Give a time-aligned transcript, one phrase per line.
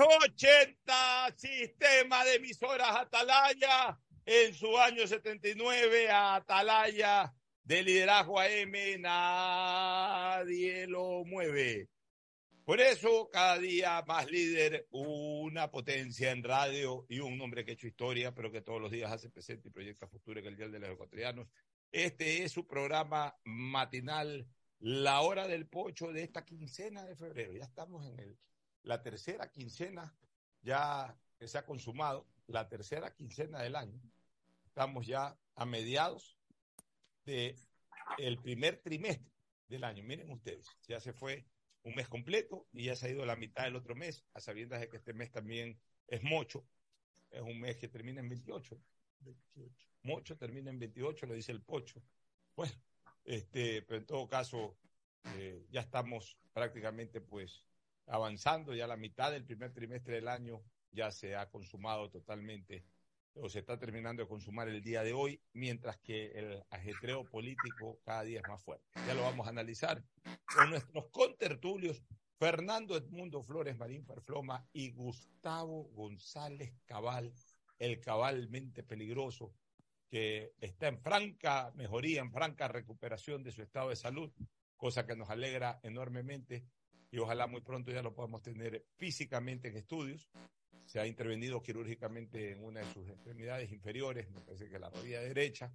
[0.00, 11.24] 80, sistema de emisoras Atalaya, en su año 79, Atalaya de liderazgo AM, nadie lo
[11.24, 11.88] mueve.
[12.64, 17.74] Por eso, cada día más líder, una potencia en radio y un hombre que ha
[17.74, 20.68] hecho historia, pero que todos los días hace presente y proyecta futuro en el Día
[20.68, 21.46] de los Ecuatorianos.
[21.92, 24.48] Este es su programa matinal,
[24.86, 27.54] La Hora del Pocho de esta quincena de febrero.
[27.54, 28.38] Ya estamos en el,
[28.82, 30.14] la tercera quincena,
[30.60, 33.98] ya que se ha consumado, la tercera quincena del año.
[34.66, 36.38] Estamos ya a mediados
[37.24, 37.56] del
[38.18, 39.32] el primer trimestre
[39.68, 40.04] del año.
[40.04, 41.46] Miren ustedes, ya se fue
[41.84, 44.80] un mes completo y ya se ha ido la mitad del otro mes, a sabiendas
[44.82, 46.62] de que este mes también es mocho,
[47.30, 48.78] es un mes que termina en 28.
[49.20, 49.88] 28.
[50.02, 52.02] Mocho termina en 28, lo dice el pocho.
[52.54, 52.74] Bueno,
[53.24, 54.76] este, pero en todo caso,
[55.36, 57.64] eh, ya estamos prácticamente pues
[58.06, 62.84] avanzando, ya la mitad del primer trimestre del año ya se ha consumado totalmente
[63.36, 67.98] o se está terminando de consumar el día de hoy, mientras que el ajetreo político
[68.04, 68.86] cada día es más fuerte.
[69.06, 70.04] Ya lo vamos a analizar
[70.54, 72.02] con nuestros contertulios
[72.38, 77.32] Fernando Edmundo Flores Marín Perfloma y Gustavo González Cabal,
[77.78, 79.52] el cabalmente peligroso,
[80.08, 84.32] que está en franca mejoría, en franca recuperación de su estado de salud,
[84.76, 86.64] cosa que nos alegra enormemente
[87.10, 90.28] y ojalá muy pronto ya lo podamos tener físicamente en estudios
[90.86, 95.20] se ha intervenido quirúrgicamente en una de sus extremidades inferiores, me parece que la rodilla
[95.20, 95.72] derecha.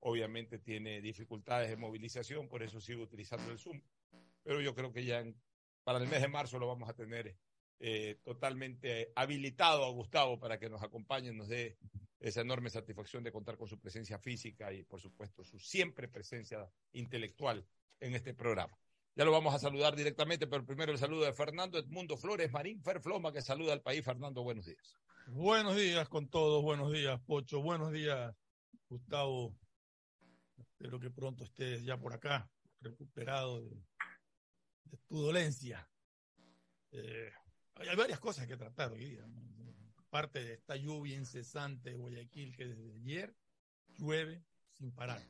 [0.00, 3.80] Obviamente tiene dificultades de movilización, por eso sigo utilizando el Zoom.
[4.42, 5.24] Pero yo creo que ya
[5.84, 7.36] para el mes de marzo lo vamos a tener
[7.78, 11.78] eh, totalmente habilitado a Gustavo para que nos acompañe, nos dé
[12.22, 16.70] esa enorme satisfacción de contar con su presencia física y, por supuesto, su siempre presencia
[16.92, 17.66] intelectual
[17.98, 18.78] en este programa.
[19.16, 22.80] Ya lo vamos a saludar directamente, pero primero el saludo de Fernando Edmundo Flores Marín
[22.80, 24.04] Ferfloma, que saluda al país.
[24.04, 24.96] Fernando, buenos días.
[25.26, 28.34] Buenos días con todos, buenos días, Pocho, buenos días,
[28.88, 29.56] Gustavo.
[30.56, 32.48] Espero que pronto estés ya por acá,
[32.80, 33.84] recuperado de,
[35.08, 35.88] tu dolencia.
[36.92, 37.30] Eh,
[37.74, 39.26] hay varias cosas que tratar hoy día.
[40.12, 43.34] Parte de esta lluvia incesante de Guayaquil que desde ayer
[43.96, 45.26] llueve sin parar.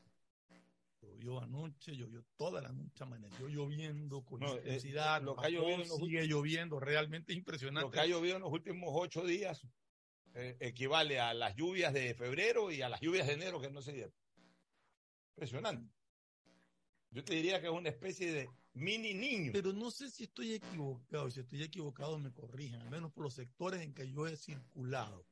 [1.01, 5.21] Llovió anoche, llovió toda la noche, amaneció lloviendo con No, eh, intensidad.
[5.21, 7.85] lo que ha llovido sigue lloviendo, realmente impresionante.
[7.85, 9.65] Lo que ha llovido en los últimos ocho días
[10.33, 13.81] eh, equivale a las lluvias de febrero y a las lluvias de enero que no
[13.81, 14.13] se dieron.
[15.29, 15.89] Impresionante.
[17.11, 19.51] Yo te diría que es una especie de mini niño.
[19.53, 23.33] Pero no sé si estoy equivocado, si estoy equivocado me corrijan, al menos por los
[23.33, 25.25] sectores en que yo he circulado.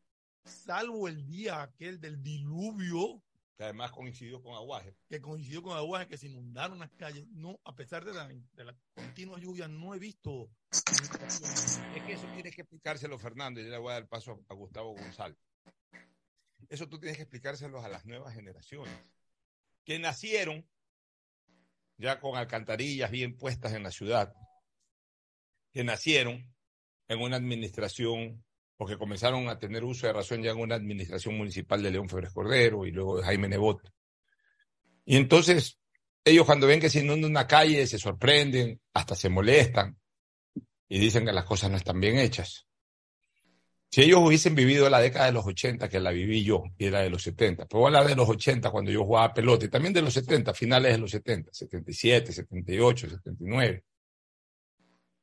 [0.44, 3.22] Salvo el día aquel del diluvio,
[3.58, 4.96] que además coincidió con Aguaje.
[5.08, 8.66] que coincidió con Aguaje, que se inundaron las calles, no, a pesar de la, de
[8.66, 10.50] la continua lluvia, no he visto.
[10.72, 14.54] Es que eso tienes que explicárselo, Fernando, y yo le voy a dar paso a,
[14.54, 15.38] a Gustavo González.
[16.70, 18.94] Eso tú tienes que explicárselos a las nuevas generaciones,
[19.84, 20.66] que nacieron
[22.02, 24.34] ya con alcantarillas bien puestas en la ciudad,
[25.72, 26.54] que nacieron
[27.08, 28.44] en una administración,
[28.76, 32.34] porque comenzaron a tener uso de razón ya en una administración municipal de León Febres
[32.34, 33.80] Cordero y luego de Jaime Nebot.
[35.06, 35.78] Y entonces,
[36.26, 39.98] ellos cuando ven que se inunda una calle, se sorprenden, hasta se molestan
[40.90, 42.66] y dicen que las cosas no están bien hechas.
[43.94, 47.02] Si ellos hubiesen vivido la década de los 80, que la viví yo, y era
[47.02, 49.70] de los 70, pero voy a hablar de los 80 cuando yo jugaba pelota, y
[49.70, 53.84] también de los 70, finales de los 70, 77, 78, 79.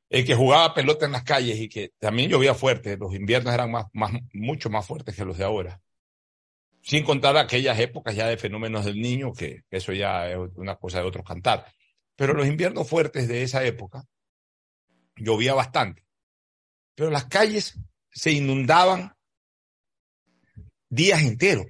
[0.09, 3.71] El que jugaba pelota en las calles y que también llovía fuerte, los inviernos eran
[3.71, 3.87] más,
[4.33, 5.81] mucho más fuertes que los de ahora.
[6.81, 10.99] Sin contar aquellas épocas ya de fenómenos del niño, que eso ya es una cosa
[10.99, 11.65] de otro cantar.
[12.15, 14.05] Pero los inviernos fuertes de esa época,
[15.15, 16.05] llovía bastante.
[16.95, 17.79] Pero las calles
[18.11, 19.13] se inundaban
[20.89, 21.67] días enteros.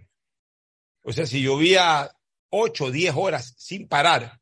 [1.03, 2.11] O sea, si llovía
[2.49, 4.39] ocho o diez horas sin parar,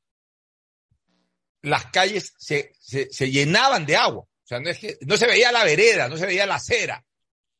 [1.61, 4.23] las calles se, se, llenaban de agua.
[4.23, 7.03] O sea, no, es que, no se veía la vereda, no se veía la acera.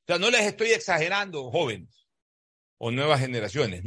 [0.04, 2.08] O sea, no les estoy exagerando, jóvenes
[2.78, 3.84] o nuevas generaciones.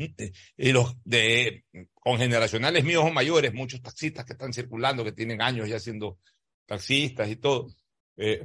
[0.57, 1.65] Y los de
[1.95, 6.19] con generacionales míos o mayores, muchos taxistas que están circulando, que tienen años ya siendo
[6.67, 7.69] taxistas y todo.
[8.17, 8.43] Eh,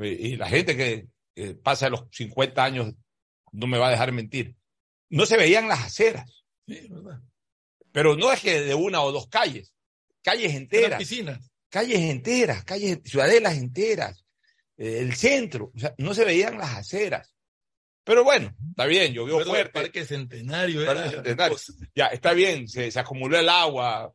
[0.00, 1.06] y la gente que,
[1.36, 2.94] eh, pasa los 50 años,
[3.52, 4.56] no me va a dejar mentir.
[5.10, 6.44] No se veían las aceras.
[6.66, 7.20] Sí, ¿verdad?
[7.92, 9.72] Pero no es que de una o dos calles,
[10.22, 10.98] calles enteras.
[10.98, 11.50] piscinas.
[11.68, 14.24] Calles enteras, calles, ciudadelas enteras,
[14.76, 17.34] eh, el centro, o sea, no se veían las aceras.
[18.04, 19.78] Pero bueno, está bien, llovió Pero fuerte.
[19.78, 20.84] El parque centenario.
[20.84, 21.56] Parque era- Centenario.
[21.94, 24.12] Ya, está bien, se, se acumuló el agua,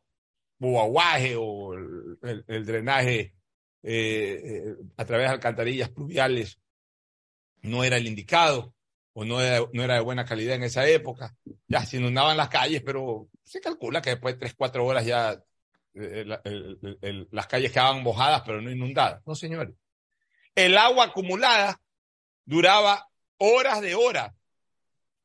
[0.60, 3.34] o aguaje, o el, el- el drenaje
[3.82, 6.58] eh, a través de alcantarillas pluviales
[7.62, 8.74] no era el indicado
[9.12, 11.36] o no era, no era de buena calidad en esa época.
[11.66, 15.42] Ya se inundaban las calles, pero se calcula que después de tres, cuatro horas ya
[17.30, 19.22] las calles quedaban mojadas, pero no inundadas.
[19.26, 19.74] No, señores.
[20.54, 21.80] El agua acumulada
[22.44, 23.08] duraba
[23.38, 24.32] horas de horas,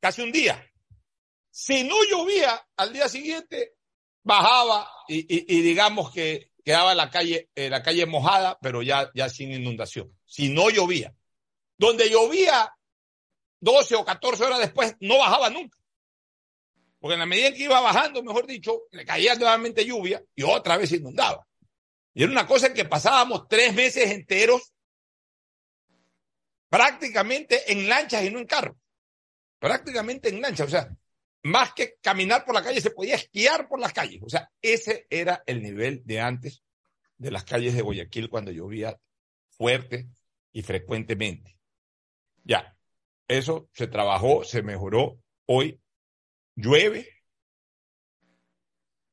[0.00, 0.64] casi un día.
[1.50, 3.74] Si no llovía, al día siguiente
[4.22, 9.52] bajaba y, digamos que quedaba la calle, eh, la calle mojada, pero ya, ya sin
[9.52, 10.16] inundación.
[10.24, 11.14] Si no llovía.
[11.76, 12.72] Donde llovía
[13.60, 15.78] 12 o 14 horas después, no bajaba nunca.
[16.98, 20.42] Porque en la medida en que iba bajando, mejor dicho, le caía nuevamente lluvia y
[20.42, 21.46] otra vez inundaba.
[22.14, 24.72] Y era una cosa en que pasábamos tres meses enteros
[26.68, 28.76] prácticamente en lanchas y no en carro.
[29.58, 30.66] Prácticamente en lanchas.
[30.66, 30.96] O sea,
[31.42, 34.20] más que caminar por la calle, se podía esquiar por las calles.
[34.22, 36.62] O sea, ese era el nivel de antes
[37.18, 38.98] de las calles de Guayaquil cuando llovía
[39.50, 40.08] fuerte
[40.52, 41.58] y frecuentemente.
[42.44, 42.76] Ya,
[43.26, 45.18] eso se trabajó, se mejoró.
[45.46, 45.80] Hoy
[46.54, 47.08] llueve.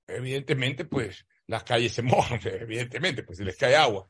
[0.07, 4.09] Evidentemente, pues las calles se mojan, evidentemente, pues se les cae agua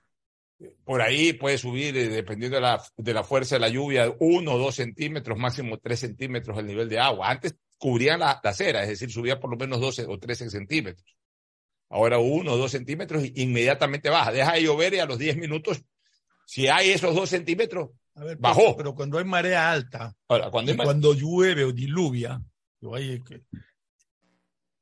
[0.84, 4.54] por ahí puede subir, eh, dependiendo de la, de la fuerza de la lluvia, uno
[4.54, 7.30] o dos centímetros, máximo tres centímetros el nivel de agua.
[7.30, 11.16] Antes cubrían la, acera, es decir, subía por lo menos 12 o 13 centímetros.
[11.90, 14.32] Ahora uno o dos centímetros inmediatamente baja.
[14.32, 15.84] Deja de llover y a los 10 minutos,
[16.46, 17.90] si hay esos dos centímetros,
[18.40, 18.76] bajó.
[18.78, 22.42] Pero cuando hay marea alta, cuando, cuando llueve o diluvia,
[22.80, 23.42] yo hay que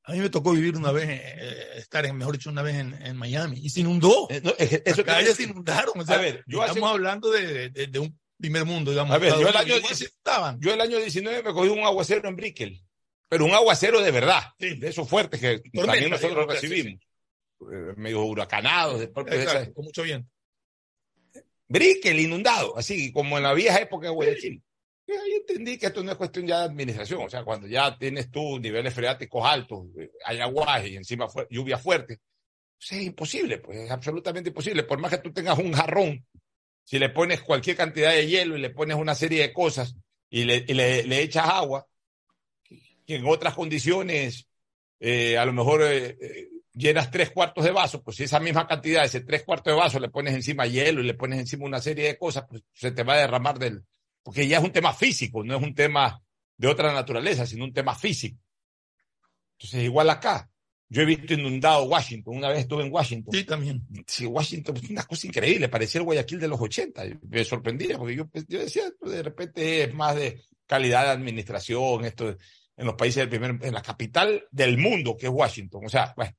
[0.09, 3.15] a mí me tocó vivir una vez, eh, estar, en, mejor dicho, una vez en,
[3.15, 4.27] Miami y se inundó.
[4.31, 4.41] Eh,
[4.83, 5.93] eso Las calles se inundaron.
[6.09, 9.13] a ver, yo estamos hablando de, de, un primer mundo, digamos.
[9.13, 9.75] A ver, yo el, año,
[10.59, 12.81] yo el año 19 me cogí un aguacero en Brickell,
[13.27, 16.99] pero un aguacero de verdad, de esos fuertes que también nosotros recibimos.
[17.71, 20.31] Eh, medio huracanados, Exacto, con mucho viento.
[21.69, 24.61] Brickell inundado, así como en la vieja época de Guayaquil
[25.17, 28.29] ahí entendí que esto no es cuestión ya de administración, o sea, cuando ya tienes
[28.31, 32.19] tú niveles freáticos altos, eh, hay aguaje y encima lluvia fuerte,
[32.77, 34.83] pues es imposible, pues es absolutamente imposible.
[34.83, 36.25] Por más que tú tengas un jarrón,
[36.83, 39.95] si le pones cualquier cantidad de hielo y le pones una serie de cosas
[40.29, 41.87] y le, le, echas agua,
[42.63, 44.47] que en otras condiciones
[44.99, 49.03] eh, a lo mejor eh, llenas tres cuartos de vaso, pues si esa misma cantidad,
[49.03, 52.07] ese tres cuartos de vaso, le pones encima hielo y le pones encima una serie
[52.07, 53.83] de cosas, pues se te va a derramar del,
[54.23, 56.21] porque ya es un tema físico, no es un tema
[56.57, 58.39] de otra naturaleza, sino un tema físico.
[59.57, 60.49] Entonces, igual acá.
[60.91, 63.31] Yo he visto inundado Washington, una vez estuve en Washington.
[63.31, 63.85] Sí, también.
[64.07, 67.03] Sí, Washington es una cosa increíble, parecía el Guayaquil de los 80.
[67.29, 72.35] Me sorprendía, porque yo, yo decía, de repente es más de calidad de administración, esto
[72.79, 75.85] en los países del primer, en la capital del mundo, que es Washington.
[75.85, 76.31] O sea, bueno,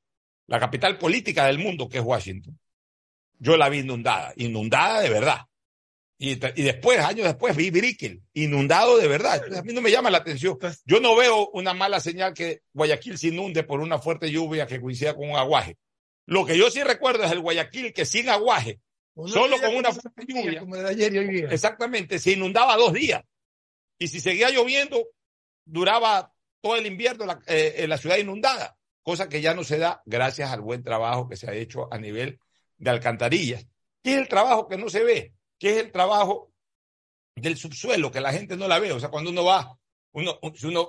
[0.50, 2.58] la capital política del mundo, que es Washington.
[3.38, 5.47] Yo la vi inundada, inundada de verdad.
[6.19, 9.41] Y, después, años después, vi Brickell, inundado de verdad.
[9.56, 10.58] a mí no me llama la atención.
[10.85, 14.81] Yo no veo una mala señal que Guayaquil se inunde por una fuerte lluvia que
[14.81, 15.79] coincida con un aguaje.
[16.26, 18.81] Lo que yo sí recuerdo es el Guayaquil que sin aguaje,
[19.14, 20.64] solo con una fuerte lluvia,
[21.49, 23.23] exactamente, se inundaba dos días.
[23.99, 25.06] Y si seguía lloviendo,
[25.64, 28.76] duraba todo el invierno la, eh, en la ciudad inundada,
[29.10, 31.98] cosa que ya no se da gracias al buen trabajo que se ha hecho a
[31.98, 32.38] nivel
[32.79, 33.67] de alcantarillas.
[34.02, 35.34] ¿Qué es el trabajo que no se ve?
[35.60, 36.50] que es el trabajo
[37.36, 38.90] del subsuelo, que la gente no la ve.
[38.90, 39.79] O sea, cuando uno va,
[40.12, 40.88] uno, si uno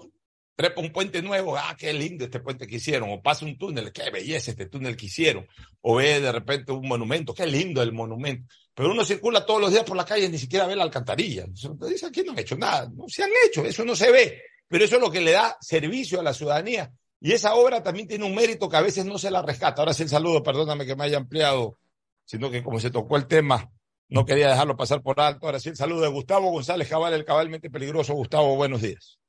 [0.55, 3.91] trepa un puente nuevo, ah, qué lindo este puente que hicieron, o pasa un túnel,
[3.91, 5.45] qué belleza este túnel que hicieron,
[5.81, 8.47] o ve de repente un monumento, qué lindo el monumento.
[8.73, 11.43] Pero uno circula todos los días por la calle y ni siquiera ve la alcantarilla.
[11.43, 14.41] Entonces, dice, aquí no han hecho nada, no se han hecho, eso no se ve,
[14.69, 16.89] pero eso es lo que le da servicio a la ciudadanía.
[17.23, 19.81] Y esa obra también tiene un mérito que a veces no se la rescata.
[19.81, 21.77] Ahora sí el saludo, perdóname que me haya ampliado,
[22.25, 23.71] sino que como se tocó el tema,
[24.09, 25.45] no quería dejarlo pasar por alto.
[25.45, 28.15] Ahora sí, el saludo de Gustavo González Cabal, el cabalmente peligroso.
[28.15, 29.19] Gustavo, buenos días.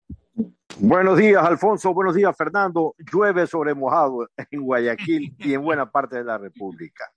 [0.78, 1.92] Buenos días, Alfonso.
[1.92, 2.94] Buenos días, Fernando.
[3.12, 7.12] Llueve sobre mojado en Guayaquil y en buena parte de la República.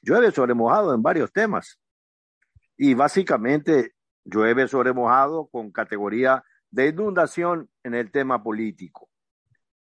[0.00, 1.78] Llueve sobre mojado en varios temas.
[2.78, 3.92] Y básicamente
[4.24, 9.10] llueve sobre mojado con categoría de inundación en el tema político.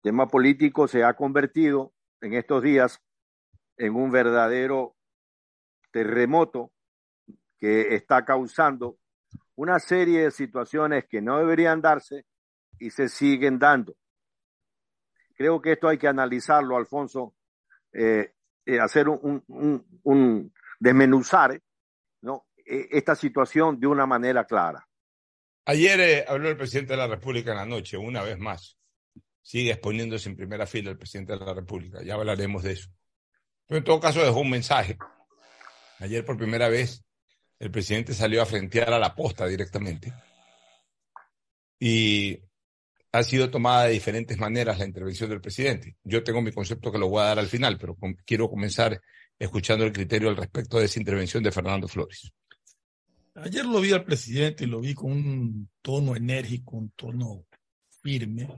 [0.02, 3.02] Tema político se ha convertido en estos días
[3.78, 4.96] en un verdadero
[5.92, 6.72] terremoto
[7.60, 8.98] que está causando
[9.56, 12.26] una serie de situaciones que no deberían darse
[12.80, 13.96] y se siguen dando.
[15.36, 17.36] Creo que esto hay que analizarlo, Alfonso,
[17.94, 18.34] eh,
[18.66, 19.44] eh, hacer un,
[20.04, 21.62] un, desmenuzar
[22.22, 22.48] ¿no?
[22.66, 24.88] E, esta situación de una manera clara.
[25.66, 28.81] Ayer eh, habló el presidente de la República en la noche, una vez más.
[29.42, 32.90] Sigue exponiéndose en primera fila el presidente de la República, ya hablaremos de eso.
[33.68, 34.98] Pero en todo caso dejó un mensaje
[36.02, 37.04] Ayer por primera vez
[37.60, 40.12] el presidente salió a frentear a la posta directamente.
[41.80, 42.40] Y
[43.12, 45.96] ha sido tomada de diferentes maneras la intervención del presidente.
[46.04, 47.96] Yo tengo mi concepto que lo voy a dar al final, pero
[48.26, 49.00] quiero comenzar
[49.38, 52.32] escuchando el criterio al respecto de esa intervención de Fernando Flores.
[53.36, 57.46] Ayer lo vi al presidente y lo vi con un tono enérgico, un tono
[58.02, 58.50] firme.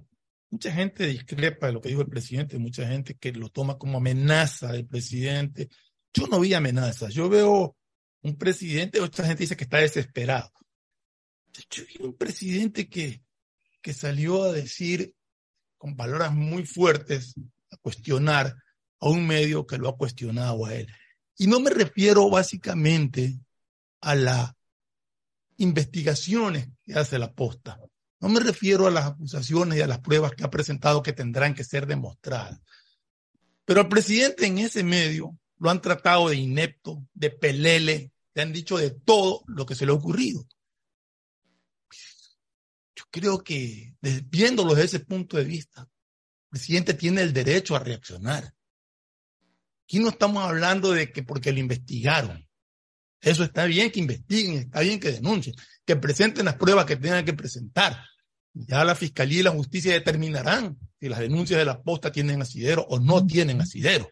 [0.53, 3.97] Mucha gente discrepa de lo que dijo el presidente, mucha gente que lo toma como
[3.97, 5.67] amenaza del presidente.
[6.13, 7.75] Yo no vi amenazas, yo veo
[8.21, 10.51] un presidente, otra gente dice que está desesperado.
[11.71, 13.23] Yo vi un presidente que,
[13.81, 15.15] que salió a decir
[15.79, 17.33] con palabras muy fuertes,
[17.71, 18.55] a cuestionar
[18.99, 20.87] a un medio que lo ha cuestionado a él.
[21.35, 23.39] Y no me refiero básicamente
[24.01, 24.51] a las
[25.57, 27.79] investigaciones que hace la posta.
[28.23, 31.53] No me refiero a las acusaciones y a las pruebas que ha presentado que tendrán
[31.53, 32.57] que ser demostradas.
[33.65, 38.53] Pero al presidente en ese medio lo han tratado de inepto, de pelele, le han
[38.53, 40.47] dicho de todo lo que se le ha ocurrido.
[42.95, 43.93] Yo creo que
[44.29, 48.53] viéndolo desde ese punto de vista, el presidente tiene el derecho a reaccionar.
[49.83, 52.47] Aquí no estamos hablando de que porque lo investigaron.
[53.19, 57.25] Eso está bien que investiguen, está bien que denuncien, que presenten las pruebas que tengan
[57.25, 58.01] que presentar.
[58.53, 62.85] Ya la fiscalía y la justicia determinarán si las denuncias de la posta tienen asidero
[62.87, 64.09] o no tienen asidero.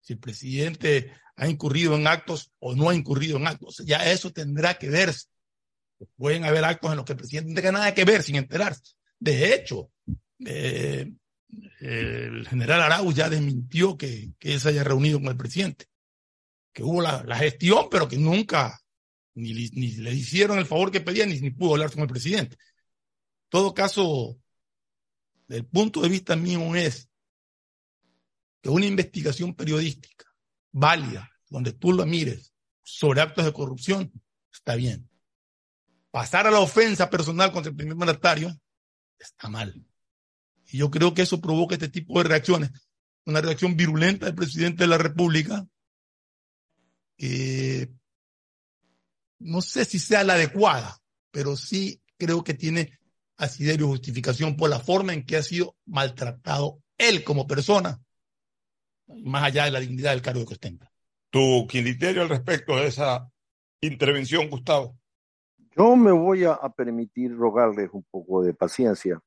[0.00, 3.82] Si el presidente ha incurrido en actos o no ha incurrido en actos.
[3.84, 5.28] Ya eso tendrá que verse.
[6.16, 8.94] Pueden haber actos en los que el presidente no tenga nada que ver sin enterarse.
[9.18, 9.90] De hecho,
[10.44, 11.10] eh,
[11.80, 15.86] el general Arauz ya desmintió que, que, se haya reunido con el presidente,
[16.72, 18.78] que hubo la, la gestión, pero que nunca
[19.34, 22.56] ni, ni, le hicieron el favor que pedían ni, ni pudo hablar con el presidente.
[23.48, 24.38] Todo caso,
[25.48, 27.08] el punto de vista mío es
[28.60, 30.24] que una investigación periodística
[30.72, 34.12] válida, donde tú lo mires sobre actos de corrupción,
[34.52, 35.08] está bien.
[36.10, 38.56] Pasar a la ofensa personal contra el primer mandatario
[39.18, 39.84] está mal.
[40.66, 42.70] Y yo creo que eso provoca este tipo de reacciones.
[43.26, 45.66] Una reacción virulenta del presidente de la República,
[47.16, 47.90] que
[49.38, 52.98] no sé si sea la adecuada, pero sí creo que tiene
[53.36, 58.00] asiderio justificación por la forma en que ha sido maltratado él como persona,
[59.06, 60.90] más allá de la dignidad del cargo que ostenta.
[61.30, 63.28] ¿Tu criterio al respecto de esa
[63.80, 64.96] intervención, Gustavo?
[65.76, 69.20] Yo me voy a, permitir rogarles un poco de paciencia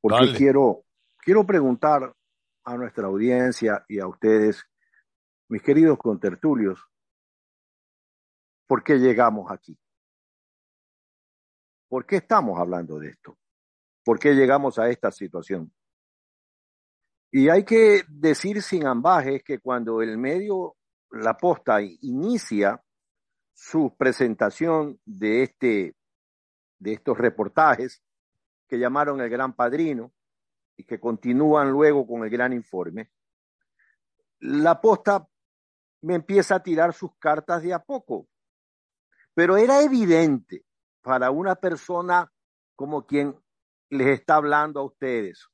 [0.00, 0.84] porque quiero,
[1.18, 2.14] quiero preguntar
[2.64, 4.64] a nuestra audiencia y a ustedes,
[5.48, 6.80] mis queridos contertulios,
[8.66, 9.76] ¿por qué llegamos aquí?
[11.90, 13.36] ¿Por qué estamos hablando de esto?
[14.04, 15.72] ¿Por qué llegamos a esta situación?
[17.32, 20.76] Y hay que decir sin ambajes que cuando el medio
[21.10, 22.80] La Posta inicia
[23.52, 25.96] su presentación de, este,
[26.78, 28.00] de estos reportajes,
[28.68, 30.12] que llamaron el Gran Padrino
[30.76, 33.10] y que continúan luego con el Gran Informe,
[34.38, 35.28] la posta
[36.02, 38.28] me empieza a tirar sus cartas de a poco.
[39.34, 40.64] Pero era evidente
[41.02, 42.30] para una persona
[42.76, 43.38] como quien
[43.88, 45.48] les está hablando a ustedes,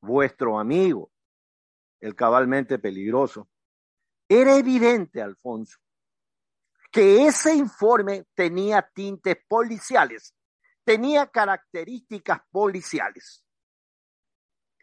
[0.00, 1.10] vuestro amigo,
[2.00, 3.48] el cabalmente peligroso,
[4.28, 5.78] era evidente, Alfonso,
[6.90, 10.34] que ese informe tenía tintes policiales
[10.84, 13.44] tenía características policiales.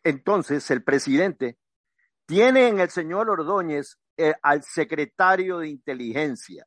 [0.03, 1.59] Entonces el presidente
[2.25, 6.65] tiene en el señor Ordóñez eh, al secretario de inteligencia.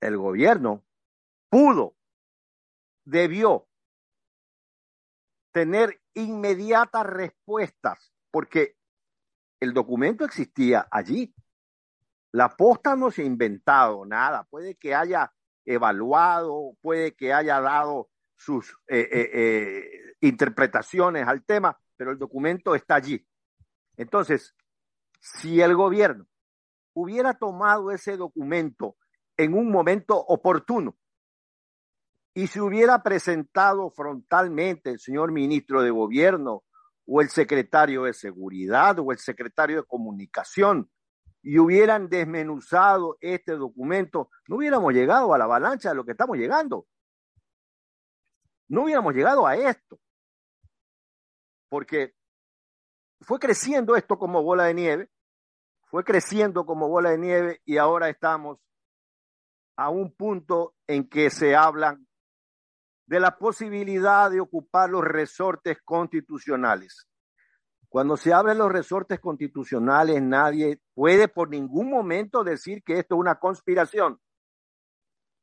[0.00, 0.84] El gobierno
[1.50, 1.96] pudo,
[3.04, 3.68] debió
[5.52, 8.76] tener inmediatas respuestas porque
[9.60, 11.34] el documento existía allí.
[12.32, 14.44] La posta no se ha inventado nada.
[14.44, 15.32] Puede que haya
[15.64, 22.74] evaluado, puede que haya dado sus eh, eh, eh, interpretaciones al tema, pero el documento
[22.74, 23.26] está allí.
[23.96, 24.54] Entonces,
[25.20, 26.26] si el gobierno
[26.94, 28.96] hubiera tomado ese documento
[29.38, 30.96] en un momento oportuno
[32.34, 36.64] y se hubiera presentado frontalmente el señor ministro de gobierno
[37.06, 40.90] o el secretario de seguridad o el secretario de comunicación
[41.42, 46.36] y hubieran desmenuzado este documento, no hubiéramos llegado a la avalancha de lo que estamos
[46.36, 46.86] llegando.
[48.68, 49.98] No hubiéramos llegado a esto.
[51.70, 52.14] Porque
[53.20, 55.10] fue creciendo esto como bola de nieve,
[55.84, 58.58] fue creciendo como bola de nieve y ahora estamos
[59.78, 62.04] a un punto en que se hablan
[63.06, 67.06] de la posibilidad de ocupar los resortes constitucionales.
[67.88, 73.20] Cuando se abren los resortes constitucionales, nadie puede por ningún momento decir que esto es
[73.20, 74.20] una conspiración.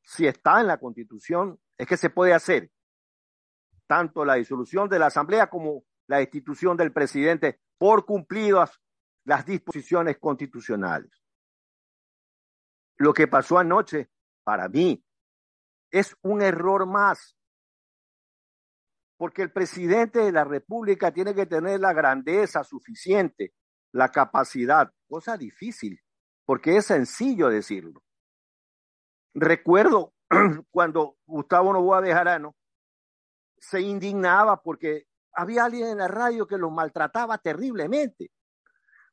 [0.04, 2.70] Si está en la constitución, es que se puede hacer
[3.88, 8.82] tanto la disolución de la Asamblea como la destitución del presidente por cumplidas
[9.24, 11.24] las disposiciones constitucionales.
[12.98, 14.10] Lo que pasó anoche,
[14.46, 15.04] para mí,
[15.92, 17.36] es un error más,
[19.18, 23.54] porque el presidente de la República tiene que tener la grandeza suficiente,
[23.92, 26.00] la capacidad, cosa difícil,
[26.46, 28.04] porque es sencillo decirlo.
[29.34, 30.14] Recuerdo
[30.72, 32.56] cuando Gustavo Novoa de Jarano
[33.58, 38.32] se indignaba porque había alguien en la radio que los maltrataba terriblemente.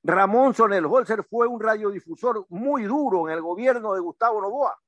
[0.02, 4.81] Ramón Sonel-Holzer fue un radiodifusor muy duro en el gobierno de Gustavo Novoa.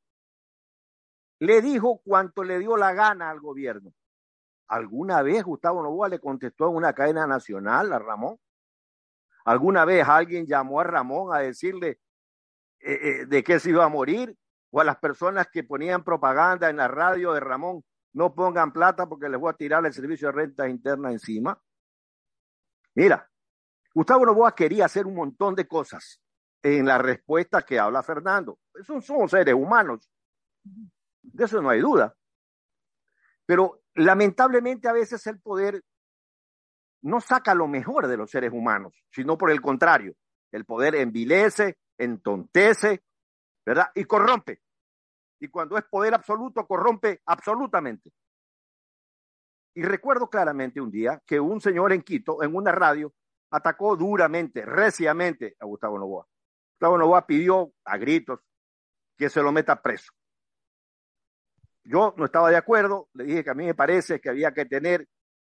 [1.44, 3.92] Le dijo cuanto le dio la gana al gobierno.
[4.66, 8.38] ¿Alguna vez Gustavo Novoa le contestó en una cadena nacional a Ramón?
[9.44, 12.00] ¿Alguna vez alguien llamó a Ramón a decirle
[12.80, 14.34] eh, eh, de qué se iba a morir?
[14.70, 17.84] ¿O a las personas que ponían propaganda en la radio de Ramón,
[18.14, 21.60] no pongan plata porque les voy a tirar el servicio de renta interna encima?
[22.94, 23.30] Mira,
[23.92, 26.22] Gustavo Novoa quería hacer un montón de cosas
[26.62, 28.58] en la respuesta que habla Fernando.
[29.02, 30.08] Somos seres humanos.
[31.32, 32.14] De eso no hay duda.
[33.46, 35.82] Pero lamentablemente a veces el poder
[37.02, 40.14] no saca lo mejor de los seres humanos, sino por el contrario.
[40.50, 43.02] El poder envilece, entontece,
[43.64, 43.88] ¿verdad?
[43.94, 44.60] Y corrompe.
[45.40, 48.10] Y cuando es poder absoluto, corrompe absolutamente.
[49.74, 53.12] Y recuerdo claramente un día que un señor en Quito, en una radio,
[53.50, 56.26] atacó duramente, reciamente a Gustavo Novoa.
[56.72, 58.40] Gustavo Novoa pidió a gritos
[59.16, 60.12] que se lo meta preso.
[61.84, 64.64] Yo no estaba de acuerdo, le dije que a mí me parece que había que
[64.64, 65.06] tener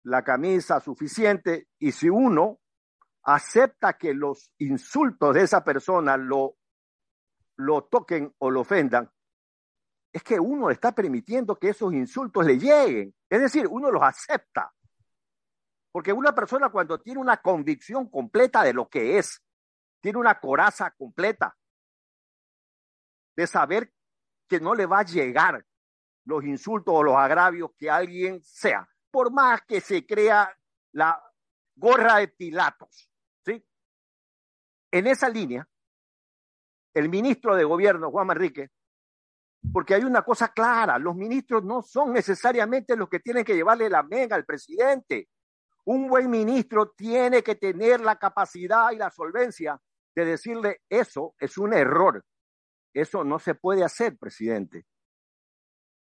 [0.04, 2.60] la camisa suficiente y si uno
[3.24, 6.56] acepta que los insultos de esa persona lo,
[7.56, 9.10] lo toquen o lo ofendan,
[10.12, 13.14] es que uno está permitiendo que esos insultos le lleguen.
[13.28, 14.72] Es decir, uno los acepta.
[15.92, 19.42] Porque una persona cuando tiene una convicción completa de lo que es,
[20.00, 21.56] tiene una coraza completa
[23.36, 23.92] de saber
[24.48, 25.64] que no le va a llegar
[26.30, 30.50] los insultos o los agravios que alguien sea, por más que se crea
[30.92, 31.20] la
[31.74, 33.10] gorra de Pilatos.
[33.44, 33.64] ¿sí?
[34.90, 35.68] En esa línea,
[36.94, 38.70] el ministro de Gobierno, Juan Manrique,
[39.72, 43.90] porque hay una cosa clara, los ministros no son necesariamente los que tienen que llevarle
[43.90, 45.28] la mega al presidente.
[45.84, 49.80] Un buen ministro tiene que tener la capacidad y la solvencia
[50.14, 52.24] de decirle eso es un error.
[52.92, 54.86] Eso no se puede hacer, presidente.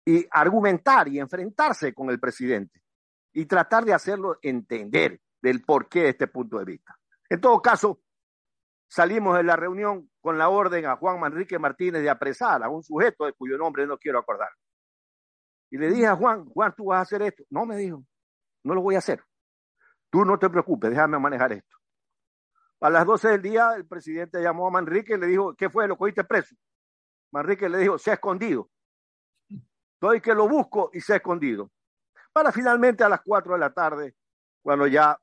[0.09, 2.81] Y argumentar y enfrentarse con el presidente
[3.35, 6.99] y tratar de hacerlo entender del porqué de este punto de vista.
[7.29, 8.01] En todo caso,
[8.89, 12.83] salimos de la reunión con la orden a Juan Manrique Martínez de apresar a un
[12.83, 14.49] sujeto de cuyo nombre no quiero acordar.
[15.69, 17.45] Y le dije a Juan, Juan, tú vas a hacer esto.
[17.51, 18.03] No, me dijo,
[18.65, 19.23] no lo voy a hacer.
[20.09, 21.77] Tú no te preocupes, déjame manejar esto.
[22.81, 25.87] A las 12 del día, el presidente llamó a Manrique y le dijo, ¿qué fue?
[25.87, 26.57] ¿Lo cogiste preso?
[27.31, 28.71] Manrique le dijo, se ha escondido.
[30.01, 31.73] Estoy que lo busco y se ha escondido.
[32.33, 34.15] Para finalmente a las 4 de la tarde,
[34.63, 35.21] cuando ya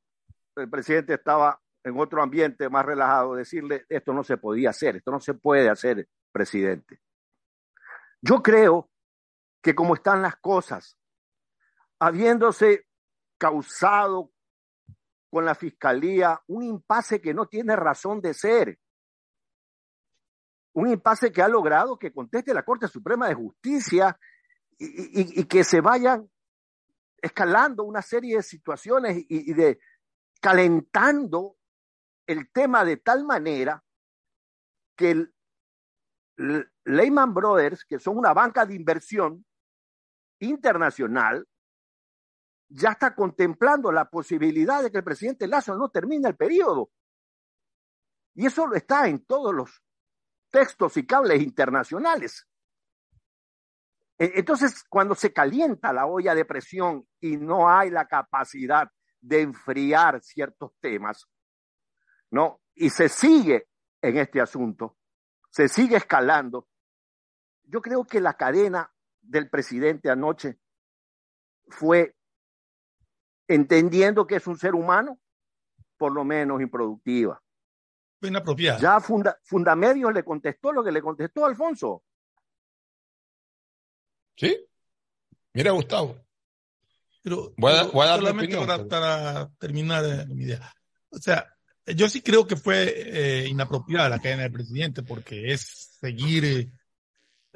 [0.57, 5.11] el presidente estaba en otro ambiente más relajado, decirle, esto no se podía hacer, esto
[5.11, 6.99] no se puede hacer, presidente.
[8.19, 8.89] Yo creo
[9.61, 10.97] que como están las cosas,
[11.97, 12.85] habiéndose
[13.38, 14.33] causado
[15.29, 18.77] con la fiscalía un impasse que no tiene razón de ser.
[20.73, 24.19] Un impasse que ha logrado que conteste la Corte Suprema de Justicia
[24.77, 26.29] y, que se vayan
[27.21, 29.79] escalando una serie de situaciones y, y de
[30.41, 31.57] calentando
[32.27, 33.83] el tema de tal manera
[34.95, 35.35] que el
[36.83, 39.45] Lehman Brothers, que son una banca de inversión
[40.39, 41.47] internacional,
[42.67, 46.91] ya está contemplando la posibilidad de que el presidente Lazo no termine el periodo.
[48.33, 49.81] Y eso está en todos los
[50.49, 52.47] textos y cables internacionales.
[54.17, 59.41] E, entonces, cuando se calienta la olla de presión y no hay la capacidad de
[59.41, 61.25] enfriar ciertos temas,
[62.32, 62.62] ¿no?
[62.75, 63.67] Y se sigue
[64.01, 64.97] en este asunto,
[65.49, 66.67] se sigue escalando.
[67.63, 70.60] Yo creo que la cadena del presidente anoche
[71.67, 72.15] fue
[73.47, 75.19] entendiendo que es un ser humano,
[75.97, 77.41] por lo menos improductiva.
[78.21, 78.80] Inapropiada.
[78.80, 82.04] Ya Funda, Fundamedios le contestó lo que le contestó Alfonso.
[84.36, 84.58] ¿Sí?
[85.54, 86.26] Mira, Gustavo.
[87.24, 88.56] Pero, solamente
[88.88, 90.71] para, terminar eh, mi idea.
[91.10, 91.48] O sea,
[91.88, 96.71] yo sí creo que fue eh, inapropiada la cadena del presidente porque es seguir eh,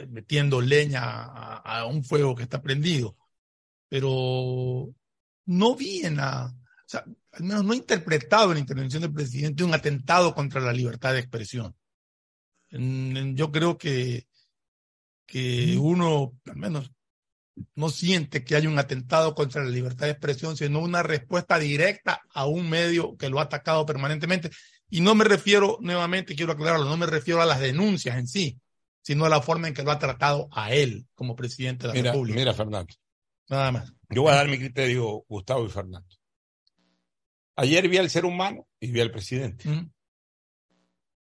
[0.07, 3.15] metiendo leña a, a, un fuego que está prendido.
[3.89, 4.89] Pero
[5.45, 9.13] no vi en la, o sea, al menos no he interpretado en la intervención del
[9.13, 11.75] presidente un atentado contra la libertad de expresión.
[12.71, 14.28] En, en, yo creo que,
[15.29, 16.91] que uno, al menos
[17.75, 22.21] no siente que haya un atentado contra la libertad de expresión, sino una respuesta directa
[22.33, 24.49] a un medio que lo ha atacado permanentemente.
[24.89, 28.59] Y no me refiero, nuevamente, quiero aclararlo, no me refiero a las denuncias en sí,
[29.01, 31.93] sino a la forma en que lo ha tratado a él como presidente de la
[31.93, 32.39] mira, República.
[32.39, 32.95] Mira, Fernando.
[33.49, 33.93] Nada más.
[34.09, 36.09] Yo voy a dar mi criterio, Gustavo y Fernando.
[37.55, 39.69] Ayer vi al ser humano y vi al presidente.
[39.69, 39.91] Uh -huh.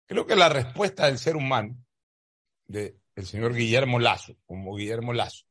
[0.07, 1.77] Creo que la respuesta del ser humano,
[2.67, 5.45] del de señor Guillermo Lazo, como Guillermo Lazo,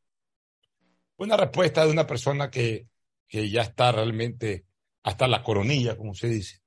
[1.18, 2.88] una respuesta de una persona que,
[3.28, 4.66] que ya está realmente
[5.04, 6.62] hasta la coronilla, como se dice,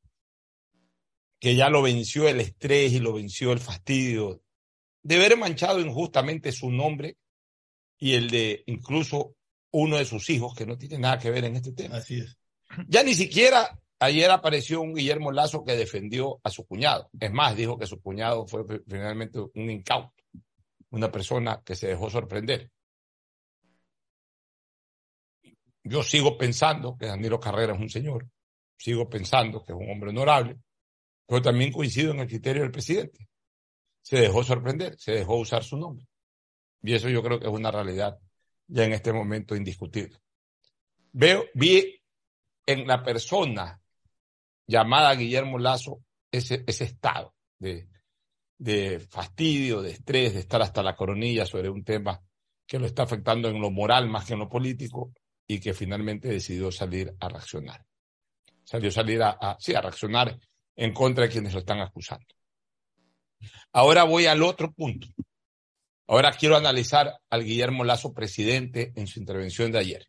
[1.39, 4.43] que ya lo venció el estrés y lo venció el fastidio
[5.03, 7.19] de haber manchado injustamente su nombre
[7.99, 9.37] y el de incluso
[9.71, 11.97] uno de sus hijos, que no tiene nada que ver en este tema.
[11.97, 12.39] Así es.
[12.89, 17.11] Ya ni siquiera ayer apareció un Guillermo Lazo que defendió a su cuñado.
[17.19, 20.14] Es más, dijo que su cuñado fue finalmente un incauto,
[20.95, 22.71] una persona que se dejó sorprender.
[25.83, 28.27] Yo sigo pensando que Danilo Carrera es un señor,
[28.79, 30.59] sigo pensando que es un hombre honorable,
[31.27, 33.29] pero también coincido en el criterio del presidente.
[34.03, 36.07] Se dejó sorprender, se dejó usar su nombre.
[36.83, 38.19] Y eso yo creo que es una realidad
[38.67, 40.19] ya en este momento indiscutible.
[41.13, 42.01] Veo, vi
[42.67, 43.81] en la persona
[44.67, 47.89] llamada Guillermo Lazo ese, ese estado de,
[48.59, 52.21] de fastidio, de estrés, de estar hasta la coronilla sobre un tema
[52.67, 55.13] que lo está afectando en lo moral más que en lo político
[55.47, 57.85] y que finalmente decidió salir a reaccionar.
[58.65, 60.39] Salió a salir a, a, sí, a reaccionar
[60.77, 62.27] en contra de quienes lo están acusando.
[63.73, 65.09] Ahora voy al otro punto.
[66.07, 70.07] Ahora quiero analizar al Guillermo Lazo presidente en su intervención de ayer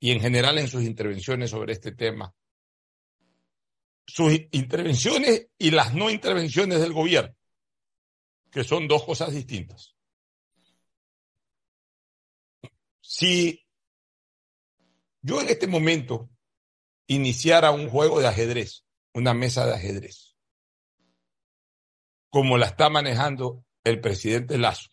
[0.00, 2.32] y en general en sus intervenciones sobre este tema.
[4.06, 7.34] Sus intervenciones y las no intervenciones del gobierno,
[8.50, 9.94] que son dos cosas distintas.
[13.00, 13.64] Si
[15.22, 16.30] yo en este momento
[17.06, 20.36] iniciara un juego de ajedrez, una mesa de ajedrez,
[22.30, 24.90] como la está manejando el presidente Lazo,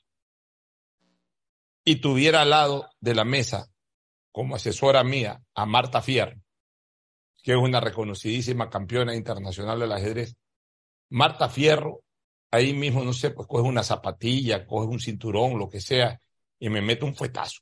[1.83, 3.67] y tuviera al lado de la mesa
[4.31, 6.41] como asesora mía a Marta Fierro,
[7.43, 10.35] que es una reconocidísima campeona internacional del ajedrez.
[11.09, 12.03] Marta Fierro,
[12.53, 16.21] ahí mismo, no sé, pues coge una zapatilla, coge un cinturón, lo que sea,
[16.59, 17.61] y me mete un fuetazo.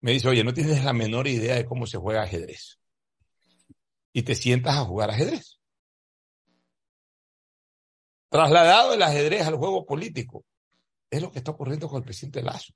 [0.00, 2.78] Me dice, oye, no tienes la menor idea de cómo se juega ajedrez.
[4.12, 5.58] Y te sientas a jugar ajedrez.
[8.28, 10.44] Trasladado el ajedrez al juego político,
[11.10, 12.74] es lo que está ocurriendo con el presidente Lazo.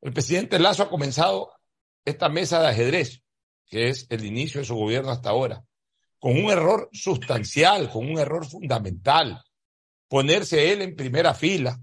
[0.00, 1.52] El presidente Lazo ha comenzado
[2.06, 3.22] esta mesa de ajedrez,
[3.66, 5.62] que es el inicio de su gobierno hasta ahora,
[6.18, 9.42] con un error sustancial, con un error fundamental.
[10.08, 11.78] Ponerse él en primera fila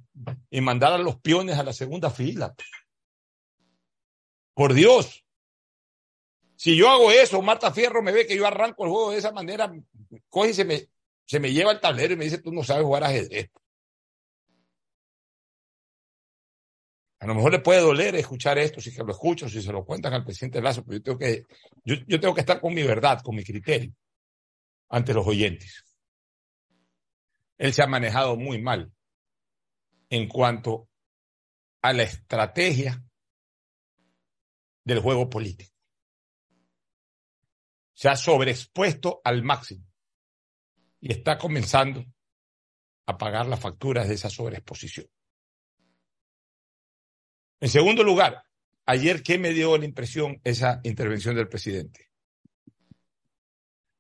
[0.50, 2.56] y mandar a los peones a la segunda fila.
[4.54, 5.24] Por Dios.
[6.56, 9.32] Si yo hago eso, Marta Fierro me ve que yo arranco el juego de esa
[9.32, 9.72] manera,
[10.30, 10.88] coge y se me,
[11.26, 13.52] se me lleva el tablero y me dice, tú no sabes jugar ajedrez.
[17.20, 19.86] A lo mejor le puede doler escuchar esto, si se lo escucho, si se lo
[19.86, 21.46] cuentan al presidente Lazo, pero yo tengo que,
[21.84, 23.92] yo, yo tengo que estar con mi verdad, con mi criterio,
[24.90, 25.84] ante los oyentes.
[27.58, 28.94] Él se ha manejado muy mal
[30.10, 30.90] en cuanto
[31.82, 33.04] a la estrategia
[34.84, 35.74] del juego político.
[37.94, 39.86] Se ha sobreexpuesto al máximo
[41.00, 42.06] y está comenzando
[43.06, 45.08] a pagar las facturas de esa sobreexposición.
[47.60, 48.44] En segundo lugar,
[48.86, 52.12] ayer, ¿qué me dio la impresión esa intervención del presidente?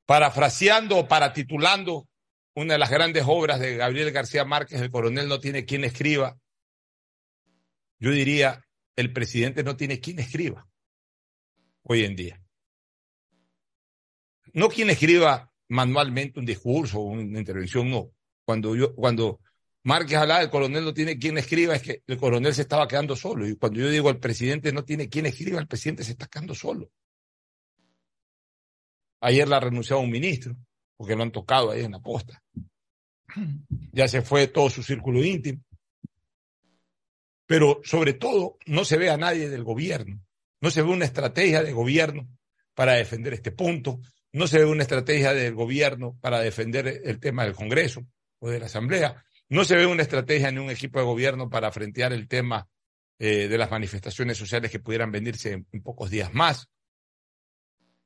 [0.05, 2.07] Parafraseando o paratitulando
[2.55, 6.37] una de las grandes obras de Gabriel García Márquez, El coronel no tiene quien escriba,
[7.99, 8.63] yo diría,
[8.95, 10.67] el presidente no tiene quien escriba
[11.83, 12.41] hoy en día.
[14.53, 18.11] No quien escriba manualmente un discurso o una intervención, no.
[18.45, 19.41] Cuando yo, cuando
[19.83, 23.15] Márquez hablaba, el coronel no tiene quien escriba, es que el coronel se estaba quedando
[23.15, 23.47] solo.
[23.47, 26.55] Y cuando yo digo el presidente no tiene quien escriba, el presidente se está quedando
[26.55, 26.91] solo.
[29.25, 30.55] Ayer la renunció a un ministro,
[30.95, 32.43] porque lo han tocado ahí en la posta.
[33.91, 35.63] Ya se fue todo su círculo íntimo.
[37.47, 40.21] Pero sobre todo, no se ve a nadie del gobierno.
[40.61, 42.27] No se ve una estrategia de gobierno
[42.75, 43.99] para defender este punto.
[44.31, 48.05] no se ve una estrategia del gobierno para defender el tema del Congreso
[48.37, 51.71] o de la Asamblea, no se ve una estrategia ni un equipo de gobierno para
[51.71, 52.67] frentear el tema
[53.17, 56.67] eh, de las manifestaciones sociales que pudieran venirse en, en, pocos días más.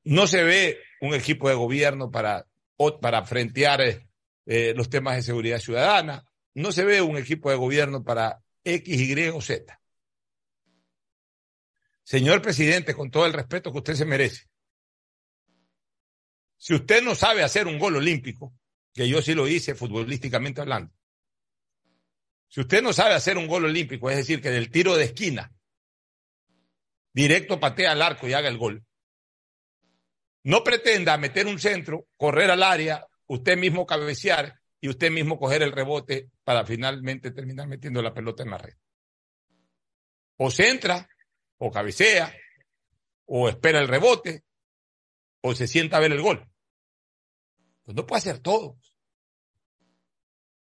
[0.10, 2.48] No se ve un equipo de gobierno para,
[3.00, 3.80] para frentear
[4.48, 6.26] eh, los temas de seguridad ciudadana.
[6.56, 9.80] No se ve un equipo de gobierno para X, Y o Z.
[12.02, 14.50] Señor presidente, con todo el respeto que usted se merece,
[16.58, 18.56] si usted no sabe hacer un gol olímpico,
[18.92, 20.92] que yo sí lo hice futbolísticamente hablando,
[22.48, 25.54] si usted no sabe hacer un gol olímpico, es decir, que del tiro de esquina,
[27.14, 28.88] directo patea al arco y haga el gol,
[30.44, 35.62] no pretenda meter un centro, correr al área, usted mismo cabecear y usted mismo coger
[35.62, 38.74] el rebote para finalmente terminar metiendo la pelota en la red.
[40.38, 41.08] O centra,
[41.58, 42.34] o cabecea,
[43.26, 44.44] o espera el rebote,
[45.42, 46.50] o se sienta a ver el gol.
[47.84, 48.78] Pues no puede hacer todo.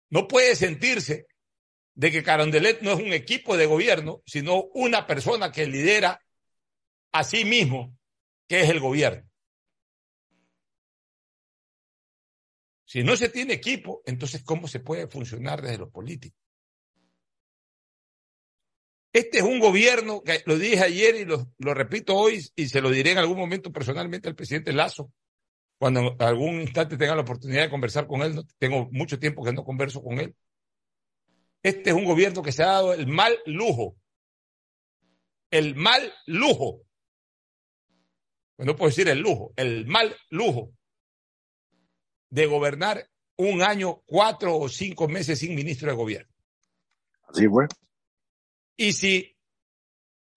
[0.08, 1.26] No puede sentirse
[1.94, 6.20] de que Carondelet no es un equipo de gobierno, sino una persona que lidera
[7.12, 7.96] a sí mismo,
[8.48, 9.29] que es el gobierno.
[12.90, 16.36] Si no se tiene equipo, entonces ¿cómo se puede funcionar desde los políticos?
[19.12, 22.90] Este es un gobierno que lo dije ayer y lo, repito hoy y se lo
[22.90, 25.12] diré en algún momento personalmente al presidente Lazo,
[25.78, 28.42] cuando en algún instante tenga la oportunidad de conversar con él.
[28.58, 30.34] tengo mucho tiempo que no converso con él.
[31.62, 33.94] Este es un gobierno que se ha dado el mal lujo,
[35.52, 36.82] el mal lujo,
[38.58, 40.72] no puedo decir el lujo, el mal lujo
[42.30, 46.32] de gobernar un año, cuatro o cinco meses sin ministro de gobierno.
[47.28, 47.66] Así fue.
[48.76, 49.36] Y si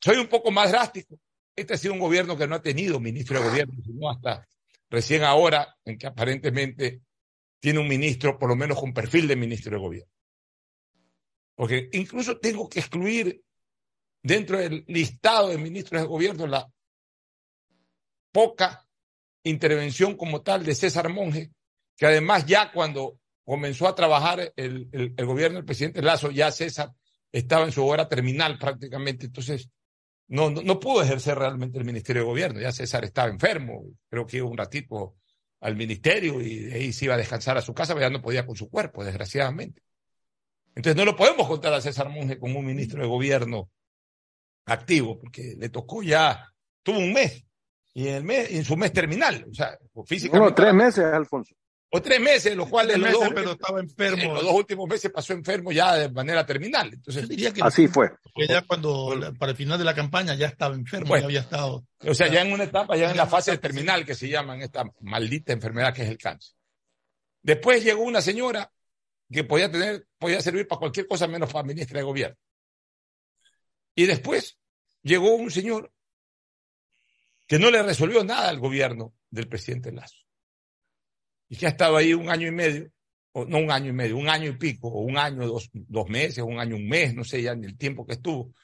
[0.02, 1.20] soy un poco más drástico,
[1.56, 4.48] este ha sido un gobierno que no ha tenido ministro de gobierno, sino hasta
[4.90, 7.02] recién ahora, en que aparentemente
[7.60, 10.12] tiene un ministro, por lo menos con perfil de ministro de gobierno.
[11.56, 13.44] Porque incluso tengo que excluir
[14.22, 16.70] dentro del listado de ministros de gobierno la
[18.32, 18.88] poca
[19.44, 21.52] intervención como tal de César Monge,
[21.96, 26.52] que además ya cuando comenzó a trabajar el, el, el gobierno del presidente Lazo, ya
[26.52, 26.92] César
[27.32, 29.70] estaba en su hora terminal prácticamente, entonces
[30.28, 34.26] no, no, no, pudo ejercer realmente el Ministerio de Gobierno, ya César estaba enfermo, creo
[34.26, 35.16] que iba un ratito
[35.60, 38.22] al ministerio y de ahí se iba a descansar a su casa, pero ya no
[38.22, 39.82] podía con su cuerpo, desgraciadamente.
[40.76, 43.70] Entonces no lo podemos contar a César Monge como un ministro de gobierno
[44.66, 46.52] activo, porque le tocó ya,
[46.82, 47.46] tuvo un mes,
[47.94, 50.50] y en, el mes, en su mes terminal, o sea, físicamente.
[50.50, 51.56] No, tres meses, Alfonso.
[51.96, 54.24] O tres meses, los cuales los, dos, pero estaba enfermo.
[54.24, 56.92] en los dos últimos meses pasó enfermo ya de manera terminal.
[56.92, 58.10] Entonces, diría que, Así fue.
[58.34, 61.22] que ya cuando, para el final de la campaña, ya estaba enfermo, Bueno.
[61.22, 61.86] ya había estado.
[62.00, 64.64] o sea, ya en una etapa, ya en la fase terminal que se llama en
[64.64, 66.56] esta maldita enfermedad que es el cáncer.
[67.44, 68.72] Después llegó una señora
[69.32, 72.38] que podía tener, podía servir para cualquier cosa menos para ministra de gobierno.
[73.94, 74.58] Y después
[75.04, 75.94] llegó un señor
[77.46, 80.23] que no le resolvió nada al gobierno del presidente Lazo.
[81.54, 82.90] Y que ha estado ahí un año y medio,
[83.32, 86.10] o no un año y medio, un año y pico, o un año, dos, dos
[86.10, 88.56] meses, un año, un mes, no sé ya ni el tiempo que estuvo,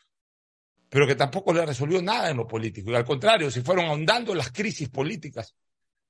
[0.89, 2.89] pero que tampoco le resolvió nada en lo político.
[2.89, 5.56] Y al contrario, se fueron ahondando las crisis políticas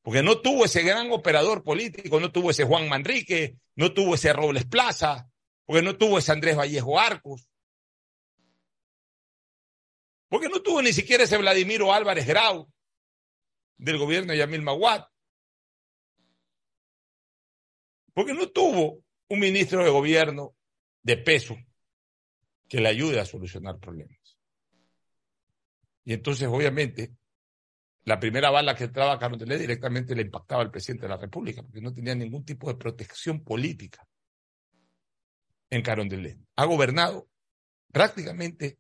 [0.02, 4.32] porque no tuvo ese gran operador político, no tuvo ese Juan Manrique, no tuvo ese
[4.32, 5.30] Robles Plaza,
[5.66, 7.46] porque no tuvo ese Andrés Vallejo Arcos,
[10.30, 12.72] porque no tuvo ni siquiera ese Vladimiro Álvarez Grau
[13.78, 15.04] del gobierno de Yamil Maguad,
[18.14, 20.56] porque no tuvo un ministro de gobierno
[21.04, 21.56] de peso
[22.68, 24.38] que le ayude a solucionar problemas.
[26.06, 27.16] Y entonces, obviamente,
[28.06, 31.62] la primera bala que entraba a Carondelet directamente le impactaba al presidente de la República,
[31.62, 34.08] porque no tenía ningún tipo de protección política
[35.70, 36.40] en Carondelet.
[36.56, 37.30] Ha gobernado
[37.92, 38.80] prácticamente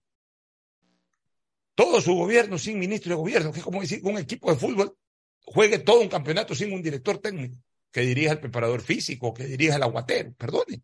[1.75, 4.57] todo su gobierno sin ministro de gobierno, que es como decir que un equipo de
[4.57, 4.97] fútbol
[5.41, 7.57] juegue todo un campeonato sin un director técnico
[7.91, 10.81] que dirija el preparador físico, que dirija el aguatero, perdone.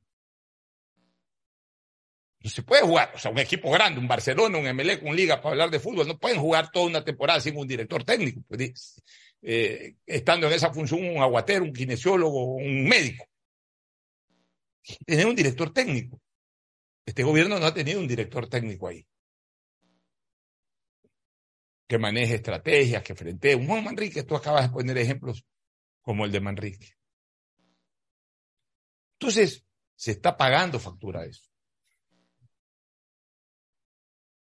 [2.39, 5.41] No se puede jugar, o sea, un equipo grande, un Barcelona, un MLE, un Liga
[5.41, 9.01] para hablar de fútbol, no pueden jugar toda una temporada sin un director técnico, pues,
[9.41, 13.25] eh, estando en esa función un aguatero, un kinesiólogo, un médico.
[15.05, 16.19] Tener un director técnico.
[17.05, 19.05] Este gobierno no ha tenido un director técnico ahí.
[21.87, 23.55] Que maneje estrategias, que frente.
[23.55, 25.45] Un Juan Manrique, tú acabas de poner ejemplos
[26.01, 26.94] como el de Manrique.
[29.19, 31.49] Entonces, se está pagando factura eso.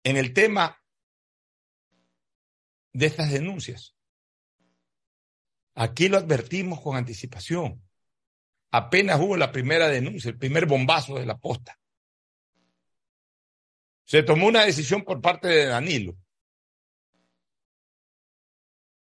[0.03, 0.81] En el tema
[2.93, 3.95] de estas denuncias,
[5.75, 7.81] Aquí lo advertimos con anticipación.
[8.71, 11.79] Apenas hubo la primera denuncia, el primer bombazo de la posta.
[14.05, 16.17] Se tomó una decisión por parte de Danilo,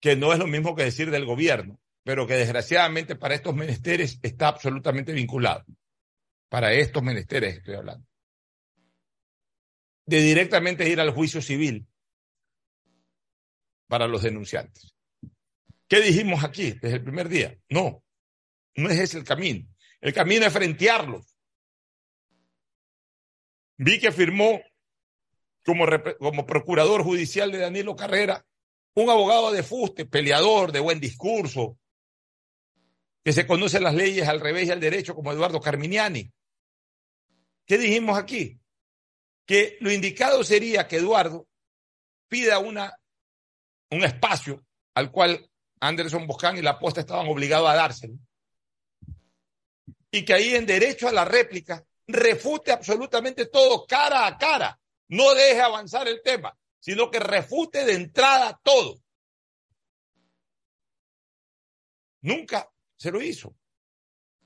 [0.01, 4.17] que no es lo mismo que decir del gobierno, pero que desgraciadamente para estos menesteres
[4.23, 5.63] está absolutamente vinculado.
[6.49, 8.03] Para estos menesteres estoy hablando.
[10.07, 11.87] De directamente ir al juicio civil
[13.87, 14.95] para los denunciantes.
[15.87, 17.55] ¿Qué dijimos aquí desde el primer día?
[17.69, 18.03] No,
[18.73, 19.67] no es ese el camino.
[20.01, 21.37] El camino es frentearlos.
[23.77, 24.59] Vi que firmó
[25.63, 25.85] como,
[26.17, 28.43] como procurador judicial de Danilo Carrera
[28.95, 31.77] un abogado de fuste, peleador, de buen discurso,
[33.29, 36.33] que se conoce las leyes al revés y al derecho, como Eduardo Carminiani.
[37.63, 38.59] ¿Qué dijimos aquí?
[39.45, 41.47] Que lo indicado sería que Eduardo
[42.27, 42.91] pida una,
[43.91, 44.65] un espacio
[44.95, 45.47] al cual
[45.79, 48.15] Anderson Boscán y la posta estaban obligados a dárselo.
[50.09, 54.79] Y que ahí en derecho a la réplica refute absolutamente todo cara a cara.
[55.07, 58.99] No deje avanzar el tema, sino que refute de entrada todo.
[62.21, 62.67] Nunca
[62.99, 63.55] se lo hizo.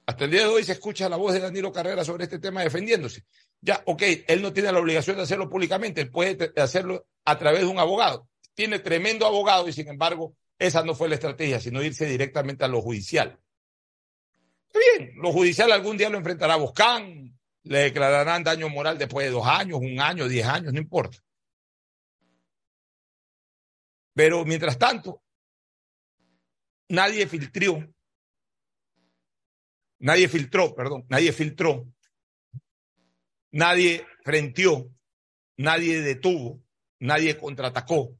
[0.05, 2.61] Hasta el día de hoy se escucha la voz de Danilo Carrera sobre este tema
[2.61, 3.25] defendiéndose.
[3.61, 7.61] Ya, ok, él no tiene la obligación de hacerlo públicamente, él puede hacerlo a través
[7.61, 8.27] de un abogado.
[8.53, 12.67] Tiene tremendo abogado y sin embargo esa no fue la estrategia, sino irse directamente a
[12.67, 13.39] lo judicial.
[14.73, 19.47] Bien, lo judicial algún día lo enfrentará Boscán, le declararán daño moral después de dos
[19.47, 21.17] años, un año, diez años, no importa.
[24.13, 25.23] Pero mientras tanto,
[26.89, 27.92] nadie filtró,
[30.03, 31.91] nadie filtró, perdón, nadie filtró,
[33.51, 34.91] nadie frenteó,
[35.57, 36.61] nadie detuvo,
[36.99, 38.17] nadie contraatacó,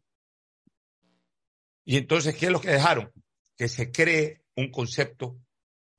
[1.86, 3.12] y entonces, ¿qué es lo que dejaron?
[3.58, 5.40] Que se cree un concepto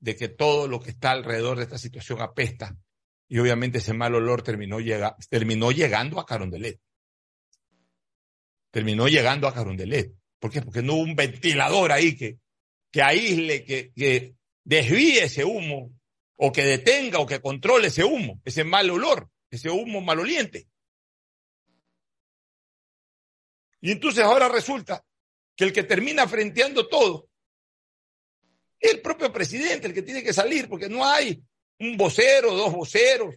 [0.01, 2.77] de que todo lo que está alrededor de esta situación apesta.
[3.29, 6.81] Y obviamente ese mal olor terminó, llega, terminó llegando a Carondelet.
[8.71, 10.15] Terminó llegando a Carondelet.
[10.39, 10.63] ¿Por qué?
[10.63, 12.39] Porque no hubo un ventilador ahí que,
[12.91, 15.93] que aísle, que, que desvíe ese humo,
[16.37, 20.67] o que detenga o que controle ese humo, ese mal olor, ese humo maloliente.
[23.81, 25.05] Y entonces ahora resulta
[25.55, 27.29] que el que termina frenteando todo
[28.81, 31.43] es el propio presidente, el que tiene que salir, porque no hay
[31.79, 33.35] un vocero, dos voceros,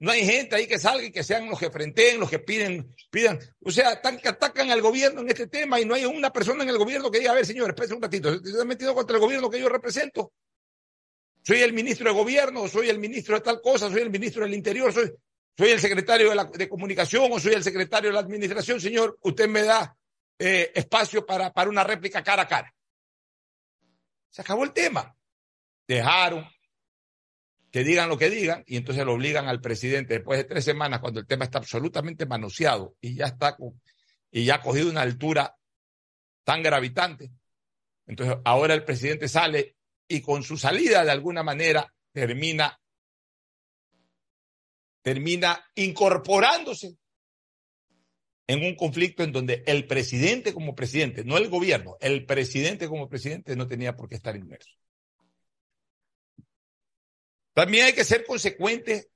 [0.00, 2.94] no hay gente ahí que salga y que sean los que frenteen, los que piden,
[3.10, 3.40] pidan.
[3.64, 6.62] O sea, tan, que atacan al gobierno en este tema y no hay una persona
[6.62, 9.16] en el gobierno que diga, a ver, señor, espérense un ratito, ¿se han metido contra
[9.16, 10.32] el gobierno que yo represento?
[11.48, 14.52] Soy el ministro de gobierno, soy el ministro de tal cosa, soy el ministro del
[14.52, 15.10] interior, soy,
[15.56, 19.62] soy el secretario de, comunicación o soy el secretario de la administración, señor, usted me
[19.62, 19.96] da
[20.38, 22.74] eh, espacio para, para una réplica cara a cara.
[24.28, 25.16] Se acabó el tema.
[25.86, 26.46] Dejaron
[27.70, 31.00] que digan lo que digan y entonces lo obligan al presidente después de tres semanas
[31.00, 33.80] cuando el tema está absolutamente manoseado y ya está con,
[34.30, 35.56] y ya ha cogido una altura
[36.44, 37.30] tan gravitante.
[38.06, 39.77] Entonces ahora el presidente sale
[40.08, 42.80] y con su salida de alguna manera termina
[45.02, 46.98] termina incorporándose
[48.46, 53.08] en un conflicto en donde el presidente como presidente, no el gobierno, el presidente como
[53.08, 54.74] presidente no tenía por qué estar inmerso.
[57.54, 59.10] También hay que ser consecuente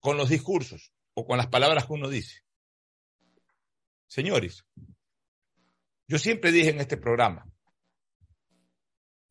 [0.00, 2.42] con los discursos o con las palabras que uno dice.
[4.06, 4.64] Señores,
[6.08, 7.51] yo siempre dije en este programa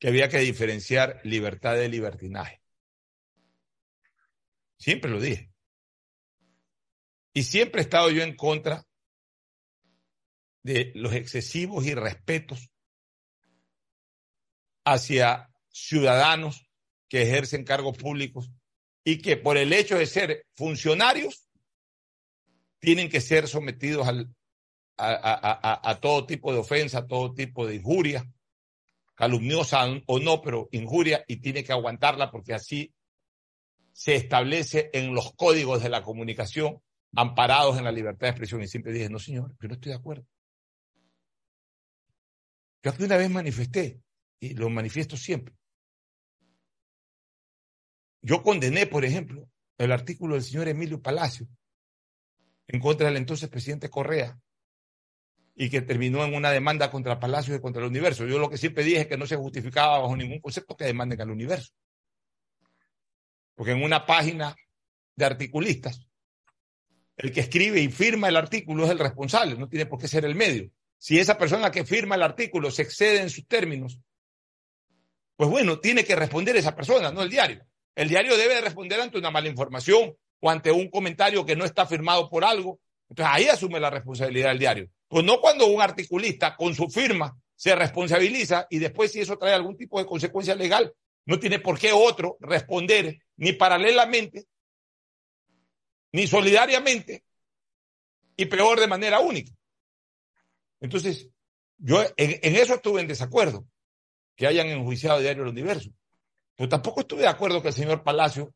[0.02, 2.60] que había que diferenciar libertad de libertinaje.
[4.80, 5.54] Siempre lo dije.
[7.36, 8.84] Y siempre he estado yo en contra
[10.64, 12.72] de los excesivos irrespetos
[14.86, 16.68] hacia ciudadanos
[17.08, 18.52] que ejercen cargos públicos
[19.04, 21.48] y que por el hecho de ser funcionarios
[22.80, 24.34] tienen que ser sometidos al,
[24.98, 28.28] a, a, todo tipo de ofensa, a todo tipo de injuria,
[29.22, 32.92] calumniosa o no, pero injuria y tiene que aguantarla porque así
[33.94, 36.82] se establece en los códigos de la comunicación
[37.16, 38.64] amparados en la libertad de expresión.
[38.64, 40.26] Y siempre dije, no señor, yo no estoy de acuerdo.
[42.82, 44.02] Yo aquí una vez manifesté,
[44.40, 45.54] y lo manifiesto siempre.
[48.24, 49.48] Yo condené, por ejemplo,
[49.78, 51.48] el artículo del señor Emilio Palacio
[52.68, 54.42] en contra del entonces presidente Correa
[55.62, 58.26] y que terminó en una demanda contra Palacio y contra el universo.
[58.26, 61.22] Yo lo que siempre dije es que no se justificaba bajo ningún concepto que demanden
[61.22, 61.72] al universo.
[63.54, 64.56] Porque en una página
[65.16, 66.08] de articulistas,
[67.16, 70.26] el que escribe y firma el artículo es el responsable, no tiene por qué ser
[70.26, 70.72] el medio.
[70.98, 74.00] Si esa persona que firma el artículo se excede en sus términos
[75.36, 77.64] pues bueno, tiene que responder esa persona, no el diario.
[77.96, 81.86] El diario debe responder ante una mala información o ante un comentario que no está
[81.86, 82.80] firmado por algo.
[83.10, 84.90] Entonces ahí asume la responsabilidad del diario.
[85.12, 89.54] Pues no cuando un articulista con su firma se responsabiliza y después si eso trae
[89.54, 90.94] algún tipo de consecuencia legal,
[91.26, 94.46] no tiene por qué otro responder ni paralelamente,
[96.14, 97.26] ni solidariamente,
[98.38, 99.52] y peor de manera única.
[100.80, 101.28] Entonces,
[101.78, 103.68] yo en, eso estuve en desacuerdo,
[104.38, 105.90] que hayan enjuiciado diario El Universo.
[106.56, 108.56] Pero tampoco estuve de acuerdo que el señor Palacio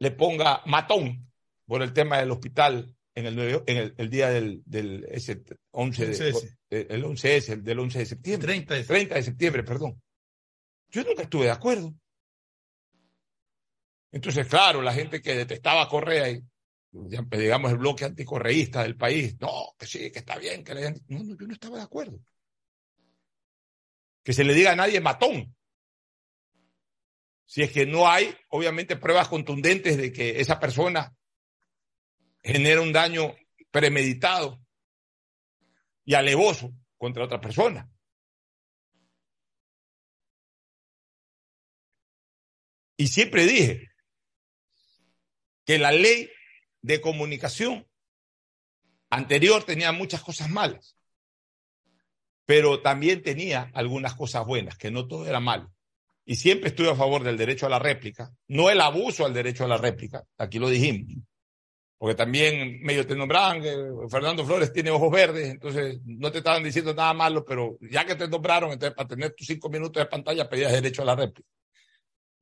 [0.00, 1.30] le ponga matón
[1.66, 5.42] por el tema del hospital en el, en el, día del, del ese
[5.72, 6.28] 11 de,
[6.70, 8.46] el 11S, el del 11 de septiembre.
[8.46, 10.00] 30 de, 30 de septiembre, perdón.
[10.90, 11.94] Yo nunca estuve de acuerdo.
[14.12, 16.42] Entonces, claro, la gente que detestaba a Correa y
[16.90, 21.22] digamos el bloque anticorreísta del país, no, que sí, que está bien, que le No,
[21.24, 22.18] no, yo no estaba de acuerdo.
[24.22, 25.54] Que se le diga a nadie matón.
[27.44, 31.14] Si es que no hay, obviamente, pruebas contundentes de que esa persona
[32.42, 33.34] genera un daño
[33.70, 34.60] premeditado
[36.04, 37.88] y alevoso contra otra persona.
[42.96, 43.88] Y siempre dije
[45.64, 46.30] que la ley
[46.82, 47.86] de comunicación
[49.10, 50.96] anterior tenía muchas cosas malas,
[52.44, 55.72] pero también tenía algunas cosas buenas, que no todo era malo.
[56.24, 59.64] Y siempre estuve a favor del derecho a la réplica, no el abuso al derecho
[59.64, 61.22] a la réplica, aquí lo dijimos,
[61.98, 63.60] porque también medio te nombraban,
[64.08, 68.14] Fernando Flores tiene ojos verdes, entonces no te estaban diciendo nada malo, pero ya que
[68.14, 71.48] te nombraron, entonces para tener tus cinco minutos de pantalla pedías derecho a la réplica.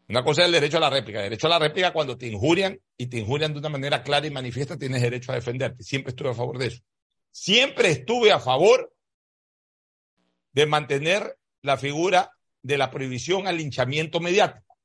[0.09, 1.21] Una cosa es el derecho a la réplica.
[1.21, 4.31] Derecho a la réplica cuando te injurian y te injurian de una manera clara y
[4.31, 5.83] manifiesta, tienes derecho a defenderte.
[5.83, 6.83] Siempre estuve a favor de eso.
[7.33, 8.95] Siempre estuve a favor
[10.53, 12.31] de mantener la figura
[12.63, 14.77] de la prohibición al linchamiento mediático.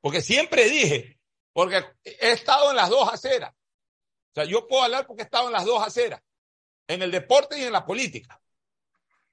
[0.00, 1.18] Porque siempre dije,
[1.52, 3.52] porque he estado en las dos aceras.
[3.52, 6.22] O sea, yo puedo hablar porque he estado en las dos aceras,
[6.86, 8.40] en el deporte y en la política.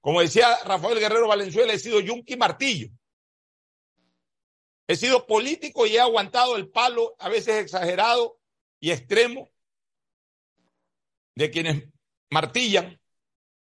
[0.01, 2.89] Como decía Rafael Guerrero Valenzuela, he sido yunque martillo.
[4.87, 8.39] He sido político y he aguantado el palo, a veces exagerado
[8.79, 9.49] y extremo,
[11.35, 11.83] de quienes
[12.29, 12.99] martillan,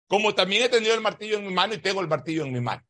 [0.07, 2.61] como también he tenido el martillo en mi mano y tengo el martillo en mi
[2.61, 2.83] mano.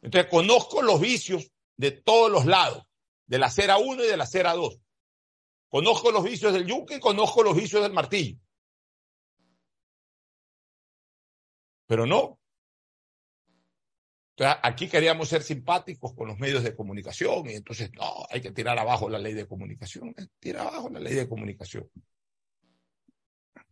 [0.00, 2.84] Entonces conozco los vicios de todos los lados,
[3.26, 4.80] de la cera 1 y de la cera 2.
[5.68, 8.38] Conozco los vicios del yunque y conozco los vicios del martillo.
[11.86, 12.38] Pero no,
[14.62, 18.78] aquí queríamos ser simpáticos con los medios de comunicación y entonces, no, hay que tirar
[18.78, 20.14] abajo la ley de comunicación.
[20.40, 21.88] Tirar abajo la ley de comunicación.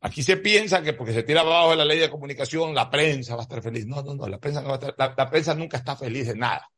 [0.01, 3.43] Aquí se piensa que porque se tira abajo la ley de comunicación, la prensa va
[3.43, 3.87] a estar feliz.
[3.87, 6.35] No, no, no, la prensa, no va a estar, la prensa nunca está feliz de
[6.35, 6.69] nada.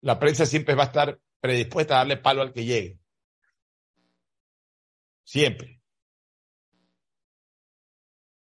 [0.00, 2.98] La prensa siempre va a estar predispuesta a darle palo al que llegue.
[5.24, 5.78] Siempre.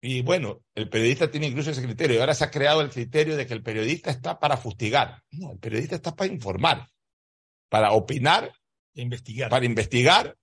[0.01, 2.17] Y bueno, el periodista tiene incluso ese criterio.
[2.17, 5.23] Y ahora se ha creado el criterio de que el periodista está para fustigar.
[5.31, 6.91] No, el periodista está para informar,
[7.69, 8.53] para opinar,
[8.93, 9.49] investigar.
[9.49, 10.37] para investigar.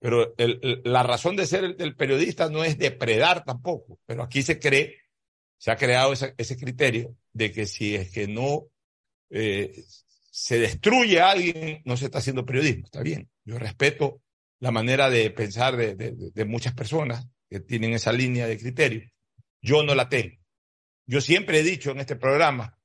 [0.00, 3.98] Pero la razón de ser del periodista no es depredar tampoco.
[4.04, 4.98] Pero aquí se cree,
[5.56, 8.66] se ha creado ese, criterio de que si es que no
[9.30, 9.82] eh,
[10.30, 12.84] se destruye a alguien, no se está haciendo periodismo.
[12.84, 13.28] Está bien.
[13.44, 14.22] Yo respeto
[14.60, 19.10] la manera de pensar de muchas personas que tienen esa línea de criterio.
[19.60, 20.36] Yo no la tengo.
[21.06, 22.78] Yo siempre he dicho en este programa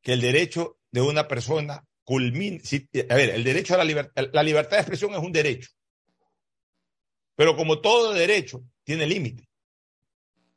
[0.00, 2.60] que el derecho de una persona culmina.
[3.08, 5.70] a ver, el derecho a la libertad, la libertad de expresión es un derecho.
[7.36, 9.48] Pero como todo derecho, tiene límite.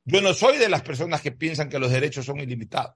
[0.04, 2.96] Yo no soy de las personas que piensan que los derechos son ilimitados.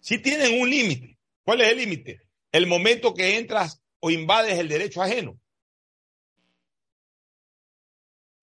[0.00, 1.18] Si tienen un límite.
[1.50, 2.20] ¿Cuál es el límite?
[2.52, 5.40] El momento que entras o invades el derecho ajeno.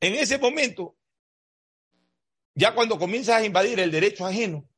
[0.01, 0.97] En ese momento,
[2.53, 4.69] ya cuando comienzas a invadir el derecho ajeno,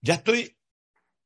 [0.00, 0.56] ya estoy,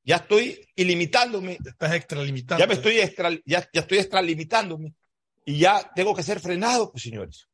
[0.02, 1.58] ya estoy ilimitándome.
[1.64, 2.60] Estás extralimitando.
[2.60, 4.96] Ya me estoy extra, ya, ya estoy extralimitándome
[5.44, 7.48] y ya tengo que ser frenado, pues señores.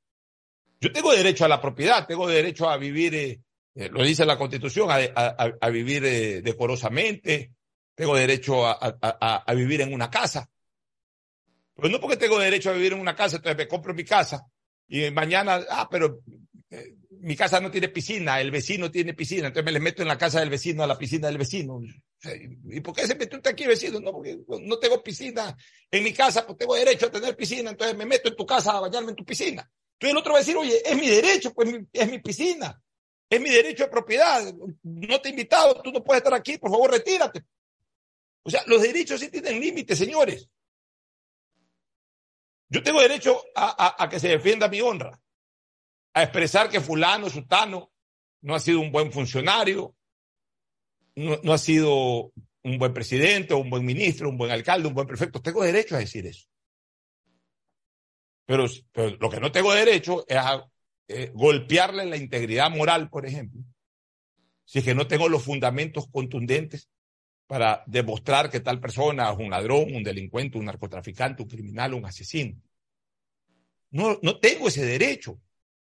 [0.80, 3.42] Yo tengo derecho a la propiedad, tengo derecho a vivir, eh,
[3.78, 7.52] eh, lo dice la Constitución, a, vivir eh, decorosamente,
[7.94, 10.50] tengo derecho a, vivir en una casa.
[11.76, 14.44] Pero no porque tengo derecho a vivir en una casa, entonces me compro mi casa
[14.88, 16.22] y mañana, ah, pero
[16.70, 20.08] eh, mi casa no tiene piscina, el vecino tiene piscina, entonces me le meto en
[20.08, 21.80] la casa del vecino, a la piscina del vecino.
[22.64, 24.00] ¿Y por qué se mete usted aquí, vecino?
[24.00, 25.56] No, porque no tengo piscina
[25.88, 28.76] en mi casa, pues tengo derecho a tener piscina, entonces me meto en tu casa
[28.76, 29.70] a bañarme en tu piscina.
[29.92, 32.82] Entonces el otro va a decir, oye, es mi derecho, pues es mi piscina.
[33.30, 34.42] Es mi derecho de propiedad.
[34.82, 37.44] No te he invitado, tú no puedes estar aquí, por favor, retírate.
[38.42, 40.48] O sea, los derechos sí tienen límites, señores.
[42.70, 45.18] Yo tengo derecho a, a, que se defienda mi honra,
[46.12, 47.90] a expresar que fulano, sutano,
[48.42, 49.94] no ha sido un buen funcionario,
[51.14, 55.06] no, no ha sido un buen presidente, un buen ministro, un buen alcalde, un buen
[55.06, 55.40] prefecto.
[55.40, 56.46] Tengo derecho a decir eso.
[58.48, 58.66] Pero,
[59.20, 60.66] lo que no tengo derecho es a
[61.08, 63.62] eh, golpearle la integridad moral, por ejemplo,
[64.64, 66.90] si es que no tengo los fundamentos contundentes
[67.46, 72.04] para demostrar que tal persona es un ladrón, un delincuente, un narcotraficante, un criminal, un
[72.04, 72.60] asesino.
[73.90, 75.40] No, no tengo ese derecho.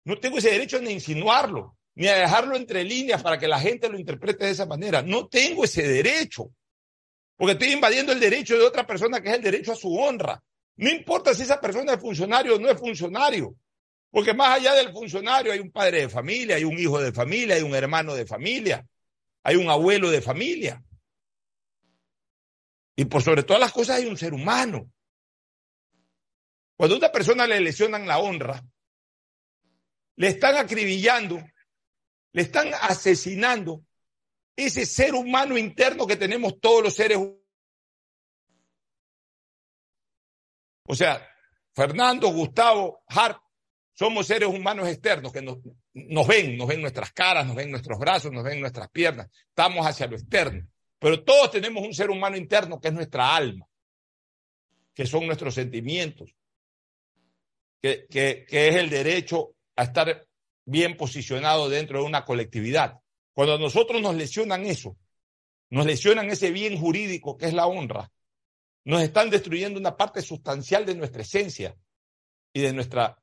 [0.03, 3.59] No tengo ese derecho ni a insinuarlo, ni a dejarlo entre líneas para que la
[3.59, 5.01] gente lo interprete de esa manera.
[5.01, 6.51] No tengo ese derecho.
[7.37, 10.43] Porque estoy invadiendo el derecho de otra persona que es el derecho a su honra.
[10.75, 13.55] No importa si esa persona es funcionario o no es funcionario.
[14.15, 17.55] Porque más allá del funcionario hay un padre de familia, hay un hijo de familia,
[17.55, 18.87] hay un hermano de familia,
[19.43, 20.81] hay un abuelo de familia.
[22.95, 24.89] Y por sobre todas las cosas hay un ser humano.
[26.77, 28.63] Cuando a una persona le lesionan la honra,
[30.15, 31.43] le están acribillando,
[32.31, 33.83] le están asesinando
[34.55, 37.43] ese ser humano interno que tenemos todos los seres humanos.
[40.87, 41.29] O sea,
[41.73, 43.41] Fernando, Gustavo, Hart,
[43.95, 45.57] somos seres humanos externos que nos,
[46.27, 50.05] ven, nos ven nuestras caras, nos ven nuestros brazos, nos ven nuestras piernas, estamos hacia
[50.05, 50.67] lo externo.
[50.99, 53.65] Pero todos tenemos un ser humano interno que es nuestra alma,
[54.93, 56.29] que son nuestros sentimientos,
[57.81, 60.27] que, que, que es el derecho a estar
[60.65, 62.99] bien posicionado dentro de una colectividad.
[63.33, 64.97] Cuando a nosotros nos lesionan eso,
[65.69, 68.11] nos lesionan ese bien jurídico que es la honra,
[68.83, 71.77] nos están destruyendo una parte sustancial de nuestra esencia
[72.53, 73.17] y de nuestra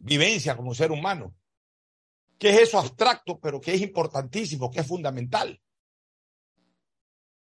[0.00, 1.34] vivencia como ser humano.
[2.38, 5.60] Que es eso abstracto, pero que es importantísimo, que es fundamental.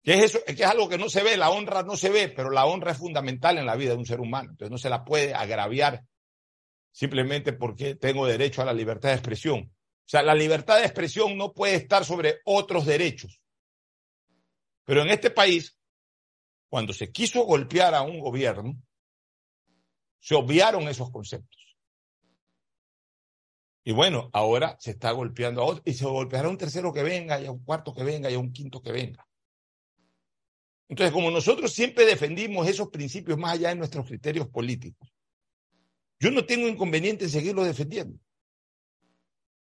[0.03, 2.29] Que es eso, que es algo que no se ve, la honra no se ve,
[2.29, 4.51] pero la honra es fundamental en la vida de un ser humano.
[4.51, 6.05] Entonces no se la puede agraviar
[6.93, 9.73] simplemente porque tengo derecho a la libertad de expresión.
[9.73, 13.41] O sea, la libertad de expresión no puede estar sobre otros derechos.
[14.85, 15.79] Pero en este país,
[16.69, 18.77] cuando se quiso golpear a un gobierno,
[20.21, 21.64] se obviaron esos conceptos.
[23.85, 27.39] Y bueno, ahora se está golpeando a otro y se golpeará un tercero que venga
[27.39, 29.27] y a un cuarto que venga y a un quinto que venga.
[30.89, 35.13] Entonces, como nosotros siempre defendimos esos principios más allá de nuestros criterios políticos,
[36.19, 38.19] yo no tengo inconveniente en seguirlos defendiendo.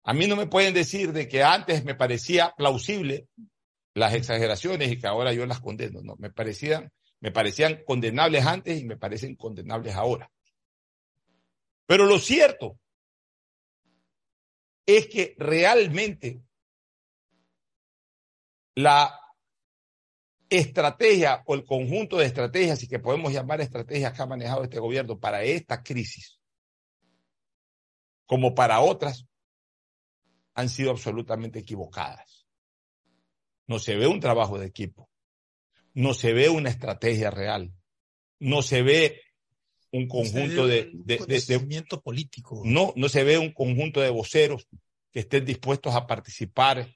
[0.04, 3.28] A mí no me pueden decir de que antes me parecía plausible
[3.96, 6.02] las exageraciones y que ahora yo las condeno.
[6.04, 10.30] No, me parecían, me parecían condenables antes y me parecen condenables ahora.
[11.88, 12.80] Pero lo cierto
[14.86, 16.42] es que realmente
[18.76, 19.20] la
[20.50, 24.80] estrategia o el conjunto de estrategias, y que podemos llamar estrategias que ha manejado este
[24.80, 26.40] gobierno para esta crisis,
[28.26, 29.28] como para otras,
[30.54, 32.48] han sido absolutamente equivocadas.
[33.68, 35.10] No se ve un trabajo de equipo,
[35.94, 37.74] no se ve una estrategia real,
[38.40, 39.22] no se ve
[39.94, 42.64] un conjunto de, de, político.
[42.66, 44.68] No, no se ve un conjunto de voceros
[45.12, 46.88] que estén dispuestos a participar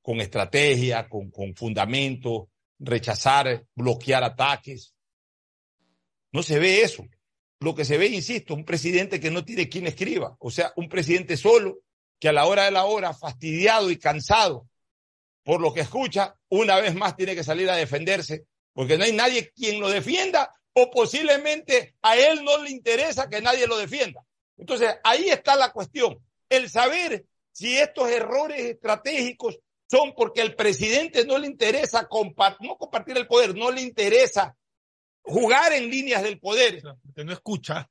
[0.00, 4.94] con estrategia, con, con fundamento, rechazar, bloquear ataques.
[6.32, 7.04] No se ve eso.
[7.60, 10.88] Lo que se ve, insisto, un presidente que no tiene quien escriba, o sea, un
[10.88, 11.80] presidente solo
[12.18, 14.66] que a la hora de la hora, fastidiado y cansado
[15.44, 19.12] por lo que escucha, una vez más tiene que salir a defenderse, porque no hay
[19.12, 24.24] nadie quien lo defienda o posiblemente a él no le interesa que nadie lo defienda.
[24.56, 26.18] Entonces, ahí está la cuestión,
[26.48, 29.58] el saber si estos errores estratégicos
[29.90, 32.08] son porque al presidente no le interesa
[32.60, 34.56] no compartir el poder, no le interesa
[35.22, 36.82] jugar en líneas del poder.
[37.02, 37.90] Porque no escucha.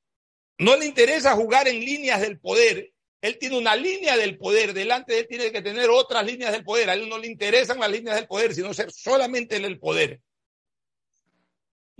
[0.58, 5.14] No le interesa jugar en líneas del poder él tiene una línea del poder, delante
[5.14, 6.90] de él tiene que tener otras líneas del poder.
[6.90, 10.22] A él no le interesan las líneas del poder, sino ser solamente el poder.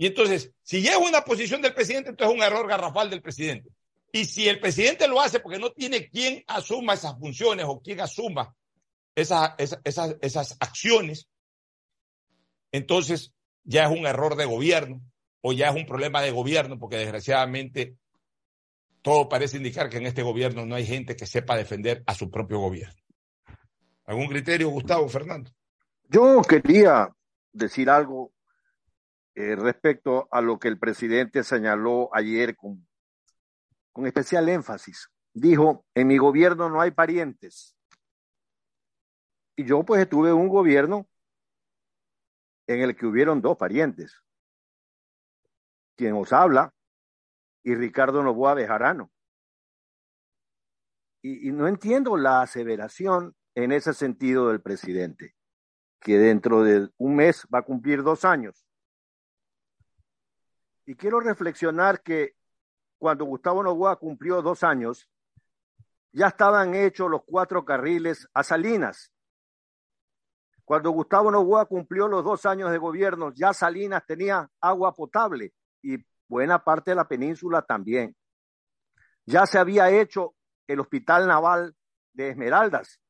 [0.02, 3.70] Y entonces, si llega una posición del presidente, entonces es un error garrafal del presidente.
[4.10, 8.00] Y si el presidente lo hace porque no tiene quien asuma esas funciones o quien
[8.00, 8.52] asuma
[9.14, 11.28] esas acciones,
[12.72, 13.32] entonces
[13.62, 15.00] ya es un error de gobierno
[15.40, 17.94] o ya es un problema de gobierno, porque desgraciadamente
[19.02, 22.28] todo parece indicar que en este gobierno no hay gente que sepa defender a su
[22.28, 23.00] propio gobierno.
[24.06, 25.52] ¿Algún criterio, Gustavo, Fernando?
[26.08, 27.08] Yo quería
[27.52, 28.32] decir algo
[29.34, 32.86] eh, respecto a lo que el presidente señaló ayer con,
[33.92, 35.10] con especial énfasis.
[35.32, 37.74] Dijo, en mi gobierno no hay parientes,
[39.56, 41.08] Y yo pues estuve en un gobierno
[42.66, 44.22] en el que hubieron dos parientes,
[45.96, 46.74] quien os habla
[47.62, 49.10] y Ricardo Novoa Bejarano.
[51.22, 55.34] Y, y no entiendo la aseveración en ese sentido del presidente,
[56.00, 58.66] que dentro de un mes va a cumplir dos años.
[60.86, 62.34] Y quiero reflexionar que
[62.98, 65.08] cuando Gustavo Novoa cumplió dos años,
[66.12, 69.12] ya estaban hechos los cuatro carriles a Salinas.
[70.64, 75.52] Cuando Gustavo Novoa cumplió los dos años de gobierno, ya Salinas tenía agua potable
[75.82, 75.96] y
[76.28, 78.16] buena parte de la península también.
[79.26, 80.34] Ya se había hecho
[80.66, 81.76] el Hospital Naval
[82.12, 83.00] de Esmeraldas.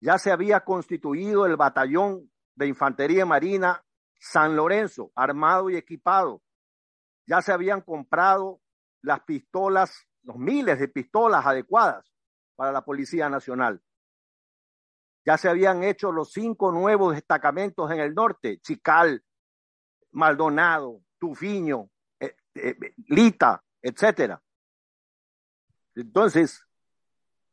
[0.00, 3.84] Ya se había constituido el Batallón de Infantería Marina
[4.20, 6.42] San Lorenzo, armado y equipado.
[7.28, 8.62] Ya se habían comprado
[9.02, 12.10] las pistolas, los miles de pistolas adecuadas
[12.56, 13.82] para la Policía Nacional.
[15.26, 19.22] Ya se habían hecho los cinco nuevos destacamentos en el norte, Chical,
[20.12, 22.76] Maldonado, Tufiño, eh, eh,
[23.08, 24.42] Lita, etcétera.
[25.96, 26.64] Entonces,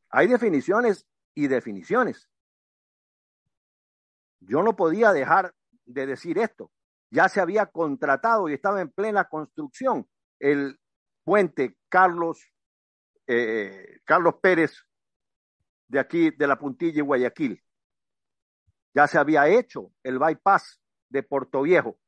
[0.07, 2.29] hay definiciones y definiciones.
[4.39, 5.53] Yo no podía dejar
[5.83, 6.71] de decir esto.
[7.11, 10.07] Ya se había contratado y estaba en plena construcción
[10.39, 10.79] el
[11.23, 12.43] puente Carlos,
[13.27, 14.85] eh, Carlos Pérez
[15.87, 17.63] de aquí, de la puntilla y Guayaquil.
[18.93, 21.99] Ya se había hecho el bypass de Puerto Viejo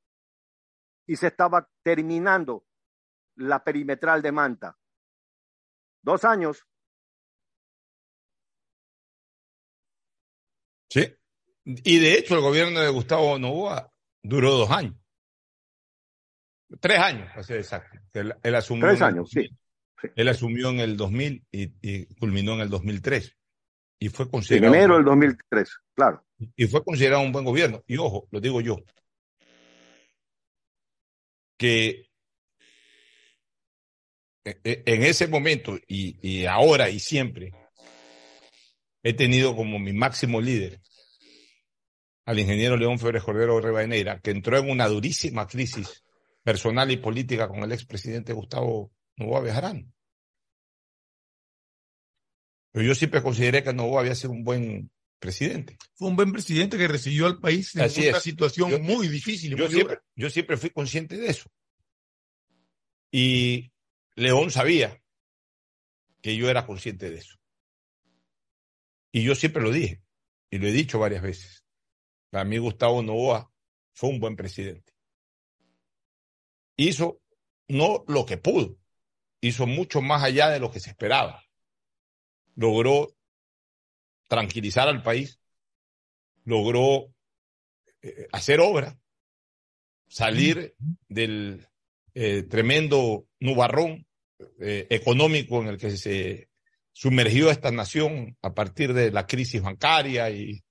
[1.05, 2.65] y se estaba terminando
[3.35, 4.77] la perimetral de Manta.
[6.01, 6.65] Dos años.
[10.89, 11.13] Sí.
[11.65, 13.93] Y de hecho el gobierno de Gustavo Novoa
[14.27, 14.95] duró dos años.
[16.79, 17.97] Tres años, para ser exacto.
[18.13, 19.49] Él, él asumió Tres en años, sí.
[20.01, 20.13] 2000.
[20.15, 23.35] Él asumió en el 2000 y, y culminó en el 2003.
[23.99, 26.23] Y fue En considerado, enero del 2003, claro.
[26.55, 27.83] y fue considerado un buen gobierno.
[27.87, 28.77] Y ojo, lo digo yo,
[31.57, 32.07] que
[34.45, 37.51] e- e- en ese momento y, y ahora y siempre
[39.01, 40.79] he tenido como mi máximo líder
[42.27, 46.03] al ingeniero León Febres Cordero Rivadeneira, que entró en una durísima crisis
[46.43, 49.89] personal y política con el expresidente Gustavo Novoa Bejarano.
[52.73, 55.77] Pero yo siempre consideré que Novoa había sido un buen presidente.
[55.95, 58.23] Fue un buen presidente que recibió al país en Así una es.
[58.23, 61.49] situación Yo- muy difícil y Yo muy siempre, yo siempre fui consciente de eso.
[63.09, 63.71] Y
[64.15, 65.01] León sabía
[66.21, 67.37] que yo era consciente de eso.
[69.13, 70.01] Y yo siempre lo dije,
[70.51, 71.63] y lo he dicho varias veces.
[72.29, 73.51] Para mí Gustavo Novoa
[73.93, 74.93] fue un buen presidente.
[76.75, 77.21] Hizo
[77.67, 78.77] no lo que pudo,
[79.41, 81.43] hizo mucho más allá de lo que se esperaba.
[82.55, 83.15] Logró
[84.27, 85.39] tranquilizar al país,
[86.43, 87.13] logró
[88.01, 88.97] eh, hacer obra,
[90.07, 90.75] salir
[91.07, 91.67] del
[92.13, 94.07] eh, tremendo nubarrón
[94.59, 96.49] eh, económico en el que se
[96.91, 100.63] sumergió esta nación a partir de la crisis bancaria y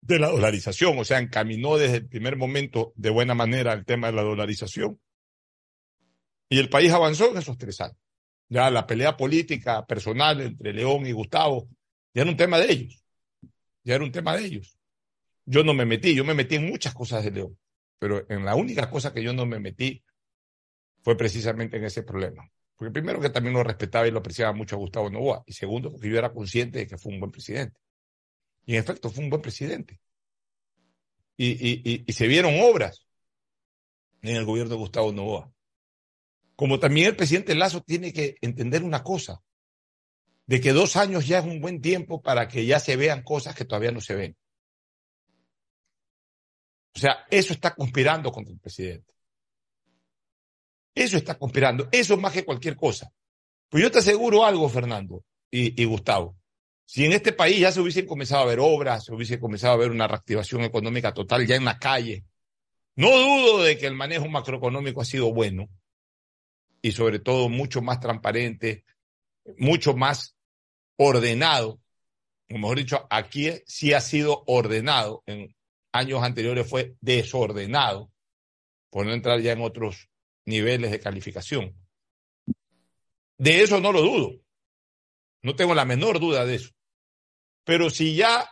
[0.00, 4.08] de la dolarización, o sea, encaminó desde el primer momento de buena manera el tema
[4.08, 5.00] de la dolarización.
[6.48, 7.96] Y el país avanzó en esos tres años.
[8.48, 11.68] Ya la pelea política personal entre León y Gustavo
[12.14, 13.04] ya era un tema de ellos.
[13.84, 14.78] Ya era un tema de ellos.
[15.44, 17.58] Yo no me metí, yo me metí en muchas cosas de León,
[17.98, 20.02] pero en la única cosa que yo no me metí
[21.02, 22.50] fue precisamente en ese problema.
[22.76, 25.90] Porque primero que también lo respetaba y lo apreciaba mucho a Gustavo Novoa, y segundo
[25.90, 27.78] porque yo era consciente de que fue un buen presidente.
[28.68, 29.98] Y en efecto fue un buen presidente.
[31.38, 33.06] Y, y, y, se vieron obras
[34.20, 35.50] en el gobierno de Gustavo Novoa.
[36.54, 39.42] Como también el presidente Lazo tiene que entender una cosa,
[40.44, 43.54] de que dos años ya es un buen tiempo para que ya se vean cosas
[43.54, 44.36] que todavía no se ven.
[46.94, 49.14] O sea, eso está conspirando contra el presidente.
[50.94, 51.88] Eso está conspirando.
[51.90, 53.10] Eso más que cualquier cosa.
[53.70, 56.37] Pues yo te aseguro algo, Fernando y, y, Gustavo.
[56.90, 59.76] Si en este país ya se hubiesen comenzado a ver obras, se hubiese comenzado a
[59.76, 62.24] ver una reactivación económica total ya en la calle,
[62.96, 65.68] no dudo de que el manejo macroeconómico ha sido bueno
[66.80, 68.86] y sobre todo mucho más transparente,
[69.58, 70.34] mucho más
[70.96, 71.78] ordenado.
[72.48, 75.22] O mejor dicho, aquí sí ha sido ordenado.
[75.26, 75.54] En
[75.92, 78.10] años anteriores fue desordenado,
[78.88, 80.08] por no entrar ya en otros
[80.46, 81.76] niveles de calificación.
[83.36, 84.40] De eso no lo dudo.
[85.42, 86.77] No tengo la menor duda de eso.
[87.68, 88.48] Pero si ya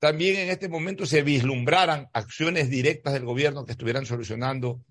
[0.00, 4.84] también en este momento se vislumbraran acciones directas del gobierno que estuvieran solucionando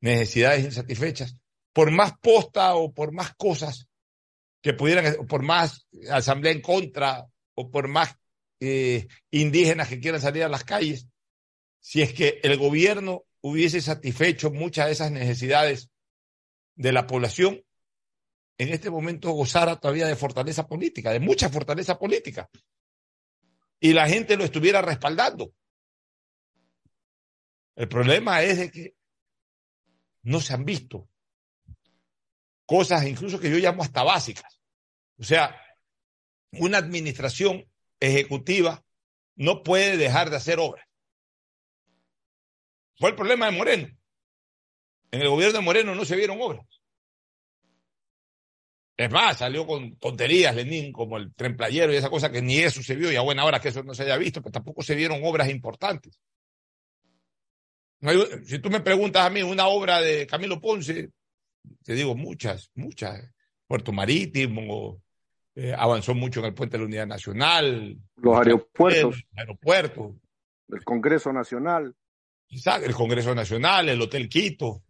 [0.00, 1.36] necesidades insatisfechas,
[1.72, 3.86] por más posta o por más cosas
[4.60, 7.24] que pudieran, por más asamblea en contra
[7.54, 8.16] o por más
[8.58, 11.06] eh, indígenas que quieran salir a las calles,
[11.78, 15.88] si es que el gobierno hubiese satisfecho muchas de esas necesidades
[16.74, 17.62] de la población,
[18.58, 22.50] en este momento gozara todavía de fortaleza política, de mucha fortaleza política.
[23.80, 25.52] Y la gente lo estuviera respaldando.
[27.76, 28.94] El problema es de que
[30.22, 31.08] no se han visto
[32.66, 34.60] cosas incluso que yo llamo hasta básicas.
[35.18, 35.58] O sea,
[36.52, 37.66] una administración
[37.98, 38.84] ejecutiva
[39.36, 40.86] no puede dejar de hacer obras.
[42.98, 43.88] Fue el problema de Moreno.
[45.10, 46.66] En el gobierno de Moreno no se vieron obras.
[48.98, 52.58] Es más, salió con tonterías Lenín, como el tren playero y esa cosa que ni
[52.58, 54.82] eso se vio, y a buena hora que eso no se haya visto, pero tampoco
[54.82, 56.18] se vieron obras importantes.
[58.44, 61.12] Si tú me preguntas a mí una obra de Camilo Ponce,
[61.84, 63.32] te digo muchas, muchas.
[63.68, 65.00] Puerto Marítimo,
[65.54, 67.96] eh, avanzó mucho en el puente de la Unidad Nacional.
[68.16, 69.22] Los aeropuertos.
[69.36, 70.16] aeropuertos.
[70.70, 71.94] El Congreso Nacional.
[72.50, 74.82] el Congreso Nacional, el Hotel Quito.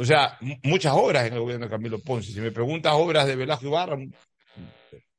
[0.00, 2.32] O sea, muchas obras en el gobierno de Camilo Ponce.
[2.32, 3.98] Si me preguntas obras de Velasco Ibarra,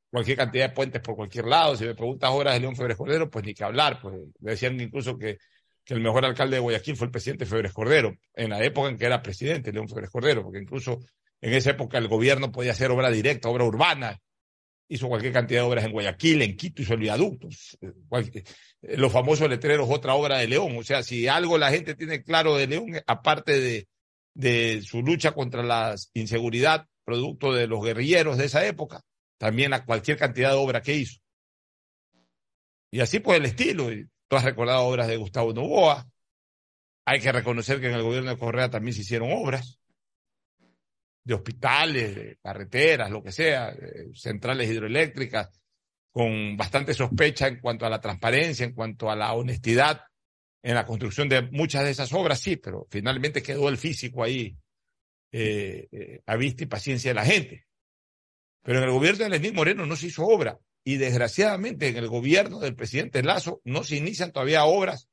[0.09, 1.75] cualquier cantidad de puentes por cualquier lado.
[1.75, 3.99] Si me preguntas obras de León Febres Cordero, pues ni que hablar.
[4.01, 5.37] Pues decían incluso que,
[5.83, 8.97] que, el mejor alcalde de Guayaquil fue el presidente Febres Cordero, en la época en
[8.97, 10.99] que era presidente León Febres Cordero, porque incluso
[11.41, 14.17] en esa época el gobierno podía hacer obra directa, obra urbana.
[14.91, 17.49] Hizo cualquier cantidad de obras en Guayaquil, en Quito, hizo el viaducto.
[18.81, 20.75] Los famosos letreros, otra obra de León.
[20.77, 23.87] O sea, si algo la gente tiene claro de León, aparte de
[24.33, 29.01] de su lucha contra la inseguridad, producto de los guerrilleros de esa época,
[29.37, 31.19] también a cualquier cantidad de obra que hizo.
[32.91, 33.91] Y así pues el estilo.
[33.91, 36.07] Y tú has recordado obras de Gustavo Novoa.
[37.05, 39.79] Hay que reconocer que en el gobierno de Correa también se hicieron obras
[41.23, 43.75] de hospitales, de carreteras, lo que sea,
[44.13, 45.49] centrales hidroeléctricas,
[46.11, 50.01] con bastante sospecha en cuanto a la transparencia, en cuanto a la honestidad
[50.61, 54.55] en la construcción de muchas de esas obras, sí, pero finalmente quedó el físico ahí
[55.31, 57.65] eh, eh, a vista y paciencia de la gente.
[58.63, 62.07] Pero en el gobierno de Lenín Moreno no se hizo obra y desgraciadamente en el
[62.07, 65.07] gobierno del presidente Lazo no se inician todavía obras,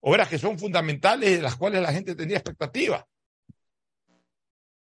[0.00, 3.06] obras que son fundamentales y de las cuales la gente tenía expectativa.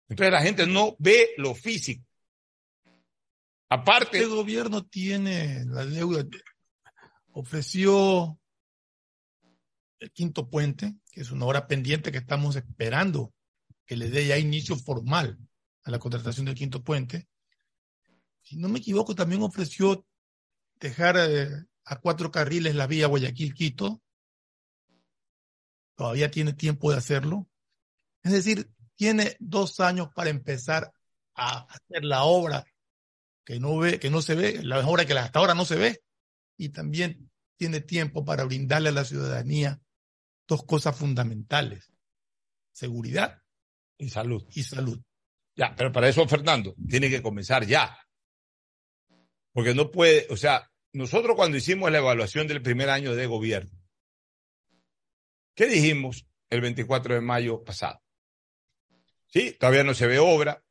[0.09, 2.05] Entonces la gente no ve lo físico.
[3.70, 4.18] Aparte.
[4.18, 6.24] El gobierno tiene la deuda,
[7.32, 8.38] ofreció
[10.01, 13.32] el quinto puente, que es una obra pendiente que estamos esperando
[13.86, 15.38] que le dé ya inicio formal
[15.84, 17.26] a la contratación del quinto puente.
[18.42, 20.07] Si no me equivoco, también ofreció
[20.76, 24.03] dejar eh, a cuatro carriles la vía Guayaquil-Quito.
[25.96, 27.49] Todavía tiene tiempo de hacerlo.
[28.22, 30.92] Es decir, tiene dos años para empezar
[31.34, 32.64] a hacer la obra
[33.44, 36.03] que no ve, que no se ve, la obra que hasta ahora no se ve,
[36.59, 39.80] y también tiene tiempo para brindarle a la ciudadanía
[40.49, 41.92] dos cosas fundamentales,
[42.72, 43.42] seguridad
[43.99, 44.44] y salud.
[44.55, 45.01] Y salud.
[45.55, 47.96] Ya, pero para eso, Fernando, tiene que comenzar ya.
[49.53, 53.78] Porque no puede, o sea, nosotros cuando hicimos la evaluación del primer año de gobierno,
[55.55, 58.01] ¿qué dijimos el 24 de mayo pasado?
[59.26, 60.64] Sí, todavía no se ve obra,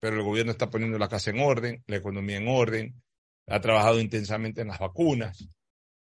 [0.00, 3.02] pero el gobierno está poniendo la casa en orden, la economía en orden,
[3.46, 5.48] ha trabajado intensamente en las vacunas,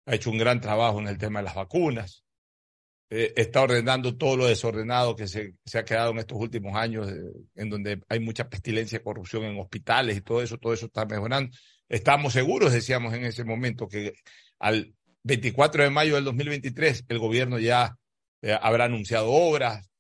[0.07, 2.25] ha hecho un gran trabajo en el tema de las vacunas,
[3.13, 7.11] eh, está ordenando todo lo desordenado que se, se, ha quedado en estos últimos años,
[7.11, 7.21] eh,
[7.57, 11.05] en donde hay mucha pestilencia y corrupción en hospitales y todo eso, todo eso está
[11.07, 11.51] mejorando.
[11.89, 14.13] Estamos seguros, decíamos en ese momento, que
[14.61, 14.95] al
[15.25, 17.97] 24 de mayo del 2023 el gobierno ya
[18.43, 19.91] eh, habrá anunciado obras,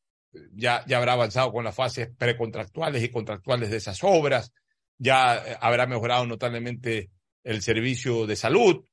[0.52, 4.52] ya, ya habrá avanzado con las fases precontractuales y contractuales de esas obras,
[4.98, 7.10] ya habrá mejorado notablemente
[7.42, 8.84] el servicio de salud,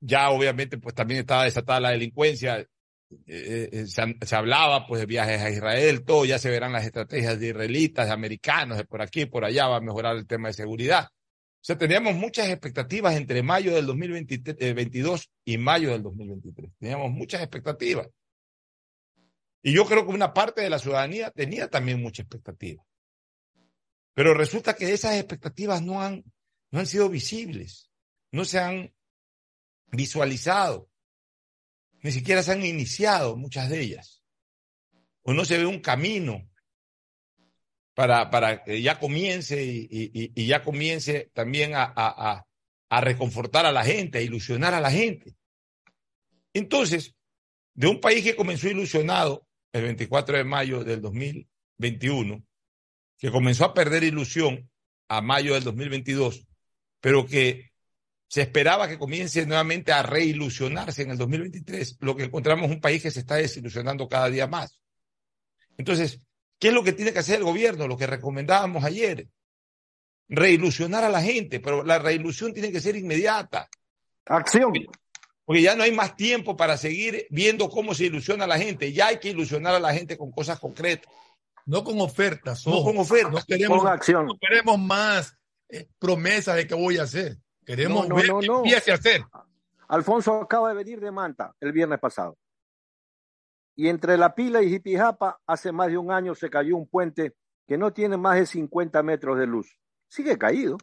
[0.00, 2.66] ya obviamente pues también está desatada la delincuencia,
[3.26, 7.40] eh, eh, se, hablaba pues de viajes a Israel, todo, ya se verán las estrategias
[7.40, 10.54] de israelitas, de americanos, de por aquí, por allá, va a mejorar el tema de
[10.54, 11.08] seguridad.
[11.08, 16.72] O sea, teníamos muchas expectativas entre mayo del 2022 eh, y mayo del 2023.
[16.78, 18.08] Teníamos muchas expectativas.
[19.62, 22.82] Y yo creo que una parte de la ciudadanía tenía también mucha expectativa.
[24.14, 26.24] Pero resulta que esas expectativas no han,
[26.70, 27.90] no han sido visibles,
[28.32, 28.94] no se han
[29.90, 30.89] visualizado
[32.02, 34.22] ni siquiera se han iniciado muchas de ellas.
[35.22, 36.48] O no se ve un camino
[37.94, 42.46] para, para que ya comience y, ya comience también a, a,
[42.88, 45.36] a reconfortar a la gente, a ilusionar a la gente.
[46.52, 47.14] Entonces,
[47.74, 52.42] de un país que comenzó ilusionado el 24 de mayo del 2021,
[53.18, 54.70] que comenzó a perder ilusión
[55.08, 56.46] a mayo del 2022,
[57.00, 57.69] pero que
[58.30, 61.96] se esperaba que comience nuevamente a reilusionarse en el 2023.
[61.98, 64.78] Lo que encontramos es un país que se está desilusionando cada día más.
[65.76, 66.20] Entonces,
[66.60, 67.88] ¿qué es lo que tiene que hacer el gobierno?
[67.88, 69.26] Lo que recomendábamos ayer.
[70.28, 73.68] Reilusionar a la gente, pero la reilusión tiene que ser inmediata.
[74.26, 74.74] Acción.
[75.44, 78.92] Porque ya no hay más tiempo para seguir viendo cómo se ilusiona a la gente.
[78.92, 81.12] Ya hay que ilusionar a la gente con cosas concretas.
[81.66, 82.64] No con ofertas.
[82.64, 83.32] No con ofertas.
[83.32, 84.26] No queremos, Con acción.
[84.26, 85.36] no queremos más
[85.68, 87.36] eh, promesas de qué voy a hacer.
[87.64, 88.56] Queremos No, no, ver no, qué no.
[88.58, 89.22] empiece a hacer.
[89.88, 92.36] Alfonso acaba de venir de Manta el viernes pasado.
[93.76, 97.34] Y entre La Pila y Jipijapa, hace más de un año se cayó un puente
[97.66, 99.78] que no tiene más de 50 metros de luz.
[100.08, 100.76] Sigue caído.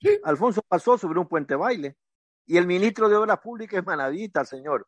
[0.00, 0.18] Sí.
[0.24, 1.96] Alfonso pasó sobre un puente baile.
[2.46, 4.86] Y el ministro de Obras Públicas es manadita, señor.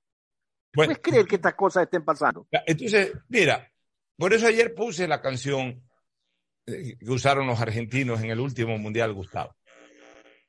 [0.75, 2.47] Bueno, ¿Puedes creer que estas cosas estén pasando?
[2.67, 3.69] entonces, mira,
[4.17, 5.83] por eso ayer puse la canción
[6.67, 9.57] eh, que usaron los argentinos en el último mundial, Gustavo.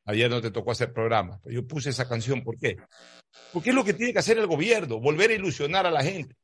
[0.06, 2.78] Ayer no te tocó hacer programa, pero yo puse esa canción, ¿por qué?
[3.54, 6.36] Porque es lo que tiene que hacer el gobierno, volver a ilusionar a la gente.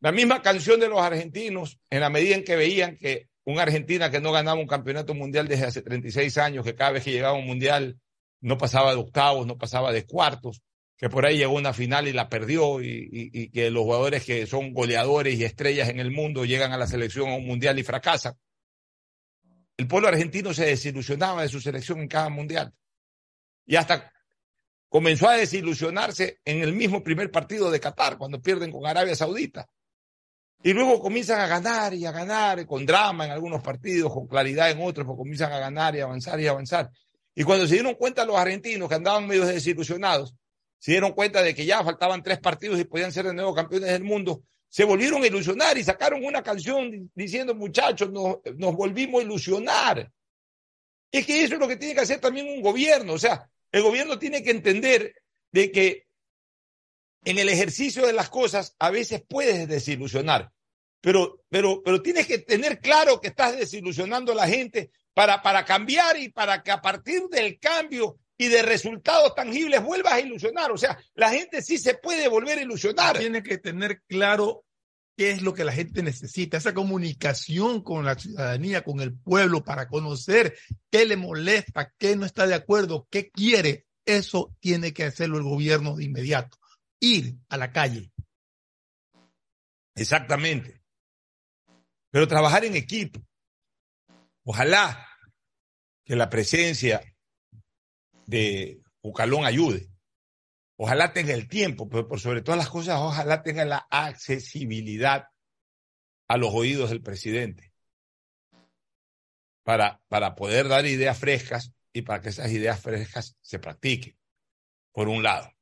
[0.00, 4.10] La misma canción de los argentinos, en la medida en que veían que una Argentina
[4.10, 7.36] que no ganaba un campeonato mundial desde hace 36 años, que cada vez que llegaba
[7.36, 7.98] a un mundial
[8.40, 10.62] no pasaba de octavos, no pasaba de cuartos,
[10.96, 13.82] que por ahí llegó a una final y la perdió, y, y- y que los
[13.84, 17.46] jugadores que son goleadores y estrellas en el mundo llegan a la selección a un
[17.46, 18.34] mundial y fracasan.
[19.76, 22.72] El pueblo argentino se desilusionaba de su selección en cada mundial.
[23.66, 24.12] Y hasta
[24.88, 29.68] comenzó a desilusionarse en el mismo primer partido de Qatar, cuando pierden con Arabia Saudita.
[30.62, 34.70] Y luego comienzan a ganar y a ganar, con drama en algunos partidos, con claridad
[34.70, 36.90] en otros, pues comienzan a ganar y avanzar y avanzar.
[37.34, 40.34] Y cuando se dieron cuenta los argentinos que andaban medio desilusionados,
[40.78, 43.90] se dieron cuenta de que ya faltaban tres partidos y podían ser de nuevo campeones
[43.90, 44.44] del mundo,
[44.74, 50.10] se volvieron a ilusionar y sacaron una canción diciendo, muchachos, nos, nos volvimos a ilusionar.
[51.12, 53.12] Es que eso es lo que tiene que hacer también un gobierno.
[53.12, 55.14] O sea, el gobierno tiene que entender
[55.52, 56.08] de que
[57.24, 60.50] en el ejercicio de las cosas a veces puedes desilusionar,
[61.00, 65.64] pero, pero, pero tienes que tener claro que estás desilusionando a la gente para, para
[65.64, 70.72] cambiar y para que a partir del cambio y de resultados tangibles vuelvas a ilusionar.
[70.72, 73.18] O sea, la gente sí se puede volver a ilusionar.
[73.18, 74.63] Tiene que tener claro
[75.16, 79.64] qué es lo que la gente necesita, esa comunicación con la ciudadanía, con el pueblo,
[79.64, 80.56] para conocer
[80.90, 83.86] qué le molesta, qué no está de acuerdo, qué quiere.
[84.04, 86.58] Eso tiene que hacerlo el gobierno de inmediato.
[87.00, 88.10] Ir a la calle.
[89.94, 90.82] Exactamente.
[92.10, 93.20] Pero trabajar en equipo.
[94.44, 95.08] Ojalá
[96.04, 97.00] que la presencia
[98.26, 99.88] de Ucalón ayude.
[100.76, 105.28] Ojalá tenga el tiempo, pero por sobre todas las cosas, ojalá tenga la accesibilidad
[106.26, 107.72] a los oídos del presidente
[109.62, 114.16] para, para poder dar ideas frescas y para que esas ideas frescas se practiquen,
[114.92, 115.52] por un lado.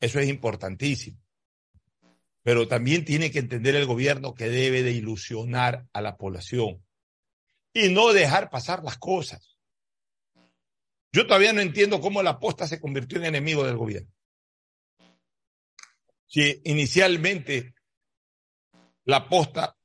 [0.00, 1.18] Eso es importantísimo.
[2.42, 6.84] Pero también tiene que entender el gobierno que debe de ilusionar a la población
[7.72, 9.58] y no dejar pasar las cosas.
[11.12, 14.10] Yo todavía no entiendo cómo la posta se convirtió en enemigo del gobierno.
[16.30, 17.74] Si inicialmente
[19.06, 19.76] la posta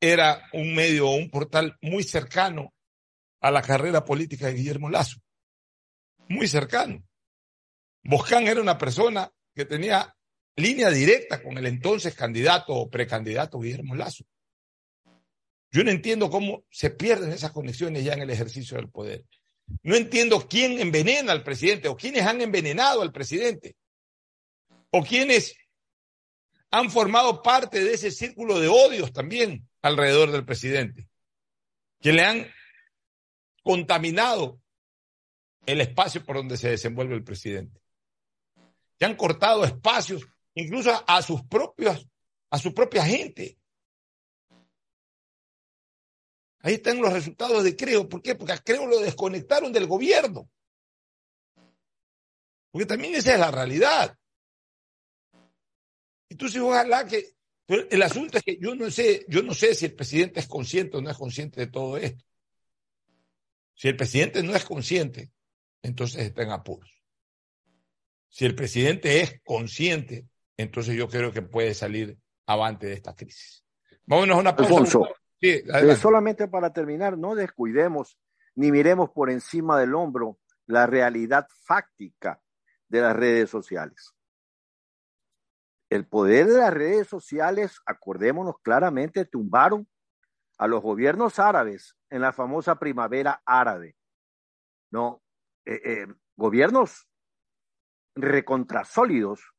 [0.00, 2.74] era un medio o un portal muy cercano
[3.40, 5.20] a la carrera política de Guillermo Lazo.
[6.28, 7.04] Muy cercano.
[8.02, 10.12] Boscán era una persona que tenía
[10.56, 14.24] línea directa con el entonces candidato o precandidato Guillermo Lazo.
[15.70, 19.24] Yo no entiendo cómo se pierden esas conexiones ya en el ejercicio del poder.
[19.84, 23.76] No entiendo quién envenena al presidente o quiénes han envenenado al presidente
[24.96, 25.56] o quienes
[26.70, 31.08] han formado parte de ese círculo de odios también alrededor del presidente,
[32.00, 32.46] que le han
[33.64, 34.60] contaminado
[35.66, 37.82] el espacio por donde se desenvuelve el presidente,
[38.96, 42.08] que han cortado espacios incluso a, sus propios,
[42.50, 43.58] a su propia gente.
[46.60, 48.08] Ahí están los resultados de Creo.
[48.08, 48.36] ¿Por qué?
[48.36, 50.48] Porque a Creo lo desconectaron del gobierno.
[52.70, 54.16] Porque también esa es la realidad.
[56.34, 57.32] Entonces, ojalá que.
[57.64, 60.48] Pero el asunto es que yo no sé, yo no sé si el presidente es
[60.48, 62.24] consciente o no es consciente de todo esto.
[63.72, 65.30] Si el presidente no es consciente,
[65.80, 66.90] entonces está en apuros.
[68.28, 70.26] Si el presidente es consciente,
[70.56, 73.64] entonces yo creo que puede salir avante de esta crisis.
[74.04, 74.72] Vámonos a una pausa.
[74.72, 75.08] Alfonso,
[75.40, 78.18] Sí, eh, solamente para terminar, no descuidemos
[78.54, 82.40] ni miremos por encima del hombro la realidad fáctica
[82.88, 84.13] de las redes sociales.
[85.94, 89.86] El poder de las redes sociales, acordémonos claramente, tumbaron
[90.58, 93.94] a los gobiernos árabes en la famosa primavera árabe.
[94.90, 95.22] No,
[95.64, 97.06] eh, eh, gobiernos
[98.16, 99.52] recontrasólidos,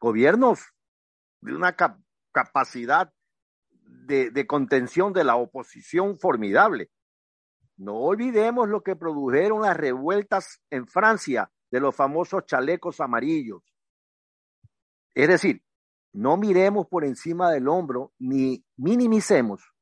[0.00, 0.72] gobiernos
[1.42, 1.76] de una
[2.32, 3.12] capacidad
[3.68, 6.90] de, de contención de la oposición formidable.
[7.76, 13.71] No olvidemos lo que produjeron las revueltas en Francia de los famosos chalecos amarillos.
[15.14, 15.62] Es decir,
[16.12, 19.72] no miremos por encima del hombro ni minimicemos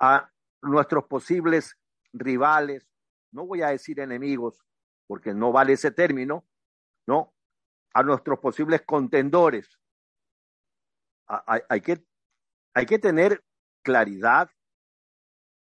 [0.00, 0.30] a
[0.62, 1.76] nuestros posibles
[2.12, 2.88] rivales,
[3.32, 4.64] no voy a decir enemigos,
[5.06, 6.46] porque no vale ese término,
[7.06, 7.34] ¿no?
[7.92, 9.78] A nuestros posibles contendores.
[11.26, 12.04] Hay, que,
[12.74, 13.44] hay que tener
[13.82, 14.50] claridad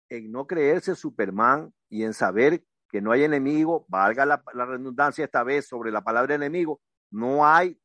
[0.09, 5.25] en no creerse Superman y en saber que no hay enemigo, valga la, la redundancia
[5.25, 7.79] esta vez sobre la palabra enemigo, no hay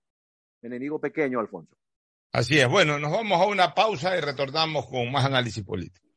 [0.67, 1.77] enemigo pequeño, Alfonso.
[2.33, 2.69] Así es.
[2.69, 6.09] Bueno, nos vamos a una pausa y retornamos con más análisis político.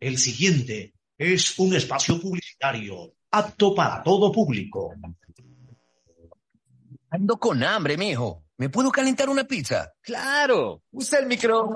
[0.00, 4.94] El siguiente es un espacio publicitario apto para todo público.
[7.10, 8.44] Ando con hambre, mijo.
[8.58, 9.92] ¿Me puedo calentar una pizza?
[10.00, 10.82] Claro.
[10.92, 11.68] Usa el micro.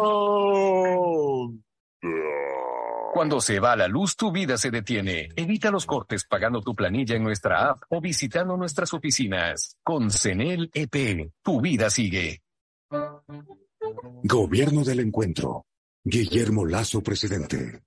[3.17, 5.31] Cuando se va la luz, tu vida se detiene.
[5.37, 9.79] Evita los cortes pagando tu planilla en nuestra app o visitando nuestras oficinas.
[9.83, 12.43] Con CENEL EP, tu vida sigue.
[14.23, 15.65] Gobierno del Encuentro.
[16.05, 17.81] Guillermo Lazo, presidente.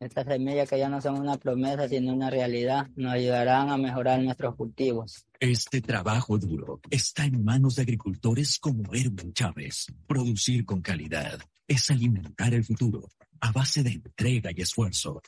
[0.00, 4.20] Estas semillas que ya no son una promesa, sino una realidad, nos ayudarán a mejorar
[4.20, 5.26] nuestros cultivos.
[5.38, 9.86] Este trabajo duro está en manos de agricultores como Erwin Chávez.
[10.08, 11.38] Producir con calidad
[11.68, 13.06] es alimentar el futuro
[13.40, 15.22] a base de entrega y esfuerzo.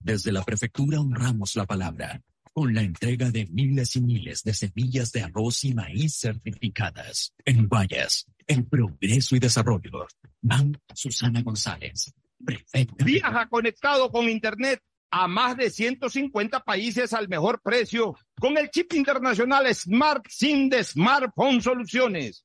[0.00, 2.20] Desde la prefectura honramos la palabra
[2.52, 7.32] con la entrega de miles y miles de semillas de arroz y maíz certificadas.
[7.44, 10.06] En Guayas, el progreso y desarrollo.
[10.42, 12.12] Van Susana González,
[12.44, 13.04] prefecta.
[13.04, 14.80] Viaja conectado con Internet
[15.10, 20.82] a más de 150 países al mejor precio con el chip internacional Smart SIM de
[20.82, 22.44] Smartphone Soluciones.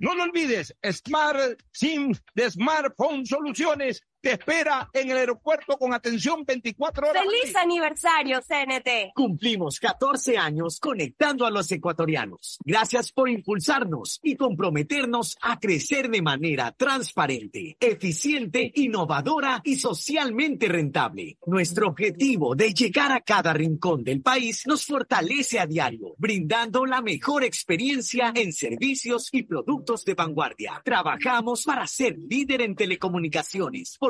[0.00, 6.44] No lo olvides, Smart SIM de Smartphone Soluciones te espera en el aeropuerto con atención
[6.44, 7.22] 24 horas.
[7.22, 9.14] ¡Feliz aniversario, CNT!
[9.14, 12.58] Cumplimos 14 años conectando a los ecuatorianos.
[12.64, 21.38] Gracias por impulsarnos y comprometernos a crecer de manera transparente, eficiente, innovadora y socialmente rentable.
[21.46, 27.00] Nuestro objetivo de llegar a cada rincón del país nos fortalece a diario, brindando la
[27.00, 30.82] mejor experiencia en servicios y productos de vanguardia.
[30.84, 34.09] Trabajamos para ser líder en telecomunicaciones por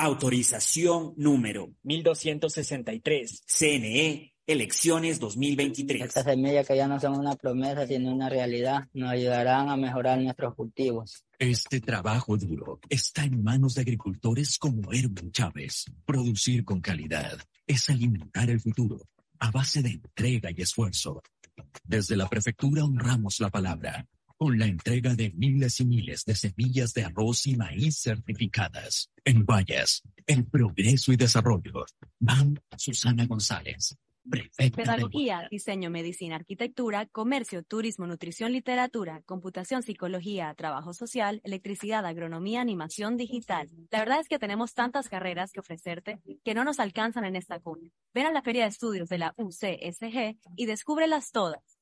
[0.00, 3.42] Autorización número 1263.
[3.44, 6.02] CNE, elecciones 2023.
[6.02, 10.20] Estas semillas que ya no son una promesa, sino una realidad, nos ayudarán a mejorar
[10.20, 11.24] nuestros cultivos.
[11.40, 15.86] Este trabajo duro está en manos de agricultores como Erwin Chávez.
[16.06, 17.36] Producir con calidad
[17.66, 19.00] es alimentar el futuro
[19.40, 21.20] a base de entrega y esfuerzo.
[21.82, 24.06] Desde la prefectura honramos la palabra
[24.38, 29.10] con la entrega de miles y miles de semillas de arroz y maíz certificadas.
[29.24, 31.84] En Guayas, el progreso y desarrollo.
[32.20, 33.98] Van Susana González.
[34.30, 35.48] Prefecta Pedagogía, de...
[35.50, 43.68] diseño, medicina, arquitectura, comercio, turismo, nutrición, literatura, computación, psicología, trabajo social, electricidad, agronomía, animación digital.
[43.90, 47.58] La verdad es que tenemos tantas carreras que ofrecerte que no nos alcanzan en esta
[47.58, 47.90] cuna.
[48.14, 51.77] Ven a la Feria de Estudios de la UCSG y descúbrelas todas.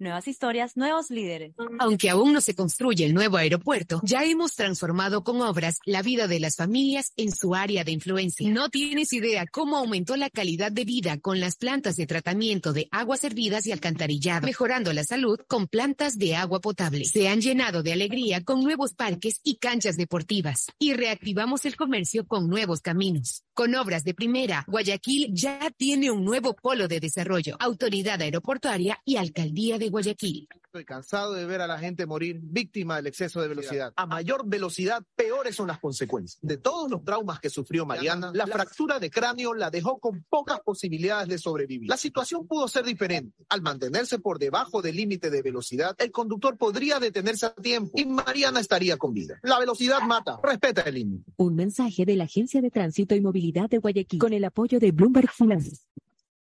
[0.00, 1.54] Nuevas historias, nuevos líderes.
[1.80, 6.28] Aunque aún no se construye el nuevo aeropuerto, ya hemos transformado con obras la vida
[6.28, 8.48] de las familias en su área de influencia.
[8.48, 12.86] No tienes idea cómo aumentó la calidad de vida con las plantas de tratamiento de
[12.92, 17.04] aguas hervidas y alcantarillado, mejorando la salud con plantas de agua potable.
[17.04, 22.24] Se han llenado de alegría con nuevos parques y canchas deportivas y reactivamos el comercio
[22.24, 23.42] con nuevos caminos.
[23.58, 29.16] Con obras de primera, Guayaquil ya tiene un nuevo polo de desarrollo, autoridad aeroportuaria y
[29.16, 30.46] alcaldía de Guayaquil.
[30.66, 33.92] Estoy cansado de ver a la gente morir víctima del exceso de velocidad.
[33.96, 36.38] A mayor velocidad, peores son las consecuencias.
[36.42, 40.60] De todos los traumas que sufrió Mariana, la fractura de cráneo la dejó con pocas
[40.60, 41.88] posibilidades de sobrevivir.
[41.88, 43.44] La situación pudo ser diferente.
[43.48, 48.04] Al mantenerse por debajo del límite de velocidad, el conductor podría detenerse a tiempo y
[48.04, 49.40] Mariana estaría con vida.
[49.42, 50.38] La velocidad mata.
[50.42, 51.32] Respeta el límite.
[51.38, 55.30] Un mensaje de la Agencia de Tránsito y Movilidad de con el apoyo de Bloomberg
[55.30, 55.78] Finance.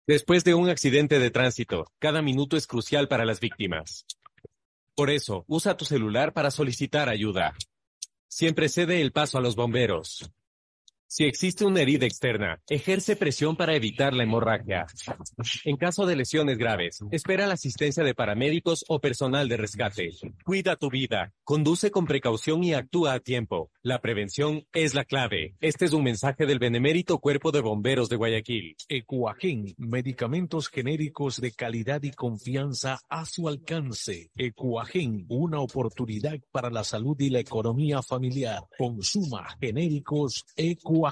[0.05, 4.05] Después de un accidente de tránsito, cada minuto es crucial para las víctimas.
[4.95, 7.55] Por eso, usa tu celular para solicitar ayuda.
[8.27, 10.29] Siempre cede el paso a los bomberos.
[11.15, 14.87] Si existe una herida externa, ejerce presión para evitar la hemorragia.
[15.63, 20.09] En caso de lesiones graves, espera la asistencia de paramédicos o personal de rescate.
[20.43, 23.69] Cuida tu vida, conduce con precaución y actúa a tiempo.
[23.83, 25.53] La prevención es la clave.
[25.59, 28.75] Este es un mensaje del benemérito Cuerpo de Bomberos de Guayaquil.
[28.89, 34.31] Ecuagen, medicamentos genéricos de calidad y confianza a su alcance.
[34.35, 38.63] Ecuagen, una oportunidad para la salud y la economía familiar.
[38.79, 41.02] Consuma genéricos Ecuagen.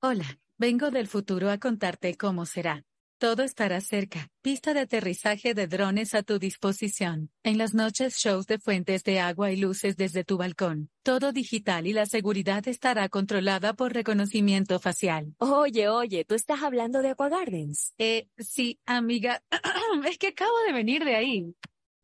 [0.00, 2.82] Hola, vengo del futuro a contarte cómo será.
[3.18, 4.28] Todo estará cerca.
[4.42, 7.30] Pista de aterrizaje de drones a tu disposición.
[7.44, 10.90] En las noches, shows de fuentes de agua y luces desde tu balcón.
[11.04, 15.36] Todo digital y la seguridad estará controlada por reconocimiento facial.
[15.38, 17.94] Oye, oye, ¿tú estás hablando de Aqua Gardens?
[17.98, 19.44] Eh, sí, amiga.
[20.08, 21.54] es que acabo de venir de ahí.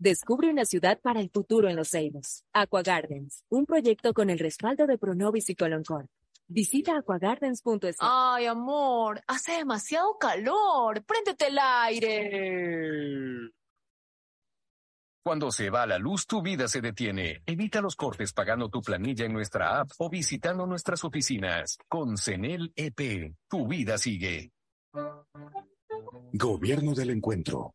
[0.01, 2.44] Descubre una ciudad para el futuro en Los Ceibos.
[2.53, 6.07] Aqua Gardens, un proyecto con el respaldo de Pronovis y Coloncor.
[6.46, 7.96] Visita aquagardens.es.
[7.99, 11.05] Ay, amor, hace demasiado calor.
[11.05, 13.51] Préndete el aire.
[15.24, 17.42] Cuando se va la luz, tu vida se detiene.
[17.44, 21.76] Evita los cortes pagando tu planilla en nuestra app o visitando nuestras oficinas.
[21.88, 24.53] Con CENEL EP, tu vida sigue.
[26.32, 27.74] Gobierno del Encuentro.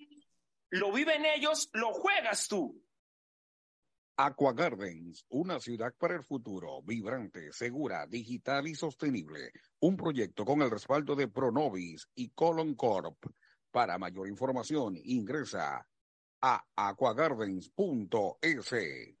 [0.71, 2.81] Lo viven ellos, lo juegas tú.
[4.15, 9.51] Aqua Gardens, una ciudad para el futuro, vibrante, segura, digital y sostenible.
[9.81, 13.17] Un proyecto con el respaldo de Pronovis y Colon Corp.
[13.69, 15.85] Para mayor información, ingresa
[16.41, 19.20] a aquagardens.es.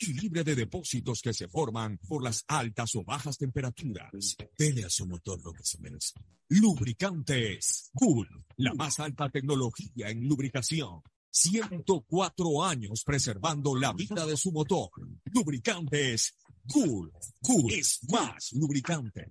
[0.00, 4.36] y libre de depósitos que se forman por las altas o bajas temperaturas.
[4.58, 6.14] Dele a su motor lo que se merece.
[6.48, 11.02] Lubricantes Cool, la más alta tecnología en lubricación.
[11.30, 14.90] 104 años preservando la vida de su motor.
[15.24, 16.34] Lubricantes
[16.72, 17.12] Cool.
[17.42, 19.30] Cool es más lubricante.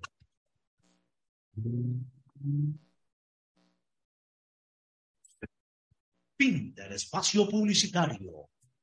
[6.38, 8.50] Fin del espacio publicitario.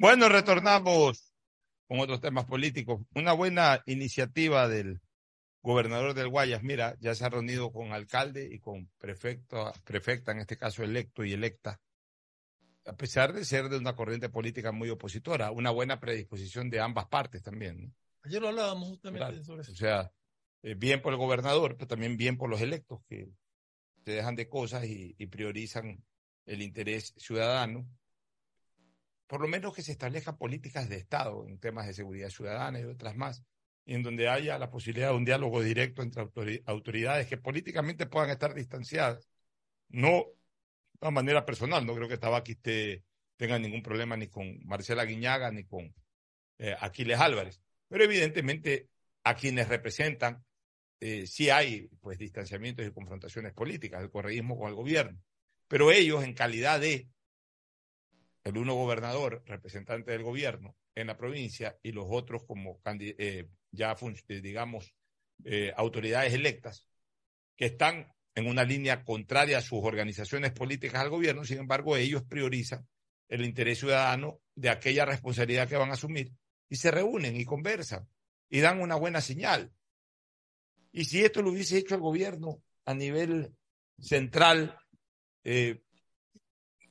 [0.00, 1.32] Bueno, retornamos
[1.86, 3.00] con otros temas políticos.
[3.14, 5.00] Una buena iniciativa del
[5.62, 6.62] gobernador del Guayas.
[6.62, 11.24] Mira, ya se ha reunido con alcalde y con prefecto, prefecta, en este caso electo
[11.24, 11.80] y electa,
[12.84, 15.50] a pesar de ser de una corriente política muy opositora.
[15.50, 17.82] Una buena predisposición de ambas partes también.
[17.82, 17.94] ¿no?
[18.22, 19.72] Ayer lo hablábamos justamente sobre eso.
[19.72, 20.12] O sea,
[20.62, 23.28] eh, bien por el gobernador, pero también bien por los electos que
[24.04, 26.04] se dejan de cosas y, y priorizan
[26.46, 27.86] el interés ciudadano
[29.28, 32.84] por lo menos que se establezcan políticas de Estado en temas de seguridad ciudadana y
[32.84, 33.44] otras más,
[33.84, 38.30] y en donde haya la posibilidad de un diálogo directo entre autoridades que políticamente puedan
[38.30, 39.28] estar distanciadas.
[39.88, 40.26] No
[41.00, 43.04] de manera personal, no creo que Tabaquiste
[43.36, 45.94] tenga ningún problema ni con Marcela Guiñaga ni con
[46.58, 48.88] eh, Aquiles Álvarez, pero evidentemente
[49.24, 50.44] a quienes representan
[51.00, 55.20] eh, sí hay pues distanciamientos y confrontaciones políticas, el correísmo con el gobierno,
[55.68, 57.08] pero ellos en calidad de
[58.48, 63.96] el uno gobernador, representante del gobierno en la provincia, y los otros como eh, ya,
[64.28, 64.94] eh, digamos,
[65.44, 66.86] eh, autoridades electas,
[67.56, 72.22] que están en una línea contraria a sus organizaciones políticas al gobierno, sin embargo, ellos
[72.24, 72.86] priorizan
[73.28, 76.32] el interés ciudadano de aquella responsabilidad que van a asumir
[76.68, 78.08] y se reúnen y conversan
[78.48, 79.72] y dan una buena señal.
[80.92, 83.54] Y si esto lo hubiese hecho el gobierno a nivel
[83.98, 84.78] central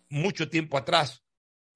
[0.09, 1.23] mucho tiempo atrás,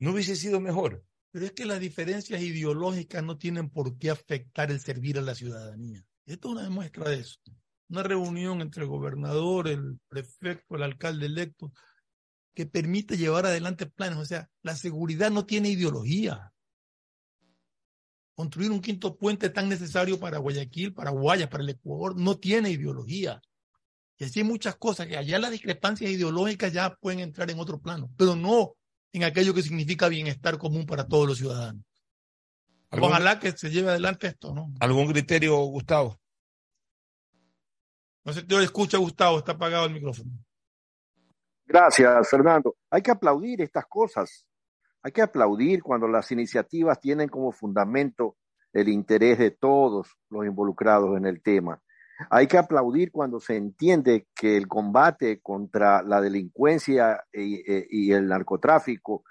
[0.02, 1.06] ¿No hubiese sido mejor?
[1.30, 5.36] Pero es que las diferencias ideológicas no tienen por qué afectar el servir a la
[5.36, 6.04] ciudadanía.
[6.26, 7.38] Esto es una demuestra de eso.
[7.88, 11.72] Una reunión entre el gobernador, el prefecto, el alcalde electo,
[12.56, 14.18] que permite llevar adelante planes.
[14.18, 16.52] O sea, la seguridad no tiene ideología.
[18.34, 22.72] Construir un quinto puente tan necesario para Guayaquil, para Guayas, para el Ecuador, no tiene
[22.72, 23.40] ideología.
[24.18, 27.80] Y así hay muchas cosas que allá las discrepancias ideológicas ya pueden entrar en otro
[27.80, 28.78] plano, pero no
[29.14, 31.84] en aquello que significa bienestar común para todos los ciudadanos.
[32.92, 34.74] Ojalá que se lleve adelante esto, ¿no?
[34.80, 36.20] ¿Algún criterio, Gustavo?
[38.24, 40.32] No sé, te escucha, Gustavo, está apagado el micrófono.
[41.66, 42.76] Gracias, Fernando.
[42.90, 44.46] Hay que aplaudir estas cosas.
[45.02, 48.38] Hay que aplaudir cuando las iniciativas tienen como fundamento
[48.74, 51.82] el interés de todos los involucrados en el tema.
[52.30, 59.24] Hay que aplaudir cuando se entiende que el combate contra la delincuencia y, el narcotráfico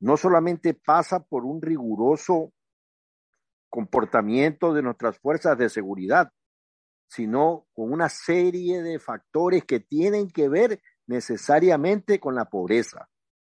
[0.00, 2.52] no solamente pasa por un riguroso
[3.68, 6.30] comportamiento de nuestras fuerzas de seguridad,
[7.06, 13.08] sino con una serie de factores que tienen que ver necesariamente con la pobreza.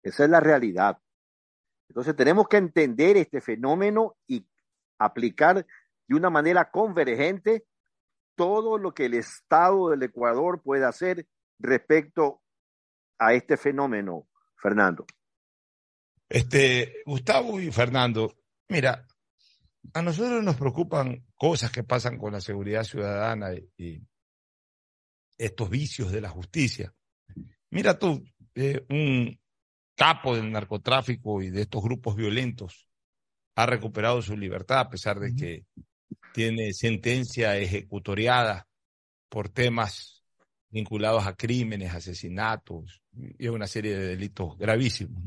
[0.04, 1.00] Esa es la realidad.
[1.90, 4.48] Entonces tenemos que entender este fenómeno y
[5.00, 5.66] aplicar
[6.08, 7.66] de una manera convergente
[8.36, 11.28] todo lo que el Estado del Ecuador puede hacer
[11.60, 12.42] respecto
[13.18, 15.06] a este fenómeno, Fernando.
[16.28, 18.36] Este, Gustavo y Fernando,
[18.68, 19.08] mira,
[19.94, 24.02] a nosotros nos preocupan cosas que pasan con la seguridad ciudadana y,
[25.38, 26.94] estos vicios de la justicia.
[27.70, 28.24] Mira tú,
[28.56, 29.38] eh, un
[29.96, 32.88] capo del narcotráfico y de estos grupos violentos
[33.56, 35.66] ha recuperado su libertad a pesar de que
[36.36, 38.68] tiene sentencia ejecutoriada
[39.30, 40.22] por temas
[40.68, 43.02] vinculados a crímenes, asesinatos
[43.40, 45.24] y una serie de delitos gravísimos.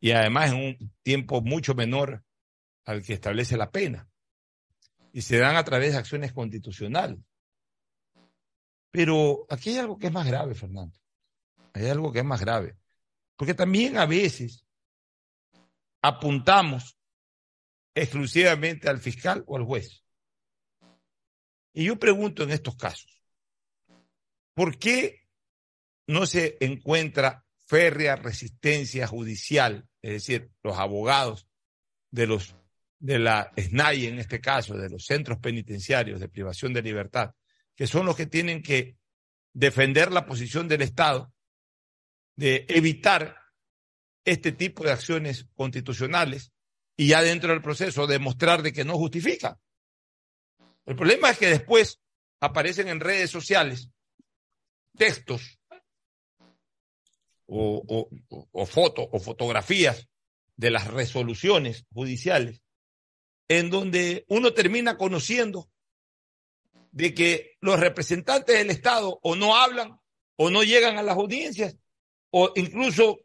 [0.00, 2.22] Y además en un tiempo mucho menor
[2.84, 4.06] al que establece la pena.
[5.14, 7.18] Y se dan a través de acciones constitucionales.
[8.90, 10.98] Pero aquí hay algo que es más grave, Fernando.
[11.72, 12.76] Hay algo que es más grave.
[13.34, 14.66] Porque también a veces
[16.02, 16.98] apuntamos
[17.94, 20.02] exclusivamente al fiscal o al juez.
[21.72, 23.22] Y yo pregunto en estos casos,
[24.54, 25.22] ¿por qué
[26.06, 31.48] no se encuentra férrea resistencia judicial, es decir, los abogados
[32.10, 32.54] de los
[32.98, 37.32] de la SNAI en este caso, de los centros penitenciarios de privación de libertad,
[37.74, 38.96] que son los que tienen que
[39.52, 41.32] defender la posición del Estado,
[42.36, 43.36] de evitar
[44.24, 46.52] este tipo de acciones constitucionales
[46.96, 49.58] y ya dentro del proceso demostrar de que no justifica.
[50.84, 52.00] El problema es que después
[52.40, 53.88] aparecen en redes sociales
[54.96, 55.58] textos
[57.46, 60.08] o, fotos o fotografías
[60.56, 62.62] de las resoluciones judiciales
[63.48, 65.70] en donde uno termina conociendo
[66.90, 70.00] de que los representantes del Estado o no hablan
[70.36, 71.76] o no llegan a las audiencias
[72.30, 73.20] o incluso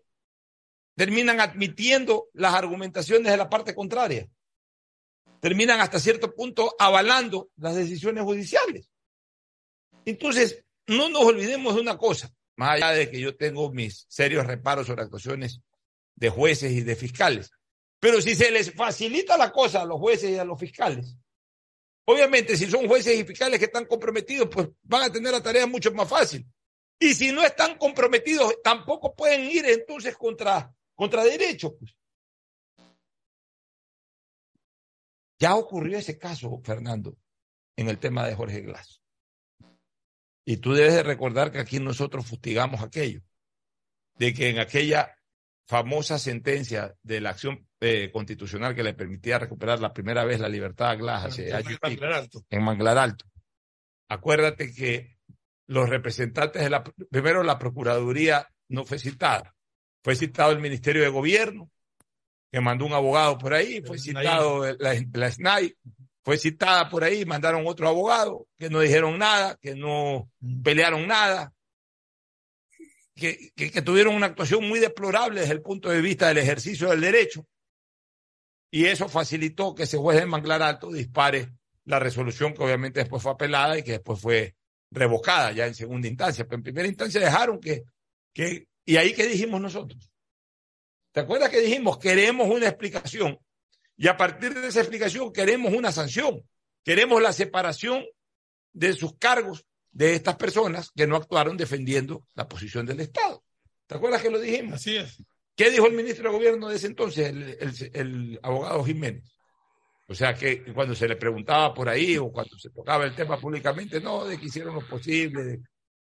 [0.97, 4.27] terminan admitiendo las argumentaciones de la parte contraria.
[5.39, 8.89] Terminan hasta cierto punto avalando las decisiones judiciales.
[10.05, 14.47] Entonces, no nos olvidemos de una cosa, más allá de que yo tengo mis serios
[14.47, 15.61] reparos sobre actuaciones
[16.15, 17.51] de jueces y de fiscales.
[17.99, 21.15] Pero si se les facilita la cosa a los jueces y a los fiscales,
[22.05, 25.67] obviamente si son jueces y fiscales que están comprometidos, pues van a tener la tarea
[25.67, 26.43] mucho más fácil.
[26.99, 31.73] Y si no están comprometidos, tampoco pueden ir entonces contra, contra derechos.
[31.79, 31.95] Pues.
[35.39, 37.15] Ya ocurrió ese caso, Fernando,
[37.77, 39.01] en el tema de Jorge Glass.
[40.43, 43.21] Y tú debes de recordar que aquí nosotros fustigamos aquello,
[44.15, 45.15] de que en aquella
[45.67, 50.49] famosa sentencia de la acción eh, constitucional que le permitía recuperar la primera vez la
[50.49, 53.25] libertad a Glass en Manglar Alto.
[54.09, 55.17] Acuérdate que
[55.67, 59.53] los representantes de la, primero la Procuraduría no fue citada,
[60.07, 61.69] fue citado el Ministerio de Gobierno,
[62.49, 65.75] que mandó un abogado por ahí, fue citado la, la SNAI,
[66.23, 70.31] fue citada por ahí, mandaron otro abogado, que no dijeron nada, que no
[70.63, 71.51] pelearon nada,
[73.15, 77.01] que, que, tuvieron una actuación muy deplorable desde el punto de vista del ejercicio del
[77.01, 77.45] derecho.
[78.71, 81.51] Y eso facilitó que ese juez de Manglar Alto dispare
[81.83, 84.55] la resolución que obviamente después fue apelada y que después fue
[84.89, 86.45] revocada ya en segunda instancia.
[86.45, 87.83] Pero en primera instancia dejaron que,
[88.33, 90.11] que y ahí que dijimos nosotros.
[91.11, 93.37] ¿Te acuerdas que dijimos queremos una explicación?
[93.97, 96.41] Y a partir de esa explicación queremos una sanción.
[96.85, 98.05] Queremos la separación
[98.71, 103.43] de sus cargos de estas personas que no actuaron defendiendo la posición del Estado.
[103.87, 104.75] ¿Te acuerdas que lo dijimos?
[104.75, 105.21] Así es.
[105.53, 109.29] ¿Qué dijo el ministro de Gobierno de ese entonces, el, el, abogado Jiménez?
[110.07, 113.37] O sea, que cuando se le preguntaba por ahí o cuando se tocaba el tema
[113.37, 115.59] públicamente, no, de que hicieron lo posible.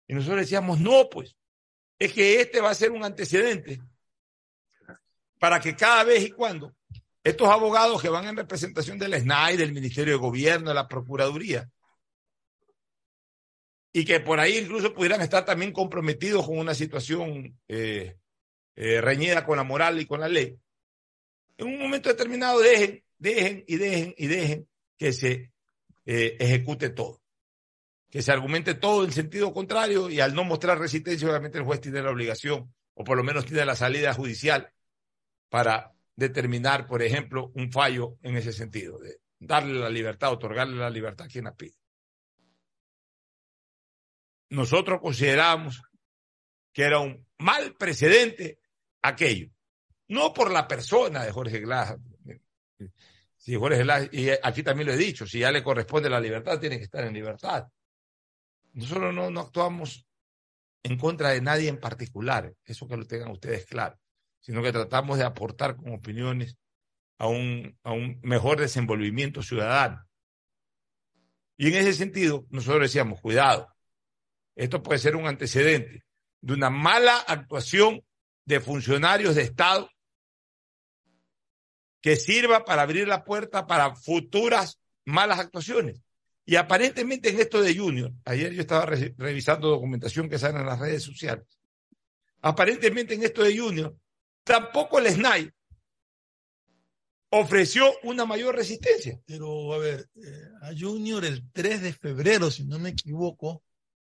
[0.07, 1.35] Y nosotros decíamos, no, pues,
[1.99, 3.81] es que este va a ser un antecedente
[5.37, 6.73] para que cada vez y cuando
[7.23, 11.69] estos abogados que van en representación del SNAI, del Ministerio de Gobierno, de la Procuraduría,
[13.91, 18.17] y que por ahí incluso pudieran estar también comprometidos con una situación eh,
[18.75, 20.57] eh, reñida con la moral y con la ley,
[21.57, 25.51] en un momento determinado dejen, dejen y dejen y dejen que se
[26.05, 27.18] eh, ejecute todo,
[28.09, 31.81] que se argumente todo en sentido contrario y al no mostrar resistencia, obviamente el juez
[31.81, 34.71] tiene la obligación, o por lo menos tiene la salida judicial
[35.49, 40.89] para determinar, por ejemplo, un fallo en ese sentido, de darle la libertad, otorgarle la
[40.89, 41.79] libertad a quien la pide
[44.49, 45.81] nosotros consideramos
[46.73, 48.59] que era un mal precedente
[49.01, 49.49] aquello.
[50.07, 51.95] No por la persona de Jorge Glass.
[53.37, 56.59] Si Jorge Glass, y aquí también lo he dicho, si ya le corresponde la libertad,
[56.59, 57.67] tiene que estar en libertad.
[58.73, 60.07] Nosotros no, actuamos
[60.83, 63.99] en contra de nadie en particular, eso que lo tengan ustedes claro,
[64.39, 66.57] sino que tratamos de aportar con opiniones
[67.17, 70.05] a un, a un mejor desenvolvimiento ciudadano.
[71.57, 73.67] Y en ese sentido, nosotros decíamos, cuidado,
[74.55, 76.05] esto puede ser un antecedente
[76.41, 78.01] de una mala actuación
[78.45, 79.89] de funcionarios de Estado
[82.01, 86.01] que sirva para abrir la puerta para futuras malas actuaciones.
[86.49, 90.79] Y aparentemente en esto de Junior, ayer yo estaba revisando documentación que sale en las
[90.79, 91.45] redes sociales,
[92.41, 93.95] aparentemente en esto de Junior,
[94.43, 95.53] tampoco el SNAI
[97.29, 99.21] ofreció una mayor resistencia.
[99.27, 103.61] Pero, a ver, eh, a Junior el 3 de febrero, si no me equivoco,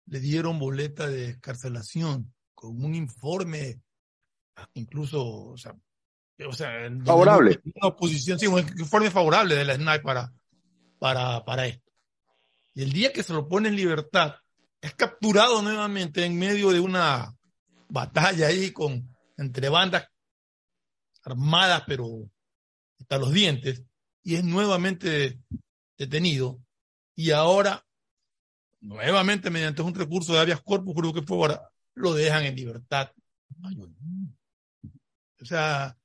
[0.05, 3.81] le dieron boleta de escarcelación con un informe,
[4.75, 5.75] incluso, o sea,
[6.47, 7.59] o sea favorable.
[7.63, 10.31] Una oposición, sí, un informe favorable de la SNAI para,
[10.99, 11.88] para, para esto.
[12.79, 14.35] Y el día que se lo pone en libertad,
[14.79, 17.35] es capturado nuevamente en medio de una
[17.89, 20.07] batalla ahí con, entre bandas
[21.23, 22.31] armadas, pero
[22.97, 23.83] hasta los dientes,
[24.23, 25.41] y es nuevamente
[25.97, 26.61] detenido.
[27.17, 27.85] Y ahora
[28.79, 33.11] nuevamente mediante un recurso de habeas corpus, creo que fue ahora, lo dejan en libertad.
[35.41, 35.97] O sea,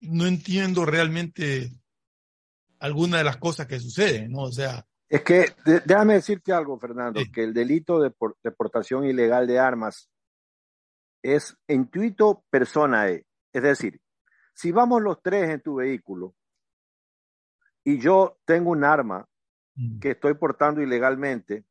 [0.00, 1.72] no entiendo realmente
[2.80, 4.42] alguna de las cosas que suceden, ¿no?
[4.42, 9.04] O sea, Es que, de- déjame decirte algo, Fernando, que el delito de por- deportación
[9.04, 10.08] ilegal de armas
[11.22, 13.26] es intuito personae.
[13.52, 14.00] Es decir,
[14.54, 16.34] si vamos los tres en tu vehículo
[17.84, 19.26] y yo tengo un arma
[20.00, 21.64] que estoy portando ilegalmente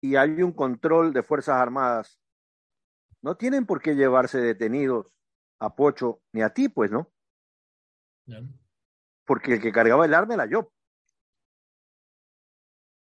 [0.00, 2.20] y hay un control de Fuerzas Armadas,
[3.22, 5.06] no tienen por qué llevarse detenidos
[5.60, 7.10] a Pocho ni a ti, pues, ¿no?
[9.26, 10.70] Porque el que cargaba el arma era yo.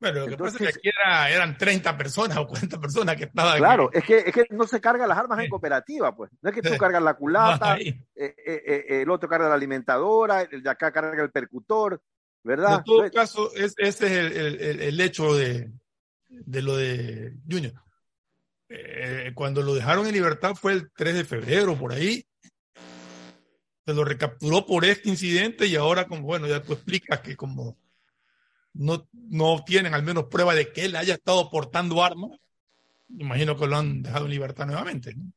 [0.02, 3.16] Bueno, lo que Entonces- pasa es que aquí era- eran 30 personas o 40 personas
[3.16, 3.56] que estaban.
[3.58, 6.30] Claro, es que, es que no se cargan las armas en cooperativa, pues.
[6.42, 10.42] No es que tú cargas la culata, eh, eh, eh, el otro carga la alimentadora,
[10.42, 12.02] el de acá carga el percutor,
[12.42, 12.78] ¿verdad?
[12.78, 15.70] En todo caso, es, ese es el, el- hecho de,
[16.28, 17.74] de lo de Junior.
[19.34, 22.24] Cuando lo dejaron en libertad fue el 3 de febrero, por ahí.
[23.84, 27.76] Se lo recapturó por este incidente y ahora, como bueno, ya tú explicas que como
[28.74, 32.30] no, no tienen al menos prueba de que él haya estado portando armas,
[33.08, 35.14] imagino que lo han dejado en libertad nuevamente.
[35.14, 35.32] ¿no?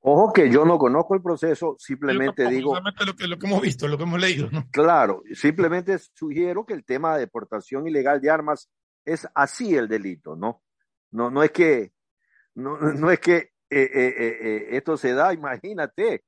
[0.00, 3.46] Ojo que yo no conozco el proceso, simplemente Tampoco, digo, solamente lo que, lo que
[3.46, 4.50] hemos visto, lo que hemos leído.
[4.50, 4.68] ¿no?
[4.70, 8.68] claro, simplemente sugiero que el tema de deportación ilegal de armas
[9.04, 10.62] es así el delito, ¿no?
[11.10, 11.92] No, no es que,
[12.54, 16.24] no, no es que eh, eh, eh, esto se da, imagínate,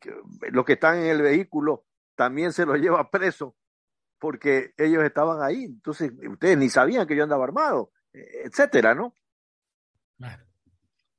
[0.00, 0.14] que
[0.50, 1.84] los que están en el vehículo
[2.14, 3.54] también se los lleva preso
[4.24, 9.14] porque ellos estaban ahí, entonces ustedes ni sabían que yo andaba armado, etcétera, ¿no?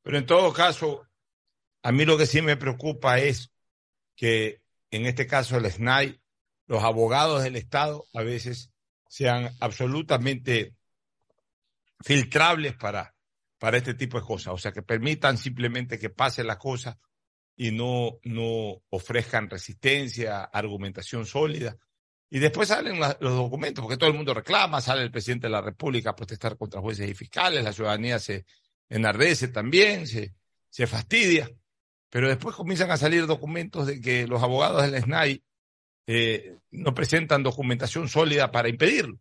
[0.02, 1.08] Pero en todo caso,
[1.84, 3.54] a mí lo que sí me preocupa es
[4.16, 6.20] que en este caso el SNAI,
[6.66, 8.72] los abogados del Estado a veces
[9.08, 10.76] sean absolutamente
[12.04, 13.14] filtrables para,
[13.60, 14.52] para este tipo de cosas.
[14.52, 16.98] O sea, que permitan simplemente que pase la cosa
[17.56, 21.78] y no, no ofrezcan resistencia, argumentación sólida.
[22.30, 25.62] Y después salen los documentos, porque todo el mundo reclama, sale el presidente de la
[25.62, 28.46] República a protestar contra jueces y fiscales, la ciudadanía se
[28.90, 30.34] enardece también, se,
[30.70, 31.50] se fastidia,
[32.10, 35.44] pero después comienzan a salir documentos de que los abogados del SNAI
[36.08, 39.20] eh, no presentan documentación sólida para impedirlo.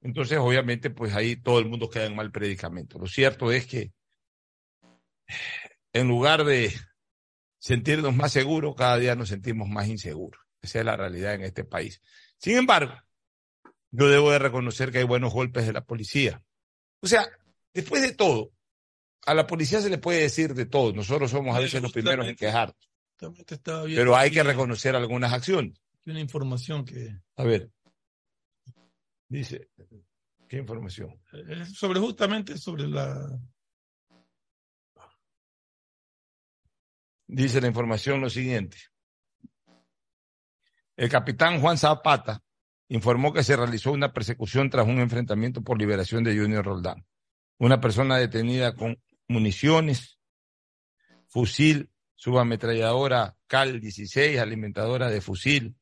[0.00, 2.98] Entonces, obviamente, pues ahí todo el mundo queda en mal predicamento.
[2.98, 3.92] Lo cierto es que
[5.92, 6.72] en lugar de
[7.58, 10.45] sentirnos más seguros, cada día nos sentimos más inseguros.
[10.62, 12.00] Esa es la realidad en este país.
[12.38, 12.94] Sin embargo,
[13.90, 16.42] yo debo de reconocer que hay buenos golpes de la policía.
[17.00, 17.28] O sea,
[17.72, 18.52] después de todo,
[19.24, 20.92] a la policía se le puede decir de todo.
[20.92, 22.90] Nosotros somos a veces los primeros en quejarnos.
[23.84, 25.80] Pero hay que reconocer algunas acciones.
[26.04, 27.70] una información que A ver.
[29.28, 29.70] Dice,
[30.48, 31.20] ¿qué información?
[31.32, 33.40] es sobre justamente sobre la
[37.28, 38.76] Dice la información lo siguiente.
[40.96, 42.42] El capitán Juan Zapata
[42.88, 47.04] informó que se realizó una persecución tras un enfrentamiento por liberación de Junior Roldán.
[47.58, 48.98] Una persona detenida con
[49.28, 50.18] municiones,
[51.28, 55.76] fusil, subametralladora CAL 16, alimentadora de fusil,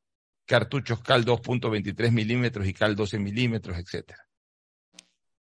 [0.47, 4.27] cartuchos CAL 2.23 milímetros y CAL 12 milímetros, etcétera.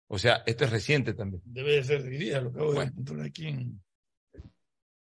[0.08, 1.42] O sea, esto es reciente también.
[1.46, 3.82] debe de ser diría lo acabo de encontrar aquí en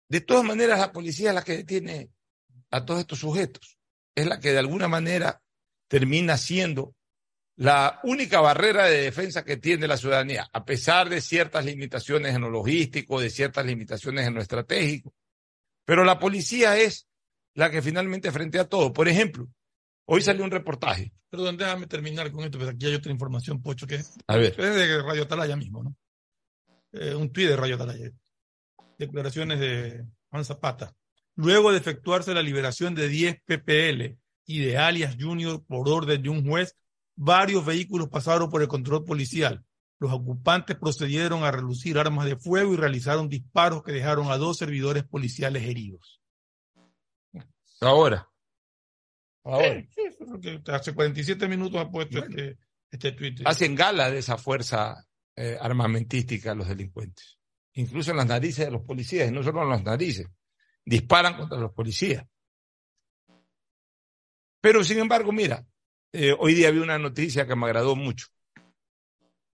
[0.10, 2.10] De todas maneras, la policía es la que detiene
[2.72, 3.81] a todos estos sujetos.
[4.16, 5.42] Es la que de alguna manera
[5.88, 6.96] termina siendo
[7.58, 12.42] la única barrera de defensa que tiene la ciudadanía, a pesar de ciertas limitaciones en
[12.42, 15.14] lo logístico, de ciertas limitaciones en lo estratégico.
[15.86, 17.08] Pero la policía es
[17.54, 18.94] la que finalmente frente a todo.
[18.94, 19.48] Por ejemplo,
[20.06, 21.12] hoy salió un reportaje.
[21.30, 24.60] Perdón, déjame terminar con esto, porque aquí hay otra información, Pocho, que es A ver.
[24.60, 25.96] es de Radio Atalaya mismo, ¿no?
[26.94, 28.12] Eh, un tuit de Radio Atalaya.
[28.98, 30.94] Declaraciones de Juan Zapata.
[31.36, 36.30] Luego de efectuarse la liberación de 10 PPL y de alias Junior por orden de
[36.30, 36.76] un juez,
[37.16, 39.64] varios vehículos pasaron por el control policial.
[40.00, 44.58] Los ocupantes procedieron a relucir armas de fuego y realizaron disparos que dejaron a dos
[44.58, 46.22] servidores policiales heridos.
[47.80, 48.28] Ahora.
[49.44, 49.86] Ahora.
[49.96, 52.58] Sí, sí, que hace 47 minutos ha puesto este,
[52.90, 53.42] este tuit.
[53.46, 57.38] Hacen gala de esa fuerza eh, armamentística los delincuentes.
[57.74, 60.28] Incluso en las narices de los policías, y no solo en las narices.
[60.86, 62.26] Disparan contra los policías.
[64.62, 65.66] Pero sin embargo, mira,
[66.14, 68.28] eh, hoy día vi una noticia que me agradó mucho.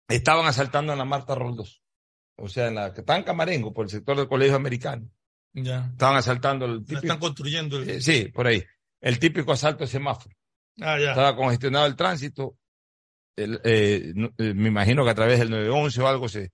[0.07, 1.81] Estaban asaltando a la Marta Roldós.
[2.37, 5.09] O sea, en la que está en Camarengo, por el sector del colegio americano.
[5.53, 5.87] Ya.
[5.91, 7.01] Estaban asaltando el típico.
[7.01, 7.77] están construyendo.
[7.77, 8.63] el- eh, sí, por ahí.
[9.01, 10.35] El típico asalto de semáforo.
[10.81, 11.09] Ah, ya.
[11.09, 12.57] Estaba congestionado el tránsito.
[13.35, 16.51] El, eh, me imagino que a través del 911 o algo se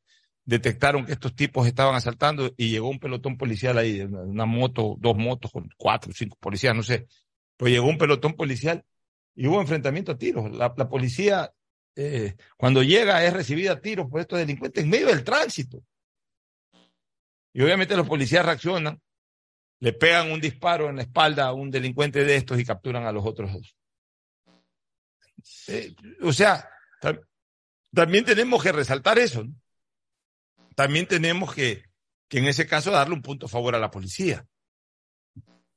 [0.50, 5.16] detectaron que estos tipos estaban asaltando y llegó un pelotón policial ahí, una, moto, dos
[5.16, 7.08] motos con cuatro, cinco policías, no sé.
[7.56, 8.84] Pues llegó un pelotón policial
[9.36, 10.52] y hubo enfrentamiento a tiros.
[10.52, 11.54] La, policía,
[11.96, 15.84] eh, cuando llega, es recibida a tiros por estos delincuentes en medio del tránsito.
[17.54, 19.00] Y obviamente los policías reaccionan,
[19.80, 23.12] le pegan un disparo en la espalda a un delincuente de estos y capturan a
[23.12, 23.76] los otros dos.
[25.68, 25.94] Eh,
[26.24, 26.68] o sea,
[27.00, 27.22] tam-
[27.94, 29.44] también tenemos que resaltar eso.
[29.44, 29.54] ¿no?
[30.80, 31.84] También tenemos que,
[32.30, 34.48] que en ese caso darle un punto a favor a la policía.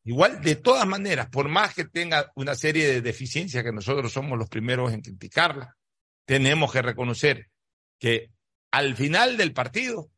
[0.05, 4.39] Igual, de todas maneras, por más que tenga una serie de deficiencias que nosotros somos
[4.39, 5.77] los primeros en criticarla,
[6.25, 7.51] tenemos que reconocer
[7.99, 8.31] que
[8.71, 10.09] al final del partido,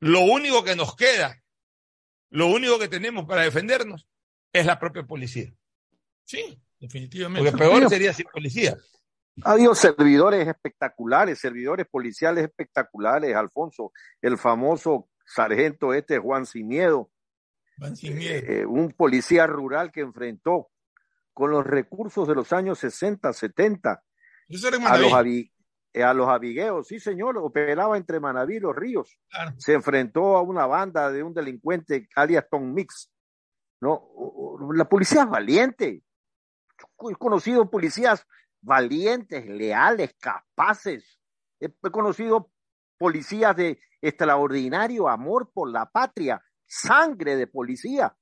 [0.00, 1.40] lo único que nos queda,
[2.30, 4.08] lo único que tenemos para defendernos
[4.52, 5.54] es la propia policía.
[6.24, 7.48] Sí, definitivamente.
[7.48, 8.76] Porque peor sería sin policía.
[9.44, 17.10] Ha habido servidores espectaculares, servidores policiales espectaculares, Alfonso, el famoso sargento este Juan Sin Miedo,
[17.78, 18.46] miedo.
[18.46, 20.68] eh, un policía rural que enfrentó
[21.32, 24.02] con los recursos de los años 60, 70
[24.48, 25.12] Eso era en a los,
[25.92, 29.16] eh, a los avigueos, sí señor, operaba entre Manaví y Los Ríos.
[29.28, 29.54] Claro.
[29.58, 33.10] Se enfrentó a una banda de un delincuente alias Tom Mix.
[33.80, 34.08] ¿no?
[34.74, 36.02] La policía es valiente.
[37.08, 38.26] He conocido policías
[38.62, 41.18] valientes, leales, capaces.
[41.58, 42.50] He conocido
[42.98, 48.16] policías de extraordinario amor por la patria, sangre de policía.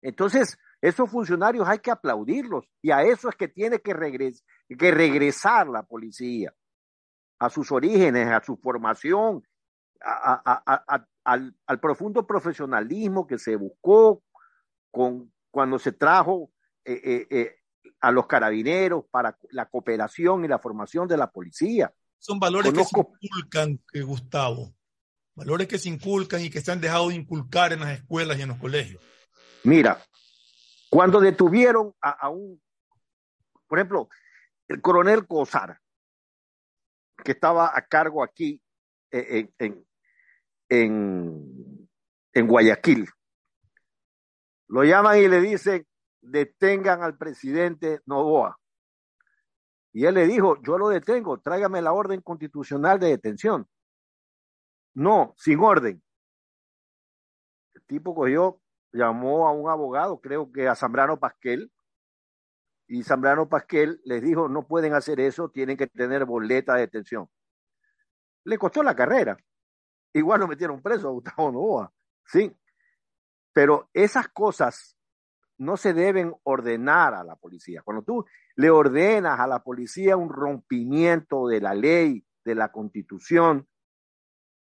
[0.00, 4.42] Entonces, esos funcionarios hay que aplaudirlos y a eso es que tiene que, regres-
[4.76, 6.52] que regresar la policía,
[7.38, 9.46] a sus orígenes, a su formación,
[11.24, 14.24] al profundo profesionalismo que se buscó
[14.90, 16.50] con, cuando se trajo
[16.84, 17.56] eh, eh, eh,
[18.02, 21.92] a los carabineros para la cooperación y la formación de la policía.
[22.18, 24.74] Son valores Conozco- que se inculcan, que Gustavo.
[25.34, 28.42] Valores que se inculcan y que se han dejado de inculcar en las escuelas y
[28.42, 29.02] en los colegios.
[29.64, 30.02] Mira,
[30.90, 32.60] cuando detuvieron a, a un,
[33.66, 34.08] por ejemplo,
[34.68, 35.78] el coronel Cosar,
[37.24, 38.60] que estaba a cargo aquí
[39.10, 39.86] eh, en, en,
[40.68, 41.88] en,
[42.34, 43.08] en Guayaquil,
[44.68, 45.86] lo llaman y le dicen,
[46.22, 48.58] detengan al presidente Novoa.
[49.92, 53.68] Y él le dijo, yo lo detengo, tráigame la orden constitucional de detención.
[54.94, 56.02] No, sin orden.
[57.74, 58.60] El tipo cogió,
[58.92, 61.70] llamó a un abogado, creo que a Zambrano Pasquel,
[62.88, 67.28] y Zambrano Pasquel les dijo, no pueden hacer eso, tienen que tener boleta de detención.
[68.44, 69.36] Le costó la carrera.
[70.12, 71.92] Igual lo metieron preso a Gustavo Novoa,
[72.26, 72.54] sí.
[73.52, 74.96] Pero esas cosas
[75.58, 77.82] no se deben ordenar a la policía.
[77.84, 78.24] Cuando tú
[78.56, 83.68] le ordenas a la policía un rompimiento de la ley, de la constitución,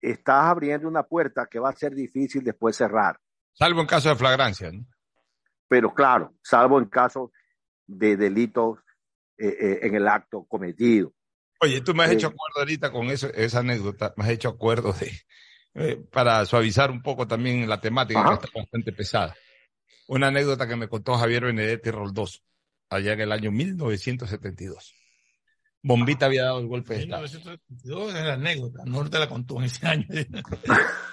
[0.00, 3.18] estás abriendo una puerta que va a ser difícil después cerrar.
[3.52, 4.70] Salvo en caso de flagrancia.
[4.70, 4.84] ¿no?
[5.68, 7.32] Pero claro, salvo en caso
[7.86, 8.78] de delitos
[9.38, 11.12] eh, eh, en el acto cometido.
[11.60, 14.48] Oye, tú me has Eh, hecho acuerdo ahorita con eso, esa anécdota, me has hecho
[14.48, 14.94] acuerdo
[15.74, 18.38] de, para suavizar un poco también la temática Ajá.
[18.38, 19.34] que está bastante pesada.
[20.06, 22.42] Una anécdota que me contó Javier Benedetti Roldós,
[22.90, 24.94] allá en el año 1972.
[25.82, 27.22] Bombita había dado el golpe de Estado.
[27.22, 30.06] 1972 es la anécdota, no te la contó en ese año.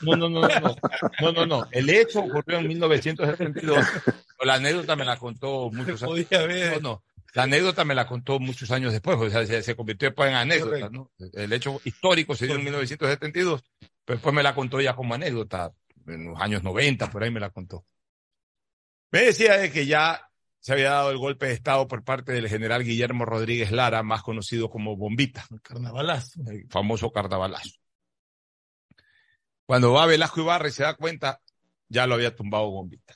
[0.01, 0.75] No, no, no, no,
[1.21, 1.67] no, no, no.
[1.71, 3.85] El hecho ocurrió en 1972.
[3.93, 6.27] pero La anécdota me la contó muchos años.
[6.73, 7.03] No, no.
[7.35, 10.35] La anécdota me la contó muchos años después, o sea, se, se convirtió después en
[10.35, 11.11] anécdota, ¿no?
[11.33, 13.63] El hecho histórico se dio en 1972,
[14.05, 15.71] pero después me la contó ya como anécdota,
[16.05, 17.85] en los años 90, por ahí me la contó.
[19.13, 20.27] Me decía de que ya
[20.59, 24.23] se había dado el golpe de Estado por parte del general Guillermo Rodríguez Lara, más
[24.23, 25.45] conocido como Bombita.
[25.51, 26.41] El carnavalazo.
[26.47, 27.77] El famoso carnavalazo.
[29.67, 31.43] Cuando va Velasco Ibarra y se da cuenta,
[31.89, 33.13] ya lo había tumbado Bombita.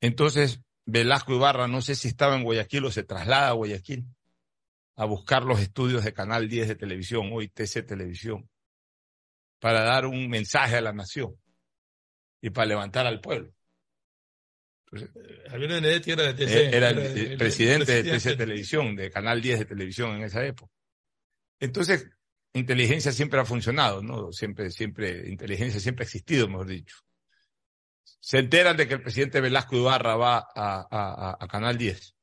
[0.00, 4.06] Entonces, Velasco Ibarra, no sé si estaba en Guayaquil o se traslada a Guayaquil
[4.94, 8.48] a buscar los estudios de Canal 10 de televisión, hoy TC Televisión,
[9.58, 11.36] para dar un mensaje a la nación
[12.40, 13.55] y para levantar al pueblo.
[15.50, 16.54] Javier Benedetti era de TC.
[16.56, 18.10] Eh, Era el, de- el de- presidente de.
[18.18, 20.72] TC Televisión, de Canal 10 de televisión en esa época.
[21.60, 22.06] Entonces,
[22.52, 24.32] inteligencia siempre ha funcionado, ¿no?
[24.32, 26.96] Siempre, siempre, inteligencia siempre ha existido, mejor dicho.
[28.20, 32.15] Se enteran de que el presidente Velasco Ibarra va a, a- a- a Canal 10.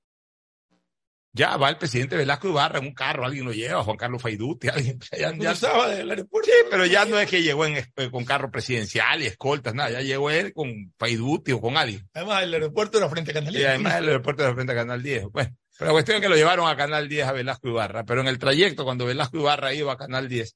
[1.36, 4.68] Ya va el presidente Velasco Ibarra en un carro, alguien lo lleva, Juan Carlos Faiduti,
[4.70, 5.00] alguien.
[5.12, 6.50] Ya, ya- Cruzaba del aeropuerto.
[6.52, 9.90] Sí, pero ya no es que llegó en, eh, con carro presidencial y escoltas, nada,
[9.90, 12.08] ya llegó él con Faiduti o con alguien.
[12.14, 13.70] Además, el aeropuerto era frente a Canal Y 10.
[13.70, 15.24] además el aeropuerto de frente a Canal 10.
[15.32, 18.22] Bueno, pero la cuestión es que lo llevaron a Canal 10 a Velasco Ibarra, pero
[18.22, 20.56] en el trayecto, cuando Velasco Ibarra iba a Canal 10,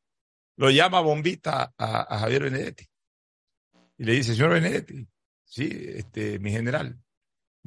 [0.58, 2.86] lo llama bombita a, a Javier Benedetti.
[3.98, 5.08] Y le dice, señor Benedetti,
[5.44, 7.00] sí, este, mi general.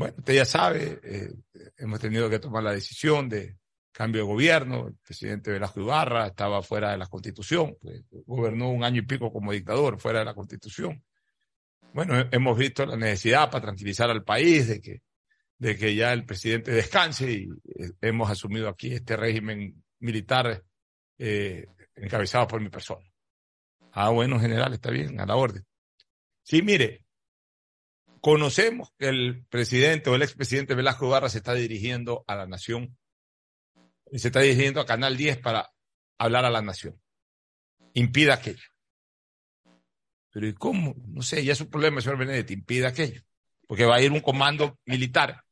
[0.01, 1.31] Bueno, usted ya sabe, eh,
[1.77, 3.59] hemos tenido que tomar la decisión de
[3.93, 4.89] cambio de gobierno.
[4.89, 9.31] El presidente Velasco Ibarra estaba fuera de la constitución, pues, gobernó un año y pico
[9.31, 11.05] como dictador fuera de la constitución.
[11.93, 15.03] Bueno, hemos visto la necesidad para tranquilizar al país de que,
[15.59, 20.65] de que ya el presidente descanse y eh, hemos asumido aquí este régimen militar
[21.19, 23.05] eh, encabezado por mi persona.
[23.93, 25.63] Ah, bueno, general, está bien, a la orden.
[26.43, 27.05] Sí, mire,
[28.21, 32.97] conocemos que el presidente o el expresidente Velasco Ibarra se está dirigiendo a la nación
[34.11, 35.71] y se está dirigiendo a Canal 10 para
[36.19, 37.01] hablar a la nación.
[37.95, 38.63] Impida aquello.
[40.33, 40.95] Pero ¿y cómo?
[41.09, 43.23] No sé, ya es un problema, señor Benedetti, impida aquello.
[43.67, 45.43] Porque va a ir un comando militar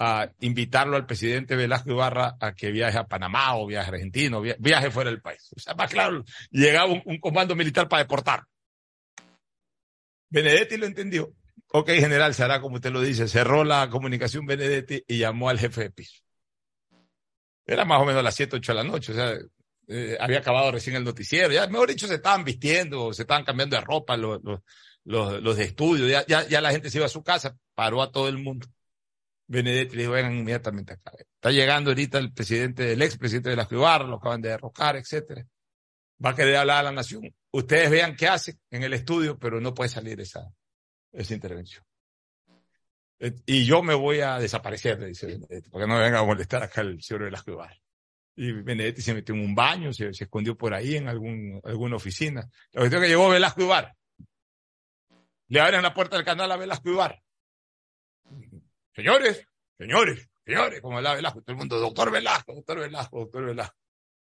[0.00, 4.38] a invitarlo al presidente Velasco Ibarra a que viaje a Panamá o viaje a Argentina
[4.38, 5.48] o viaje fuera del país.
[5.56, 8.44] O sea, más claro, llegaba un, un comando militar para deportar.
[10.30, 11.32] Benedetti lo entendió.
[11.70, 13.28] Ok, general, se como usted lo dice.
[13.28, 16.22] Cerró la comunicación Benedetti y llamó al jefe de piso.
[17.66, 19.12] Era más o menos las 7, 8 de la noche.
[19.12, 19.38] O sea,
[19.88, 21.52] eh, había acabado recién el noticiero.
[21.52, 24.60] Ya, mejor dicho, se estaban vistiendo, se estaban cambiando de ropa los, los,
[25.04, 26.08] los, los de estudio.
[26.08, 28.66] Ya, ya, ya la gente se iba a su casa, paró a todo el mundo.
[29.46, 31.12] Benedetti le dijo, vengan inmediatamente acá.
[31.18, 35.46] Está llegando ahorita el presidente, el expresidente de la Ibarra, lo acaban de derrocar, etcétera.
[36.24, 37.22] Va a querer hablar a la nación.
[37.50, 40.50] Ustedes vean qué hace en el estudio, pero no puede salir esa,
[41.12, 41.84] esa intervención.
[43.18, 46.24] Eh, Y yo me voy a desaparecer, le dice Benedetti, porque no me venga a
[46.24, 47.76] molestar acá el señor Velasco Ibarra.
[48.36, 52.48] Y Benedetti se metió en un baño, se, escondió por ahí en algún, alguna oficina.
[52.72, 53.96] La cuestión es que llegó Velasco Ibarra.
[55.48, 57.20] Le abren la puerta del canal a Velasco Ibarra.
[58.94, 59.44] Señores,
[59.76, 63.76] señores, señores, como hablaba Velasco, todo el mundo, doctor Velasco, doctor Velasco, doctor Velasco.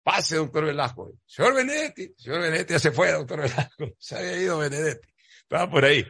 [0.02, 1.12] Pase, doctor Velasco.
[1.26, 3.88] Señor Benedetti, señor Benedetti ya se fue, doctor Velasco.
[3.98, 5.08] Se había ido Benedetti.
[5.42, 6.06] Estaba por ahí.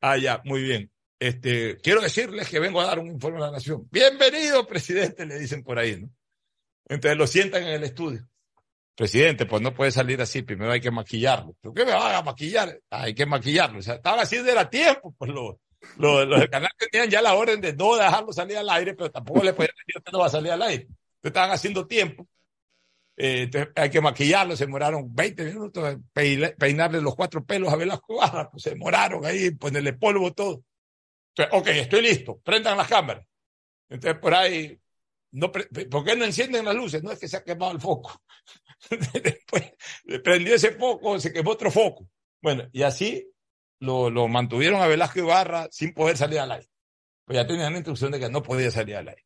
[0.00, 0.90] Ah, ya, muy bien.
[1.18, 3.86] Este, quiero decirles que vengo a dar un informe a la nación.
[3.90, 6.08] Bienvenido, presidente, le dicen por ahí, ¿no?
[6.88, 8.26] Entonces lo sientan en el estudio.
[8.96, 11.54] Presidente, pues no puede salir así, primero hay que maquillarlo.
[11.60, 12.80] ¿Por qué me van a maquillar?
[12.90, 13.78] Ah, hay que maquillarlo.
[13.78, 15.60] O sea, estaba haciendo era tiempo, pues lo,
[15.98, 19.10] los, los del canal tenían ya la orden de no dejarlo salir al aire, pero
[19.10, 20.84] tampoco le podían decir que no va a salir al aire.
[20.84, 22.26] Entonces estaban haciendo tiempo.
[23.16, 28.50] Eh, hay que maquillarlo, se demoraron 20 minutos peinarle los cuatro pelos a Velasco Ibarra,
[28.50, 30.62] pues se demoraron ahí, ponerle polvo, todo.
[31.36, 33.26] Entonces, ok, estoy listo, prendan las cámaras.
[33.88, 34.80] Entonces por ahí,
[35.32, 37.02] no, ¿por qué no encienden las luces?
[37.02, 38.22] No es que se ha quemado el foco.
[39.22, 39.72] Después
[40.24, 42.08] prendió ese foco, se quemó otro foco.
[42.40, 43.30] Bueno, y así
[43.80, 46.68] lo, mantuvieron a Velasco Ibarra sin poder salir al aire.
[47.24, 49.24] Pues ya tenían la instrucción de que no podía salir al aire.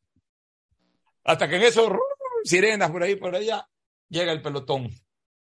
[1.23, 1.99] Hasta que en esos ru-
[2.43, 3.67] sirenas por ahí, por allá,
[4.09, 4.89] llega el pelotón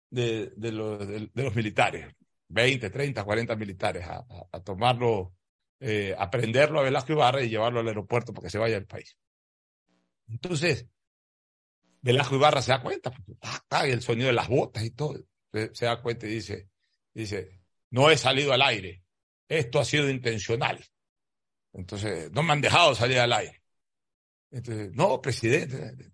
[0.09, 2.13] de, de, los, de, los militares.
[2.47, 5.33] 20, 30, 40 militares a, tomarlo,
[5.79, 8.85] eh, a prenderlo a Velasco Ibarra y llevarlo al aeropuerto para que se vaya del
[8.85, 9.17] país.
[10.27, 10.87] Entonces,
[12.01, 13.11] Velasco Ibarra se da cuenta,
[13.87, 15.19] y el sonido de las botas y todo.
[15.51, 16.69] Se, se da cuenta y dice,
[17.13, 19.03] dice, no he salido al aire.
[19.49, 20.83] Esto ha sido intencional.
[21.73, 23.64] Entonces, no me han dejado salir al aire.
[24.51, 26.11] Entonces, no, presidente,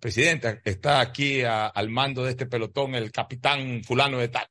[0.00, 4.46] presidente, está aquí al mando de este pelotón el capitán fulano de tal.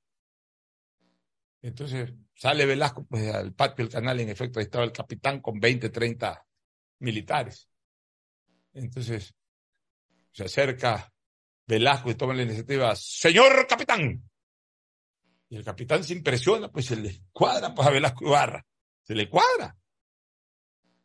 [1.62, 5.60] Entonces, sale Velasco pues, al patio del canal, en efecto, ahí estaba el capitán con
[5.60, 6.46] 20, 30
[7.00, 7.70] militares.
[8.74, 9.34] Entonces,
[10.32, 11.12] se acerca
[11.66, 14.24] Velasco y toma la iniciativa, señor capitán.
[15.50, 18.66] Y el capitán se impresiona, pues se le cuadra pues, a Velasco Ibarra.
[19.04, 19.76] Se le cuadra.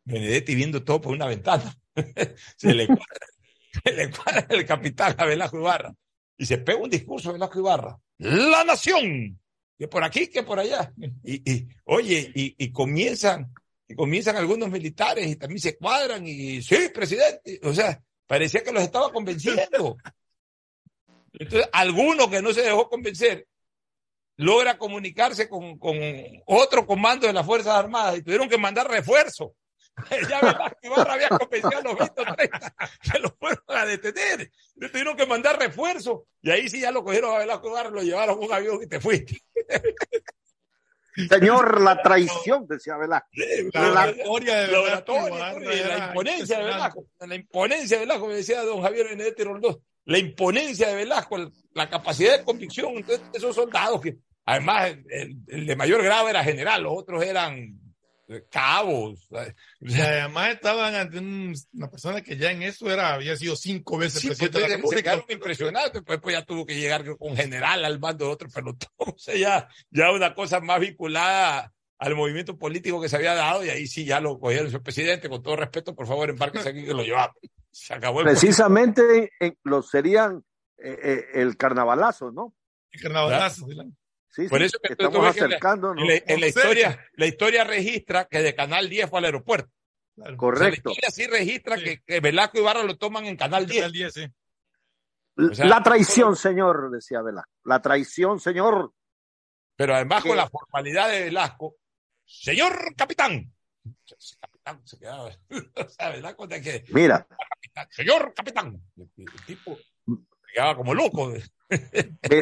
[0.03, 1.73] Benedetti viendo todo por una ventana.
[2.57, 3.27] se le cuadra,
[3.83, 5.93] se le cuadra el capitán a Velasco Ibarra.
[6.37, 7.99] Y se pega un discurso a Velasco Ibarra.
[8.17, 9.39] La nación.
[9.77, 10.93] Que por aquí, que por allá.
[11.23, 13.53] Y, y oye, y, y comienzan,
[13.87, 17.59] y comienzan algunos militares y también se cuadran y sí, presidente.
[17.63, 19.97] O sea, parecía que los estaba convenciendo.
[21.33, 23.47] Entonces, alguno que no se dejó convencer
[24.35, 25.95] logra comunicarse con, con
[26.45, 29.55] otro comando de las Fuerzas Armadas y tuvieron que mandar refuerzo.
[30.29, 32.75] ya Velasco Ibarra había convencido a los 20 o 30
[33.11, 34.51] que lo fueron a detener.
[34.75, 38.01] Le tuvieron que mandar refuerzo y ahí sí ya lo cogieron a Velasco Ibarra, lo
[38.01, 39.41] llevaron a un avión y te fuiste.
[41.29, 43.27] Señor, la traición, decía Velasco.
[43.73, 46.63] La, La- oratoria de Velasco la, oratoria, Ibarra la imponencia de.
[46.63, 51.35] Velasco, la imponencia de Velasco, me decía don Javier Benedetti Roldós, la imponencia de Velasco,
[51.37, 56.29] el- la capacidad de convicción, entonces esos soldados que, además, el, el de mayor grado
[56.29, 57.79] era general, los otros eran
[58.49, 59.27] cabos.
[59.79, 63.97] Y además estaban ante un- una persona que ya en eso era, había sido cinco
[63.97, 65.01] veces Sí, pues, presidente de la República.
[65.03, 68.89] quedaron impresionados, después pues, ya tuvo que llegar con general al mando de otro pelotón,
[68.97, 73.63] o sea, ya, ya una cosa más vinculada al movimiento político que se había dado
[73.63, 76.83] y ahí sí ya lo cogieron, señor presidente, con todo respeto, por favor, embarquese aquí
[76.83, 77.37] que lo llevamos.
[77.71, 80.43] Se acabó el Precisamente en, lo serían
[80.77, 82.53] eh, eh, el carnavalazo, ¿no?
[82.91, 83.65] El carnavalazo.
[84.35, 86.01] Sí, Por sí, eso que estamos acercándonos.
[86.01, 89.69] En la, en la historia, la historia registra que de Canal 10 fue al aeropuerto.
[90.17, 90.89] O sea, la Correcto.
[90.89, 93.91] historia sí registra que, que Velasco Ibarra lo toman en Canal 10.
[95.37, 97.51] O sea, la traición, señor, decía Velasco.
[97.65, 98.91] La traición, señor.
[99.75, 101.75] Pero además Que- con la formalidad de Velasco,
[102.25, 103.53] señor capitán.
[104.39, 105.29] Capitán se quedaba.
[105.75, 106.83] O sea, Velasco de que.
[106.89, 107.27] Mira,
[107.91, 108.81] Señor capitán.
[108.97, 111.33] El, el tipo se quedaba como loco.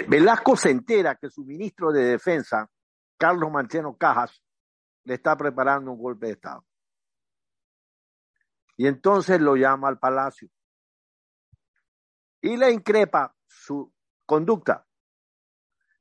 [0.08, 2.70] Velasco se entera que su ministro de Defensa,
[3.18, 4.42] Carlos Mancheno Cajas,
[5.04, 6.66] le está preparando un golpe de Estado.
[8.78, 10.50] Y entonces lo llama al palacio
[12.42, 13.94] y le increpa su
[14.26, 14.86] conducta.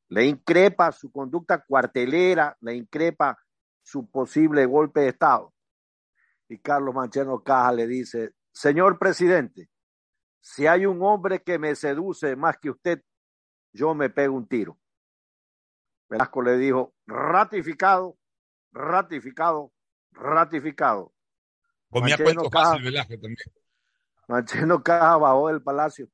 [0.08, 3.38] Le increpa su conducta cuartelera, le increpa
[3.82, 5.54] su posible golpe de Estado.
[6.48, 9.70] Y Carlos Mancheno Cajas le dice, señor presidente,
[10.40, 13.02] si hay un hombre que me seduce más que usted,
[13.72, 14.78] yo me pego un tiro.
[16.08, 18.18] Velasco le dijo, ratificado,
[18.72, 19.72] ratificado,
[20.12, 21.14] ratificado.
[21.88, 23.36] Comía cuentos fácil Velasco también.
[24.28, 26.08] Mancheno Caja bajó del palacio,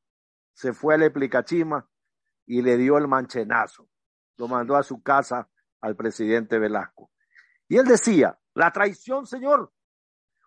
[0.54, 1.86] se fue al Eplicachima
[2.46, 3.88] y le dio el manchenazo.
[4.36, 5.50] Lo mandó a su casa
[5.80, 7.10] al presidente Velasco.
[7.68, 9.72] Y él decía, la traición, señor.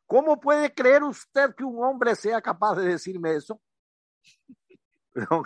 [0.06, 3.62] ¿Cómo puede creer usted que un hombre sea capaz de decirme eso?
[5.30, 5.44] No,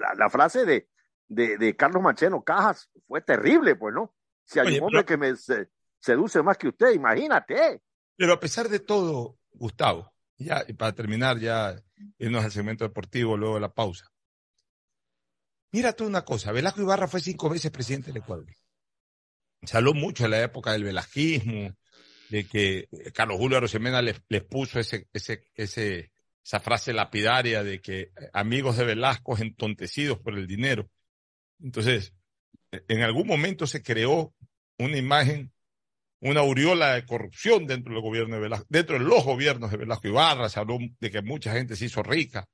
[0.00, 0.88] la, la frase de,
[1.28, 4.14] de, de Carlos Mancheno Cajas fue terrible, pues, ¿no?
[4.44, 5.68] Si hay Oye, un hombre pero- que me se-
[5.98, 7.82] seduce más que usted, imagínate.
[8.16, 11.74] Pero a pesar de todo, Gustavo, ya, y para terminar, ya
[12.18, 14.06] irnos al segmento deportivo, luego de la pausa.
[15.72, 18.46] Mira tú una cosa, Velasco Ibarra fue cinco veces presidente del Ecuador.
[19.62, 21.76] Se habló mucho en la época del velasquismo,
[22.30, 26.12] de que Carlos Julio Arosemena les, les puso ese, ese, ese,
[26.46, 30.88] esa frase lapidaria de que eh, amigos de Velasco entontecidos por el dinero.
[31.60, 32.14] Entonces,
[32.70, 34.32] en algún momento se creó
[34.78, 35.52] una imagen
[36.20, 40.08] una aureola de corrupción dentro del gobierno de Velasco, dentro de los gobiernos de Velasco
[40.08, 42.48] Ibarra, se habló de que mucha gente se hizo rica.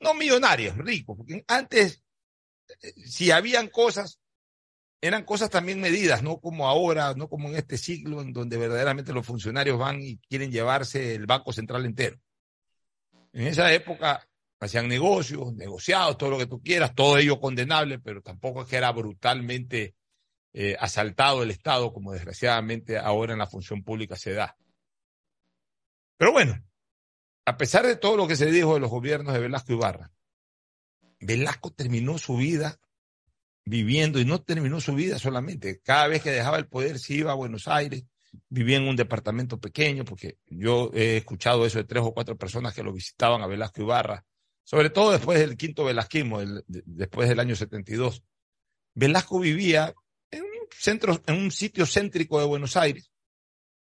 [0.00, 2.02] No millonarios, ricos, porque antes,
[2.82, 4.20] eh, si habían cosas,
[5.00, 9.12] eran cosas también medidas, no como ahora, no como en este siglo en donde verdaderamente
[9.12, 12.18] los funcionarios van y quieren llevarse el Banco Central entero.
[13.34, 14.26] En esa época
[14.60, 18.76] hacían negocios, negociados, todo lo que tú quieras, todo ello condenable, pero tampoco es que
[18.76, 19.96] era brutalmente
[20.52, 24.56] eh, asaltado el Estado, como desgraciadamente ahora en la función pública se da.
[26.16, 26.64] Pero bueno,
[27.44, 30.12] a pesar de todo lo que se dijo de los gobiernos de Velasco Ibarra,
[31.18, 32.78] Velasco terminó su vida
[33.64, 37.32] viviendo, y no terminó su vida solamente, cada vez que dejaba el poder se iba
[37.32, 38.04] a Buenos Aires,
[38.48, 42.74] vivía en un departamento pequeño, porque yo he escuchado eso de tres o cuatro personas
[42.74, 44.24] que lo visitaban a Velasco Ibarra,
[44.64, 48.22] sobre todo después del quinto velasquismo, el- de- después del año 72.
[48.94, 49.92] Velasco vivía
[50.30, 53.10] en un centro, en un sitio céntrico de Buenos Aires,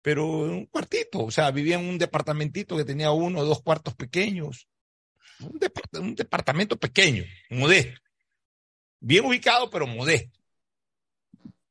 [0.02, 3.62] pero en un cuartito, o sea, vivía en un departamentito que tenía uno o dos
[3.62, 4.68] cuartos pequeños,
[5.40, 5.60] un,
[6.02, 8.00] un departamento pequeño, modesto,
[9.00, 10.40] bien ubicado, pero modesto.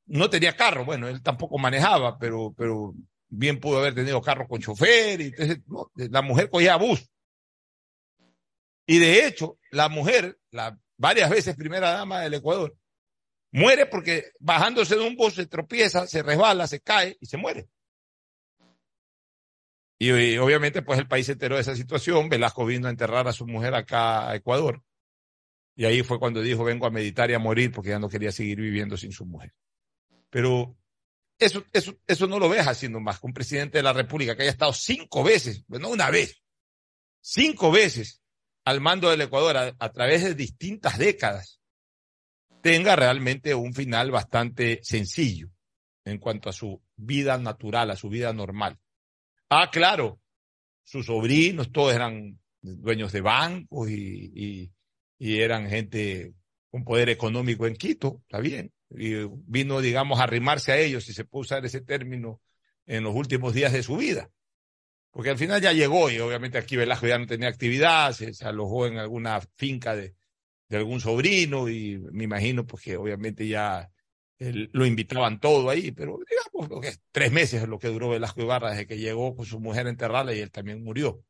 [0.06, 2.94] No tenía carro, bueno, él tampoco manejaba, pero, pero
[3.28, 5.60] bien pudo haber tenido carro con chofer, y entonces,
[5.94, 7.08] la mujer cogía bus.
[8.86, 12.76] Y de hecho, la mujer, la varias veces primera dama del Ecuador,
[13.52, 17.68] muere porque bajándose de un bus se tropieza, se resbala, se cae y se muere.
[19.98, 23.26] Y, y obviamente pues el país se enteró de esa situación, Velasco vino a enterrar
[23.28, 24.82] a su mujer acá a Ecuador.
[25.74, 28.30] Y ahí fue cuando dijo, vengo a meditar y a morir porque ya no quería
[28.30, 29.52] seguir viviendo sin su mujer.
[30.32, 30.74] Pero
[31.38, 34.42] eso, eso, eso no lo ves haciendo más que un presidente de la República que
[34.42, 36.42] haya estado cinco veces, no una vez,
[37.20, 38.22] cinco veces
[38.64, 41.60] al mando del Ecuador a, a través de distintas décadas,
[42.62, 45.50] tenga realmente un final bastante sencillo
[46.04, 48.78] en cuanto a su vida natural, a su vida normal.
[49.50, 50.18] Ah, claro,
[50.82, 54.72] sus sobrinos, todos eran dueños de bancos y, y,
[55.18, 56.32] y eran gente
[56.70, 58.72] con poder económico en Quito, está bien.
[58.97, 62.40] Y vino, digamos, a arrimarse a ellos, si se puede usar ese término,
[62.86, 64.31] en los últimos días de su vida.
[65.10, 68.86] Porque al final ya llegó y obviamente aquí Velasco ya no tenía actividad, se, alojó
[68.86, 70.14] en alguna finca de,
[70.69, 73.90] de algún sobrino y me imagino pues que obviamente ya
[74.39, 78.86] lo invitaban todo ahí, pero digamos tres meses es lo que duró Velasco Ibarra desde
[78.86, 81.24] que llegó con su mujer a enterrarla y él también murió.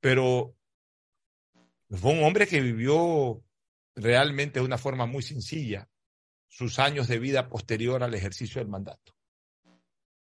[0.00, 0.54] Pero
[1.90, 3.42] fue un hombre que vivió
[3.96, 5.89] realmente de una forma muy sencilla
[6.50, 9.14] sus años de vida posterior al ejercicio del mandato.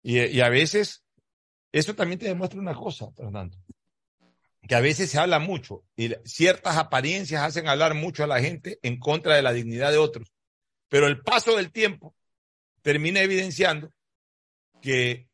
[0.03, 1.03] Y, a veces,
[1.71, 3.57] eso también te demuestra una cosa, Fernando,
[4.67, 8.79] que a veces se habla mucho y ciertas apariencias hacen hablar mucho a la gente
[8.83, 10.31] en contra de la dignidad de otros.
[10.87, 12.15] Pero el paso del tiempo
[12.81, 13.91] termina evidenciando
[14.81, 15.27] que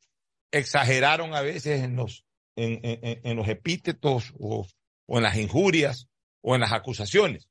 [0.51, 4.67] exageraron a veces en los, en- en los epítetos o,
[5.05, 6.07] o en las injurias
[6.41, 7.49] o en las acusaciones.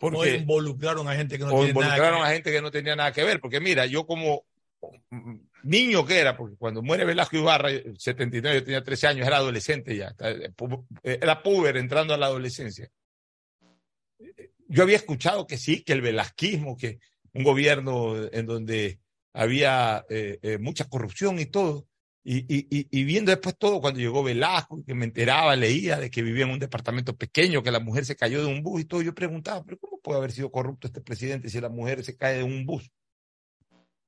[0.00, 2.62] No Porque, involucraron a gente que no o tiene nada que involucraron a gente que
[2.62, 3.40] no tenía nada que ver.
[3.40, 4.44] Porque mira, yo como
[5.10, 9.26] mm, niño que era, porque cuando muere Velasco Ibarra, eh, 79, yo tenía 13 años,
[9.26, 10.50] era adolescente ya, eh,
[11.02, 12.90] eh, era puber entrando a la adolescencia.
[14.68, 17.00] Yo había escuchado que sí, que el velasquismo, que
[17.32, 19.00] un gobierno en donde
[19.32, 21.86] había eh, eh, mucha corrupción y todo,
[22.22, 26.22] y, y, y, viendo después todo, cuando llegó Velasco, que me enteraba, leía de que
[26.22, 29.00] vivía en un departamento pequeño, que la mujer se cayó de un bus y todo,
[29.02, 32.38] yo preguntaba, pero ¿cómo puede haber sido corrupto este presidente si la mujer se cae
[32.38, 32.90] de un bus?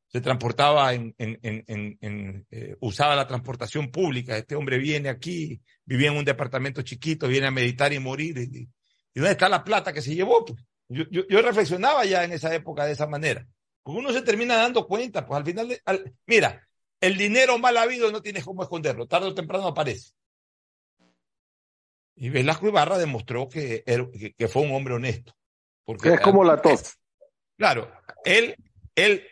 [0.08, 4.36] Se transportaba en, en, en- en, eh, usaba la transportación pública.
[4.36, 8.36] Este hombre viene aquí, vivía en un departamento chiquito, viene a meditar y morir.
[8.36, 8.68] ¿Y, y
[9.14, 10.44] dónde está la plata que se llevó?
[10.44, 10.62] Pues?
[10.90, 13.46] Yo, yo, yo reflexionaba ya en esa época de esa manera.
[13.82, 16.68] Porque uno se termina dando cuenta, pues al final, de- al- mira,
[17.02, 20.12] el dinero mal habido no tienes cómo esconderlo, tarde o temprano aparece.
[22.14, 25.36] Y Velasco Ibarra demostró que, que, que fue un hombre honesto.
[25.84, 26.96] Porque Es como la tos.
[27.58, 27.92] Claro,
[28.24, 28.54] él,
[28.94, 29.26] él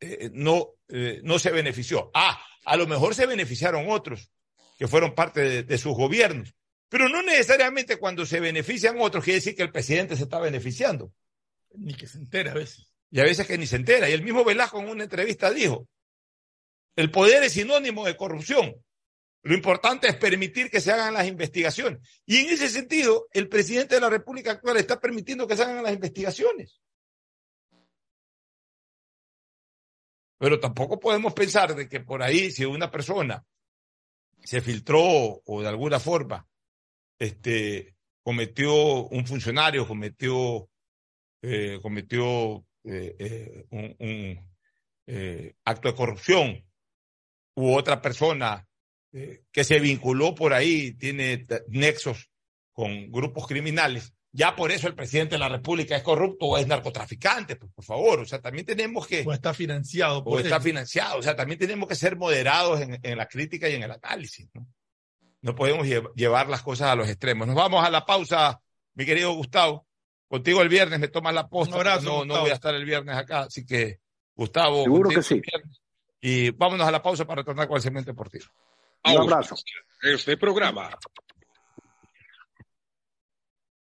[0.00, 2.10] eh, no, eh, no se benefició.
[2.14, 4.30] Ah, a lo mejor se beneficiaron otros
[4.78, 6.54] que fueron parte de, de sus gobiernos,
[6.88, 11.12] pero no necesariamente cuando se benefician otros quiere decir que el presidente se está beneficiando.
[11.74, 12.94] Ni que se entera a veces.
[13.10, 14.08] Y a veces que ni se entera.
[14.08, 15.86] Y el mismo Velasco en una entrevista dijo,
[16.96, 18.74] el poder es sinónimo de corrupción.
[19.44, 22.00] Lo importante es permitir que se hagan las investigaciones.
[22.24, 25.82] Y en ese sentido, el presidente de la República actual está permitiendo que se hagan
[25.82, 26.80] las investigaciones.
[30.38, 33.44] Pero tampoco podemos pensar de que por ahí, si una persona
[34.44, 36.48] se filtró o de alguna forma
[37.18, 40.68] este, cometió, un funcionario cometió,
[41.42, 44.52] eh, cometió eh, eh, un,
[45.64, 46.64] acto de corrupción
[47.54, 48.66] u otra persona
[49.12, 52.30] eh, que se vinculó por ahí, tiene nexos
[52.72, 56.66] con grupos criminales, ya por eso el presidente de la República es corrupto o es
[56.66, 59.22] narcotraficante, pues, por favor, o sea, también tenemos que...
[59.26, 60.62] O está financiado O por está él.
[60.62, 63.90] financiado, o sea, también tenemos que ser moderados en, en la crítica y en el
[63.90, 64.66] análisis, ¿no?
[65.42, 67.46] No podemos lle- llevar las cosas a los extremos.
[67.48, 68.60] Nos vamos a la pausa,
[68.94, 69.86] mi querido Gustavo.
[70.28, 71.74] Contigo el viernes me tomas la posta.
[71.74, 73.98] Un abrazo, no, no voy a estar el viernes acá, así que,
[74.36, 74.84] Gustavo.
[74.84, 75.34] Seguro que sí.
[75.34, 75.81] el viernes.
[76.24, 78.46] Y vámonos a la pausa para retornar con el segmento deportivo.
[79.04, 79.56] Un abrazo.
[80.00, 80.96] Este programa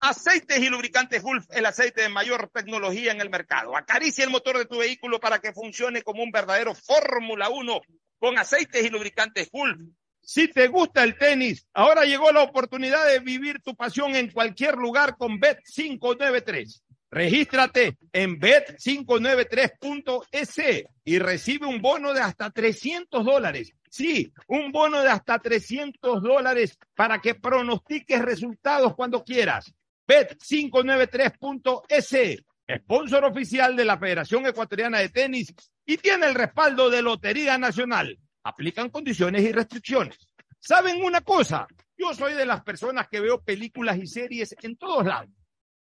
[0.00, 3.76] Aceites y lubricantes Gulf, el aceite de mayor tecnología en el mercado.
[3.76, 7.80] Acaricia el motor de tu vehículo para que funcione como un verdadero Fórmula 1
[8.18, 9.78] con aceites y lubricantes Gulf.
[10.20, 14.76] Si te gusta el tenis, ahora llegó la oportunidad de vivir tu pasión en cualquier
[14.76, 16.82] lugar con Bet593.
[17.12, 23.74] Regístrate en bet593.es y recibe un bono de hasta 300 dólares.
[23.90, 29.74] Sí, un bono de hasta 300 dólares para que pronostiques resultados cuando quieras.
[30.08, 32.42] Bet593.es,
[32.78, 38.18] sponsor oficial de la Federación Ecuatoriana de Tenis y tiene el respaldo de Lotería Nacional.
[38.42, 40.16] Aplican condiciones y restricciones.
[40.58, 41.66] ¿Saben una cosa?
[41.94, 45.28] Yo soy de las personas que veo películas y series en todos lados.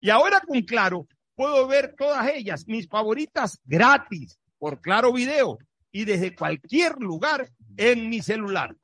[0.00, 1.06] Y ahora con Claro
[1.40, 5.56] puedo ver todas ellas, mis favoritas, gratis, por Claro Video
[5.90, 7.48] y desde cualquier lugar
[7.78, 8.76] en mi celular.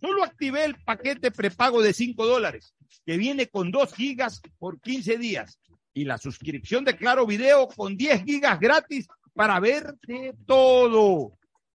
[0.00, 2.72] Solo activé el paquete prepago de 5 dólares,
[3.04, 5.58] que viene con 2 gigas por 15 días,
[5.92, 11.32] y la suscripción de Claro Video con 10 gigas gratis para ver de todo.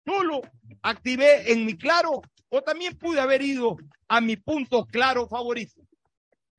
[0.06, 0.42] Solo
[0.84, 3.78] activé en mi Claro o también pude haber ido
[4.08, 5.87] a mi punto Claro favorito.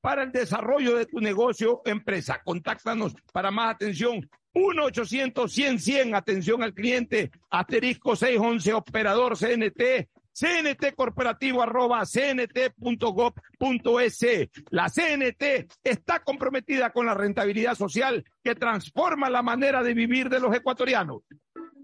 [0.00, 2.40] para el desarrollo de tu negocio empresa.
[2.44, 12.04] Contáctanos para más atención 1-800-100-100, atención al cliente, asterisco 611, operador CNT, CNT corporativo arroba
[12.04, 13.06] cnt.gov.es.
[14.70, 20.40] La CNT está comprometida con la rentabilidad social que transforma la manera de vivir de
[20.40, 21.22] los ecuatorianos.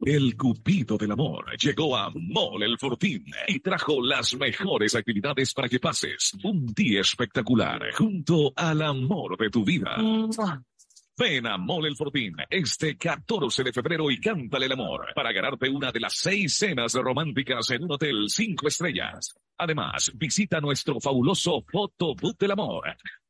[0.00, 5.68] El Cupido del Amor llegó a Mall El Fortín y trajo las mejores actividades para
[5.68, 9.96] que pases un día espectacular junto al amor de tu vida.
[11.18, 15.68] Ven a Mall El Fortín este 14 de febrero y cántale el amor para ganarte
[15.68, 19.36] una de las seis cenas románticas en un hotel cinco estrellas.
[19.56, 22.84] Además, visita nuestro fabuloso Fotobook del Amor.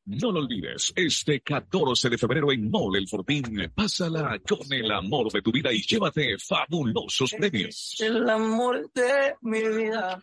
[0.05, 5.33] No lo olvides, este 14 de febrero en Mall El Fortín, pásala con el amor
[5.33, 7.97] de tu vida y llévate fabulosos premios.
[8.01, 10.23] El amor de mi vida.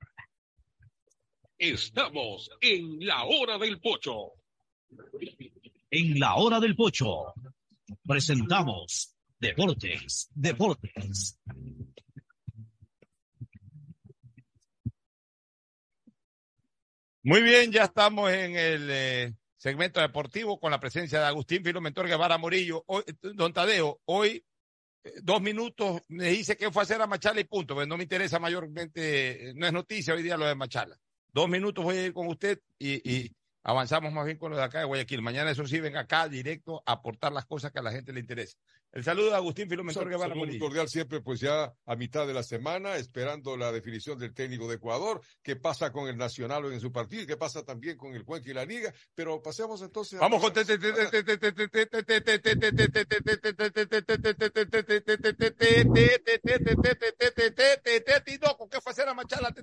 [1.61, 4.31] Estamos en la hora del pocho.
[5.91, 7.35] En la hora del pocho
[8.03, 11.39] presentamos Deportes, Deportes.
[17.21, 22.07] Muy bien, ya estamos en el eh, segmento deportivo con la presencia de Agustín Filomentor
[22.07, 22.83] Guevara Morillo.
[22.87, 24.43] Hoy, don Tadeo, hoy
[25.03, 27.97] eh, dos minutos me dice que fue a hacer a Machala y punto, pero no
[27.97, 30.99] me interesa mayormente, eh, no es noticia hoy día lo de Machala.
[31.33, 34.63] Dos minutos voy a ir con usted y, y avanzamos más bien con lo de
[34.63, 35.21] acá de Guayaquil.
[35.21, 38.19] Mañana eso sí, ven acá directo a aportar las cosas que a la gente le
[38.19, 38.57] interesa.
[38.91, 40.59] El saludo de Agustín Filomentor Guevara Saludo Morillo.
[40.59, 44.75] cordial siempre, pues ya a mitad de la semana, esperando la definición del técnico de
[44.75, 48.49] Ecuador, qué pasa con el Nacional en su partido, qué pasa también con el Cuenca
[48.49, 50.23] y la Liga, pero pasemos entonces a...
[50.23, 50.51] Vamos con
[58.69, 59.53] ¿qué fue hacer a Machala?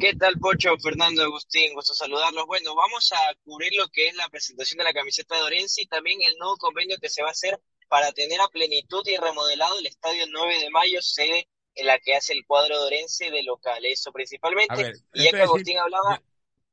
[0.00, 0.76] ¿Qué tal, Pocho?
[0.78, 2.46] Fernando Agustín, gusto saludarlos.
[2.46, 5.86] Bueno, vamos a cubrir lo que es la presentación de la camiseta de Orense y
[5.86, 7.58] también el nuevo convenio que se va a hacer
[7.88, 12.14] para tener a plenitud y remodelado el estadio 9 de mayo, sede en la que
[12.14, 13.84] hace el cuadro de Orense de local.
[13.84, 14.74] Eso principalmente.
[14.76, 16.22] Ver, y ya que Agustín hablaba,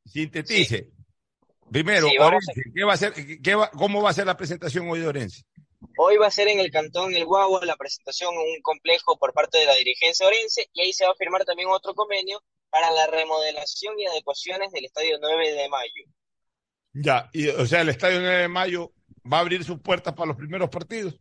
[0.06, 0.90] Sintetice.
[1.72, 4.88] Primero, Sí, Orense, ¿qué va a ser, qué va- ¿cómo va a ser la presentación
[4.90, 5.44] hoy de Orense?
[5.98, 9.34] hoy va a ser en el Cantón El Guagua la presentación en un complejo por
[9.34, 12.42] parte de la dirigencia Orense y ahí se va a firmar también otro convenio
[12.76, 16.04] para la remodelación y adecuaciones del estadio 9 de mayo.
[16.92, 18.92] Ya, y, o sea, el Estadio 9 de Mayo
[19.32, 21.18] va a abrir sus puertas para los primeros partidos.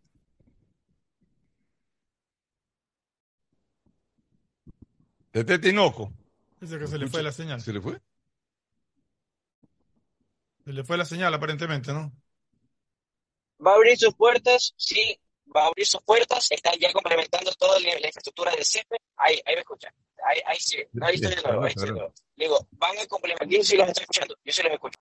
[5.33, 6.13] De Tinoco.
[6.61, 7.61] Dice que se le fue la señal.
[7.61, 8.01] ¿Se le fue?
[10.65, 12.13] Se le fue la señal, aparentemente, ¿no?
[13.65, 15.21] Va a abrir sus puertas, sí,
[15.57, 19.55] va a abrir sus puertas, están ya complementando toda la infraestructura del CEPE, ahí, ahí
[19.55, 19.95] me escuchan,
[20.27, 22.15] ahí, ahí sí, ahí estoy de nuevo, ahí estoy de nuevo.
[22.37, 24.99] Digo, van a complementar, yo sí los estoy escuchando, yo sí los escucho.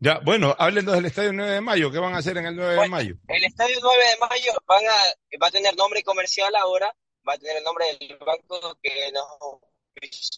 [0.00, 1.90] Ya, bueno, háblenos del Estadio 9 de Mayo.
[1.90, 3.14] ¿Qué van a hacer en el 9 de Mayo?
[3.26, 6.94] El estadio 9 de mayo van a, va a tener nombre comercial ahora,
[7.28, 9.26] va a tener el nombre del banco que nos,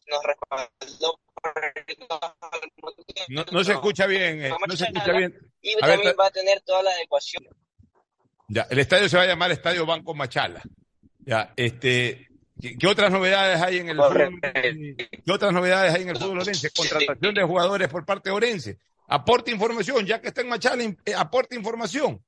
[0.06, 1.20] nos respaldó
[3.28, 5.52] No, no se escucha bien, eh, no se escucha bien.
[5.60, 7.44] y A ver, también ta- va a tener toda la adecuación.
[8.50, 10.60] Ya, el estadio se va a llamar Estadio Banco Machala.
[11.20, 12.28] Ya, este,
[12.60, 14.40] ¿qué, qué otras novedades hay en el fútbol?
[14.42, 16.70] ¿Qué otras novedades hay en el fútbol orense?
[16.72, 18.78] Contratación de jugadores por parte de Orense.
[19.06, 22.20] Aporte información, ya que está en Machala, eh, aporte información.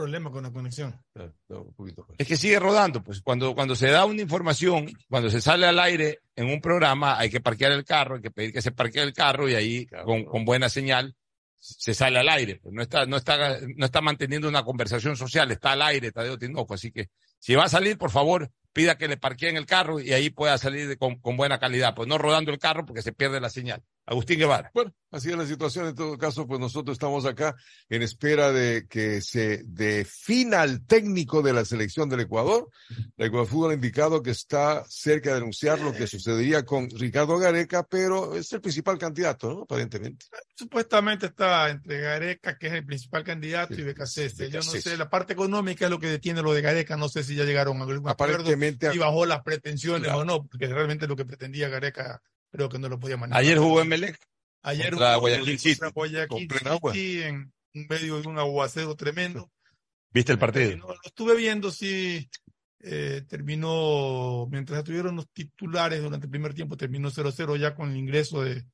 [0.00, 0.94] Problema con la conexión.
[2.18, 5.78] Es que sigue rodando, pues cuando, cuando se da una información, cuando se sale al
[5.78, 9.02] aire en un programa, hay que parquear el carro, hay que pedir que se parquee
[9.02, 11.14] el carro y ahí con, con buena señal
[11.58, 12.58] se sale al aire.
[12.62, 16.38] Pues no está, no está, no está manteniendo una conversación social, está al aire, Tadeo
[16.38, 16.72] Tinoco.
[16.74, 17.08] Así que
[17.38, 20.56] si va a salir, por favor, pida que le parqueen el carro y ahí pueda
[20.56, 23.50] salir de- con, con buena calidad, pues no rodando el carro porque se pierde la
[23.50, 23.82] señal.
[24.10, 24.72] Agustín Guevara.
[24.74, 25.86] Bueno, así es la situación.
[25.86, 27.54] En todo caso, pues nosotros estamos acá
[27.88, 32.68] en espera de que se defina el técnico de la selección del Ecuador.
[33.16, 37.38] El Ecuador Fútbol ha indicado que está cerca de anunciar lo que sucedería con Ricardo
[37.38, 39.62] Gareca, pero es el principal candidato, ¿no?
[39.62, 40.26] Aparentemente.
[40.56, 44.50] Supuestamente está entre Gareca, que es el principal candidato, y Becasese.
[44.50, 46.96] Yo no sé, la parte económica es lo que detiene lo de Gareca.
[46.96, 50.18] No sé si ya llegaron a algún Aparentemente, acuerdo y bajó las pretensiones claro.
[50.18, 52.20] o no, porque realmente lo que pretendía Gareca
[52.50, 53.40] creo que no lo podía manejar.
[53.40, 54.18] Ayer jugó Emelec.
[54.62, 55.80] Ayer contra jugó Guayaquil City.
[55.94, 56.48] Guayaquil
[56.92, 59.50] City en medio de un aguacero tremendo.
[60.12, 60.76] ¿Viste el partido?
[60.76, 62.28] No, lo estuve viendo, sí.
[62.82, 67.96] Eh, terminó, mientras estuvieron los titulares durante el primer tiempo, terminó 0-0 ya con el
[67.96, 68.64] ingreso de,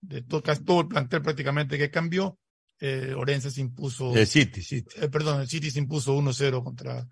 [0.00, 2.38] de todo, todo, el plantel prácticamente que cambió.
[2.78, 4.14] Eh, Orense se impuso.
[4.14, 4.88] El City, City.
[5.00, 7.06] Eh, perdón, el City se impuso 1-0 contra, con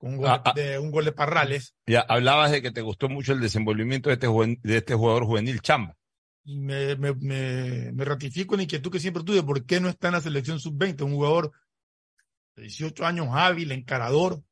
[0.00, 1.74] un gol, ah, de, un gol de Parrales.
[1.86, 5.24] Ya, hablabas de que te gustó mucho el desenvolvimiento de este, juven, de este jugador
[5.24, 5.96] juvenil Chamba.
[6.44, 10.08] Me, me, me, me, ratifico en la inquietud que siempre tuve, ¿por qué no está
[10.08, 11.02] en la selección sub-20?
[11.02, 11.50] Un jugador
[12.54, 14.42] de 18 años hábil, encarador.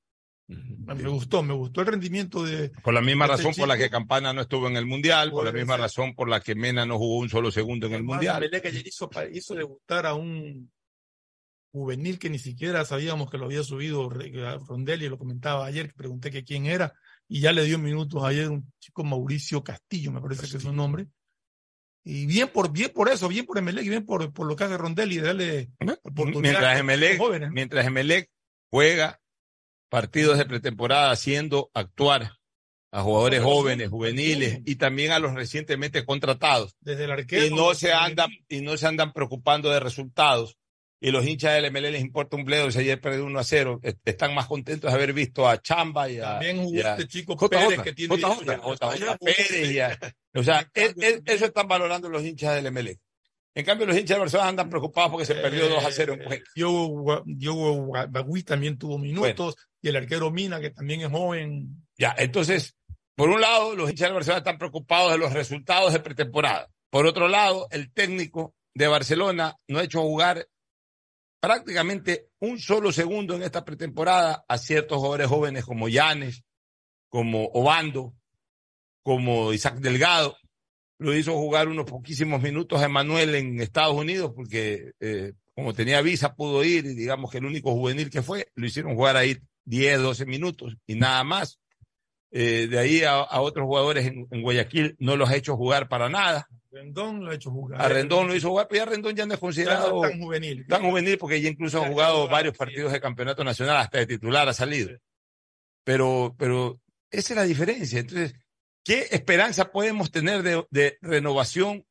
[0.47, 2.71] Me gustó, me gustó el rendimiento de...
[2.83, 5.45] Por la misma este razón por la que Campana no estuvo en el Mundial, por,
[5.45, 8.03] por la misma razón por la que Mena no jugó un solo segundo en el
[8.03, 8.43] Mundial.
[8.43, 10.71] Ayer hizo, hizo debutar a un
[11.75, 16.31] juvenil que ni siquiera sabíamos que lo había subido Rondelli, lo comentaba ayer, que pregunté
[16.31, 16.95] que quién era,
[17.27, 20.59] y ya le dio minutos ayer un chico Mauricio Castillo, me parece Castillo.
[20.61, 21.09] que es su nombre.
[22.05, 24.63] Y bien por, bien por eso, bien por Emelec y bien por, por lo que
[24.63, 25.71] hace Rondelli, darle
[26.15, 27.55] mientras Emelec, jóvenes, ¿no?
[27.55, 28.31] mientras Emelec
[28.71, 29.21] juega
[29.89, 32.37] partidos de pretemporada haciendo actuar
[32.93, 36.77] a jugadores jóvenes, juveniles y también a los recientemente contratados.
[36.79, 37.47] Desde el arquero.
[37.47, 40.57] Y no se andan, y no se andan preocupando de resultados
[41.05, 43.79] y los hinchas del MLE les importa un bledo si ayer perdió 1 a 0.
[44.07, 46.23] Están más contentos de haber visto a Chamba y a.
[46.23, 47.59] También jugó y a, este chico J.
[47.59, 48.17] Pérez que tiene.
[48.17, 49.99] JJ, JJ Pérez y a,
[50.35, 52.99] O sea, es, es, eso están valorando los hinchas del MLE.
[53.55, 56.25] En cambio, los hinchas de Barcelona andan preocupados porque se perdió 2 a 0 en
[56.25, 56.51] Cuenca.
[56.55, 59.69] Yo, yo Bagui también tuvo minutos bueno.
[59.83, 61.85] y el arquero Mina, que también es joven.
[61.99, 62.77] Ya, entonces,
[63.15, 66.71] por un lado, los hinchas de Barcelona están preocupados de los resultados de pretemporada.
[66.89, 70.49] Por otro lado, el técnico de Barcelona no ha hecho jugar
[71.45, 76.43] prácticamente un solo segundo en esta pretemporada a ciertos jugadores jóvenes como Llanes,
[77.11, 78.15] como Obando,
[79.03, 80.39] como Isaac Delgado.
[80.99, 86.01] Lo hizo jugar unos poquísimos minutos a Emanuel en Estados Unidos porque eh, como tenía
[86.01, 89.37] visa pudo ir y digamos que el único juvenil que fue, lo hicieron jugar ahí
[89.67, 91.61] 10, 12 minutos y nada más.
[92.31, 95.91] Eh, de ahí a, a otros jugadores en, en, Guayaquil no los ha hecho jugar
[95.91, 96.49] para nada.
[96.75, 97.81] Rendón lo ha hecho jugar.
[97.81, 100.67] A Rendón lo hizo jugar, pero ya Rendón ya no es considerado tan juvenil.
[100.67, 104.49] Tan juvenil porque ya incluso ha jugado varios partidos de campeonato nacional, hasta de titular
[104.49, 104.91] ha salido.
[105.85, 106.81] Pero, pero
[107.11, 108.01] esa es la diferencia.
[108.01, 108.35] Entonces,
[108.83, 111.87] ¿qué esperanza podemos tener de, de renovación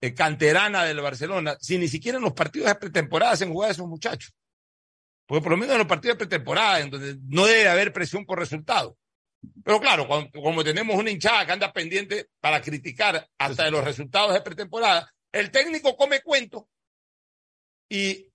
[0.00, 3.72] eh, canterana del Barcelona si ni siquiera en los partidos de pretemporada hacen jugar a
[3.72, 4.32] esos muchachos?
[5.26, 8.24] Porque por lo menos en los partidos de pretemporada, en donde no debe haber presión
[8.24, 8.94] por resultados.
[9.64, 13.84] Pero claro, cuando, como tenemos una hinchada que anda pendiente para criticar hasta de los
[13.84, 16.68] resultados de pretemporada, el técnico come cuento
[17.88, 18.28] y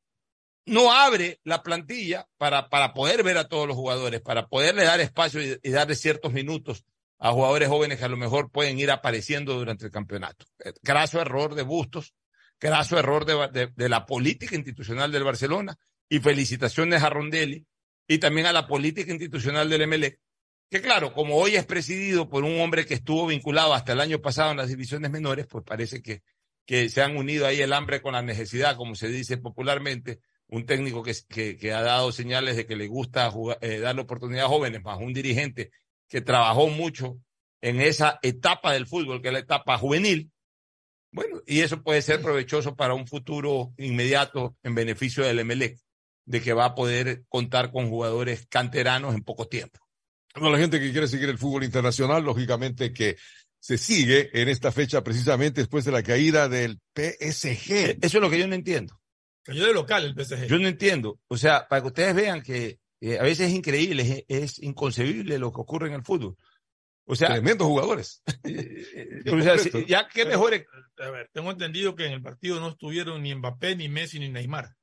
[0.65, 4.99] no abre la plantilla para, para poder ver a todos los jugadores, para poderle dar
[4.99, 6.85] espacio y, y darle ciertos minutos
[7.17, 10.45] a jugadores jóvenes que a lo mejor pueden ir apareciendo durante el campeonato.
[10.81, 12.13] Graso error de Bustos,
[12.59, 15.77] graso error de, de, de la política institucional del Barcelona
[16.07, 17.65] y felicitaciones a Rondelli
[18.07, 20.19] y también a la política institucional del MLE
[20.69, 24.21] que claro, como hoy es presidido por un hombre que estuvo vinculado hasta el año
[24.21, 26.21] pasado en las divisiones menores, pues parece que,
[26.65, 30.65] que se han unido ahí el hambre con la necesidad, como se dice popularmente, un
[30.65, 34.49] técnico que, que, ha dado señales de que le gusta jugar, eh, darle oportunidad a
[34.49, 35.71] jóvenes, más un dirigente
[36.07, 37.19] que trabajó mucho
[37.61, 40.31] en esa etapa del fútbol, que es la etapa juvenil.
[41.11, 45.79] Bueno, y eso puede ser provechoso para un futuro inmediato en beneficio del Emelec,
[46.25, 49.79] de que va a poder contar con jugadores canteranos en poco tiempo.
[50.39, 53.17] Bueno, la gente que quiere seguir el fútbol internacional, lógicamente que
[53.59, 57.97] se sigue en esta fecha precisamente después de la caída del PSG.
[58.01, 58.99] Eso es lo que yo no entiendo.
[59.43, 60.47] Cayó de local el PSG.
[60.47, 61.19] Yo no entiendo.
[61.27, 65.39] O sea, para que ustedes vean que eh, a veces es increíble, es, es, inconcebible
[65.39, 66.37] lo que ocurre en el fútbol.
[67.05, 68.21] O sea, tremendos jugadores.
[69.31, 70.65] o sea, si, ya que mejores.
[70.99, 74.29] A ver, tengo entendido que en el partido no estuvieron ni Mbappé, ni Messi, ni
[74.29, 74.75] Neymar.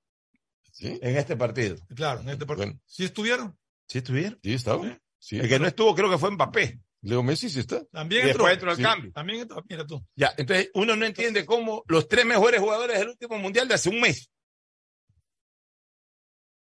[0.72, 0.98] ¿Sí?
[1.00, 1.76] En este partido.
[1.94, 2.66] Claro, en este partido.
[2.66, 2.80] Bueno.
[2.84, 3.56] ¿Sí estuvieron?
[3.86, 4.38] Sí estuvieron.
[4.42, 4.92] Sí, estaban.
[4.92, 4.98] ¿Sí?
[5.18, 6.80] Sí, el que no estuvo creo que fue Mbappé.
[7.02, 7.84] Leo Messi sí está.
[7.86, 8.82] También entró al sí.
[8.82, 9.12] cambio.
[9.12, 10.04] También entró, mira tú.
[10.16, 13.88] Ya, entonces uno no entiende cómo los tres mejores jugadores del último mundial de hace
[13.90, 14.28] un mes,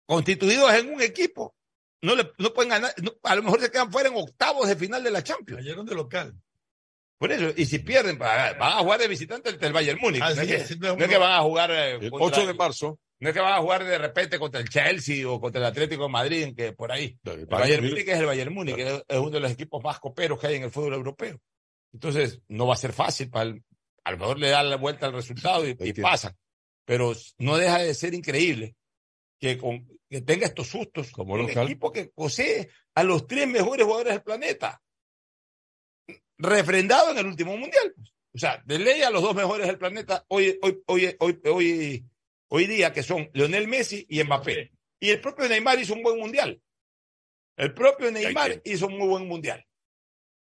[0.07, 1.55] constituidos en un equipo,
[2.03, 4.77] no, le, no pueden ganar, no, a lo mejor se quedan fuera en octavos de
[4.77, 5.61] final de la Champions.
[5.63, 6.35] Cayeron de local.
[7.19, 10.21] Por eso, y si pierden, van a jugar de visitante ante el Bayern Múnich.
[10.21, 12.55] No es, Así que, no es que van a jugar eh, El contra- 8 de
[12.55, 12.99] marzo.
[13.21, 16.05] No es que van a jugar de repente contra el Chelsea o contra el Atlético
[16.05, 17.19] de Madrid, que por ahí.
[17.25, 18.09] El Bayern Múnich.
[18.09, 20.65] Es el Bayern Múnich, que es uno de los equipos más coperos que hay en
[20.65, 21.41] el fútbol europeo.
[21.93, 23.31] Entonces, no va a ser fácil.
[23.31, 23.65] Para el-
[24.05, 26.37] a lo mejor le da la vuelta al resultado y, y pasan.
[26.85, 28.77] Pero no deja de ser increíble
[29.41, 31.11] que, con, que tenga estos sustos.
[31.11, 31.65] Como un local.
[31.67, 34.81] equipo que posee a los tres mejores jugadores del planeta.
[36.39, 37.95] Refrendado en el último mundial.
[38.35, 42.05] O sea, de ley a los dos mejores del planeta hoy, hoy, hoy, hoy, hoy,
[42.49, 44.73] hoy día, que son Lionel Messi y Mbappé.
[45.01, 46.61] Y el propio Neymar hizo un buen mundial.
[47.57, 49.65] El propio Neymar hizo un muy buen mundial.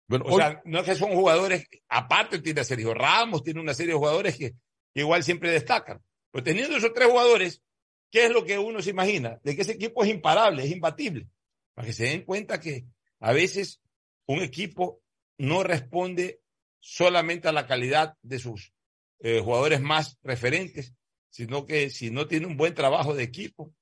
[0.08, 3.74] Bueno, O sea, no es que son jugadores, aparte tiene a Sergio Ramos, tiene una
[3.74, 4.52] serie de jugadores que,
[4.94, 6.02] que igual siempre destacan.
[6.32, 7.62] Pero teniendo esos tres jugadores,
[8.12, 9.40] ¿qué es lo que uno se imagina?
[9.44, 11.28] De que ese equipo es imparable, es imbatible.
[11.74, 12.86] Para que se den cuenta que
[13.20, 13.82] a veces
[14.26, 15.02] un equipo
[15.38, 16.42] no responde
[16.80, 18.74] solamente a la calidad de sus
[19.20, 20.94] eh, jugadores más referentes,
[21.34, 23.74] sino que si no tiene un buen trabajo de equipo,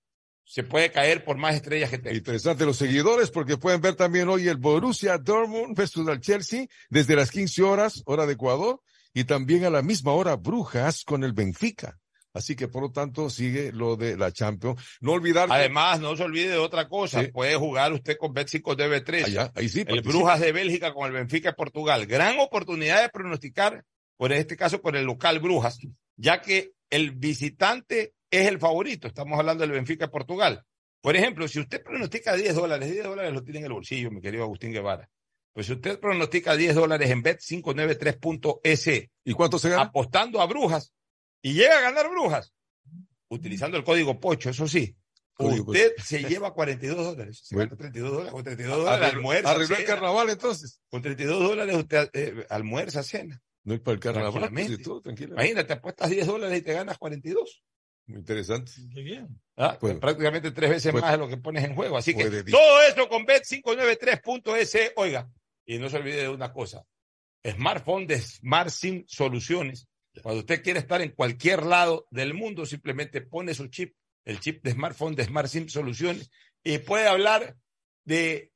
[0.45, 2.15] se puede caer por más estrellas que tenga.
[2.15, 7.13] Interesante los seguidores porque pueden ver también hoy el Borussia Dortmund versus el Chelsea desde
[7.13, 8.79] las 15 horas, hora de Ecuador,
[9.13, 11.99] y también a la misma hora Brujas con el Benfica.
[12.33, 14.81] Así que por lo tanto sigue lo de la Champions.
[15.01, 17.21] No olvidar Además, no se olvide de otra cosa.
[17.33, 19.25] Puede jugar usted con Bet5 DB3.
[19.25, 20.09] Allá, ahí sí, el participa.
[20.09, 22.05] Brujas de Bélgica con el Benfica de Portugal.
[22.05, 23.83] Gran oportunidad de pronosticar,
[24.15, 25.79] por este caso, por el local Brujas,
[26.15, 29.07] ya que el visitante es el favorito.
[29.07, 30.63] Estamos hablando del Benfica de Portugal.
[31.01, 34.21] Por ejemplo, si usted pronostica 10 dólares, 10 dólares lo tiene en el bolsillo, mi
[34.21, 35.09] querido Agustín Guevara.
[35.53, 39.09] Pues si usted pronostica 10 dólares en bet593.es.
[39.25, 39.83] ¿Y cuánto se gana?
[39.83, 40.93] Apostando a Brujas
[41.41, 42.53] y llega a ganar Brujas,
[43.29, 44.95] utilizando el código POCHO, eso sí.
[45.33, 47.41] Código usted se lleva 42 dólares.
[47.43, 47.69] Se Bueno.
[47.71, 48.31] gana 32 dólares.
[48.31, 49.51] Con 32 dólares almuerza.
[49.51, 50.81] arregló el carnaval entonces.
[50.89, 53.41] Con 32 dólares usted eh, almuerza, cena.
[53.63, 55.01] No es para el carnaval, y todo.
[55.05, 57.63] Imagínate, apuestas 10 dólares y te ganas 42.
[58.07, 58.71] Muy interesante.
[58.93, 59.39] Qué bien.
[59.57, 59.77] ¿ah?
[59.79, 61.97] Prácticamente tres veces más de lo que pones en juego.
[61.97, 64.93] Así que todo eso con bet593.es.
[64.95, 65.29] Oiga,
[65.65, 66.83] y no se olvide de una cosa.
[67.45, 69.87] Smartphone de Smart SIM Soluciones.
[70.21, 74.63] Cuando usted quiere estar en cualquier lado del mundo, simplemente pone su chip, el chip
[74.63, 76.29] de smartphone de Smart SIM Soluciones,
[76.63, 77.55] y puede hablar
[78.03, 78.51] de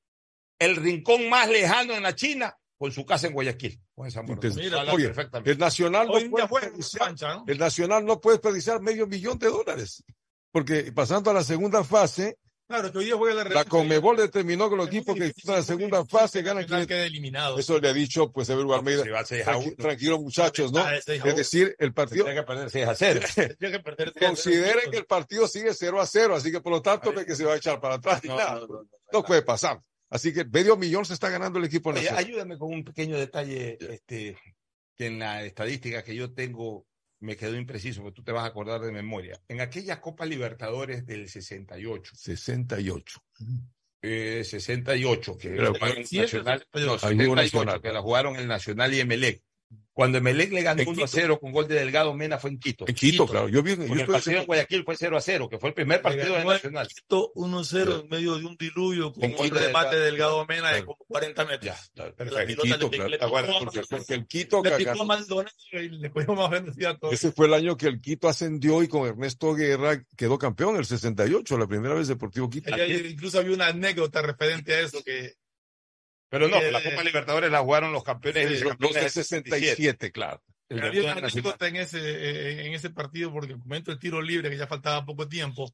[0.59, 3.79] el rincón más lejano en la China con su casa en Guayaquil.
[3.95, 5.51] Con esa Entonces, Mira, oye, perfectamente.
[5.51, 7.45] el Nacional no puede desperdiciar- cancha, ¿no?
[7.47, 10.03] el Nacional no puede desperdiciar medio millón de dólares.
[10.51, 12.37] Porque pasando a la segunda fase,
[12.67, 13.63] Claro, que hoy día juega la la.
[13.65, 16.87] Conmebol determinó que los equipos que disputan la segunda fase ganan Nacional 500.
[16.87, 17.59] queda eliminado.
[17.59, 19.03] Eso le ha dicho pues Ever Almeida.
[19.03, 19.75] si va a ser seis a Tranqui- uno.
[19.77, 20.79] Tranquilo, muchachos, ¿no?
[20.79, 22.25] Ah, es decir, el partido.
[22.25, 23.19] Tiene que perder 6 a 0.
[23.59, 26.71] Tiene que perder tres, Consideren que el partido sigue 0 a 0, así que por
[26.71, 28.23] lo tanto no que se va a echar para atrás.
[28.23, 28.81] No, no, no, no,
[29.13, 29.79] No puede pasar.
[30.09, 32.23] Así que medio millón se está ganando el equipo Oye, nacional.
[32.25, 34.37] ayúdame con un pequeño detalle este,
[34.95, 36.85] que en la estadística que yo tengo
[37.19, 39.41] me quedó impreciso, porque tú te vas a acordar de memoria.
[39.47, 43.19] En aquella Copa Libertadores del 68, 68.
[44.01, 47.07] eh, 68, que Pero, la jugaron el es Nacional, no, 68.
[47.07, 47.81] Ahí hubo 78, Nacional.
[47.81, 49.43] que la jugaron el Nacional y Emelec.
[49.95, 51.17] Cuando Emelec le ganó En 1 a Quito.
[51.21, 52.83] 0 con gol de Delgado Mena fue en Quito.
[52.85, 53.47] En Quito, claro.
[53.47, 56.01] Yo vi, yo el partido en Guayaquil fue 0 a 0, que fue el primer
[56.01, 56.85] partido el Nacional.
[56.89, 60.43] Quito 1-0 en medio de un diluvio con un Quito, remate Delgado.
[60.43, 60.85] delgado Mena de Claro.
[60.87, 61.63] como 40 metros.
[61.63, 62.35] Ya, claro, Pero perfecto.
[62.35, 63.09] la en Quito, le- claro.
[63.09, 64.75] le picó- Porque, porque el Quito Le ganó-
[65.39, 67.11] a y le más velocidad todo.
[67.11, 70.85] Ese fue el año que el Quito ascendió y con Ernesto Guerra quedó campeón, el
[70.85, 72.73] 68, la primera vez Deportivo Quito.
[72.75, 75.35] Ahí hay- incluso había una anécdota referente a eso que
[76.29, 79.51] Pero no, Eh, la Copa Libertadores la jugaron los campeones Los del del 67.
[79.51, 80.41] 67, claro.
[80.67, 84.21] El había una anécdota en ese, eh, en ese partido porque el momento del tiro
[84.21, 85.71] libre, que ya faltaba poco tiempo,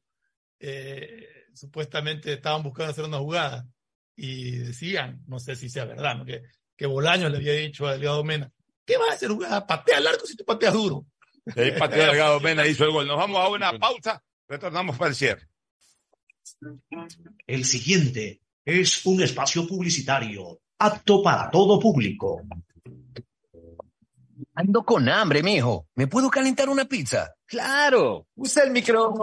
[0.60, 3.66] eh, supuestamente estaban buscando hacer una jugada
[4.14, 6.24] y decían, no sé si sea verdad, ¿no?
[6.26, 6.42] que,
[6.76, 8.52] que Bolaños le había dicho a Delgado Mena,
[8.84, 9.66] ¿qué vas a hacer jugada?
[9.66, 11.06] Patea al arco si tú pateas duro.
[11.56, 13.06] Y ahí pateó Delgado Mena hizo el gol.
[13.06, 15.48] Nos vamos a una pausa, retornamos para el cierre.
[17.46, 22.42] El siguiente es un espacio publicitario apto para todo público.
[24.54, 25.86] Ando con hambre, mijo.
[25.94, 27.34] ¿Me puedo calentar una pizza?
[27.46, 28.26] Claro.
[28.34, 29.14] Usa el micro.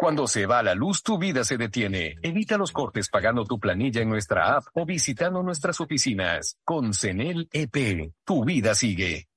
[0.00, 2.16] Cuando se va la luz, tu vida se detiene.
[2.22, 6.56] Evita los cortes pagando tu planilla en nuestra app o visitando nuestras oficinas.
[6.64, 9.28] Con CENEL EP, tu vida sigue.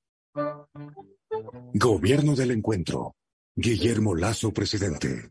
[1.74, 3.14] Gobierno del Encuentro.
[3.54, 5.30] Guillermo Lazo, presidente.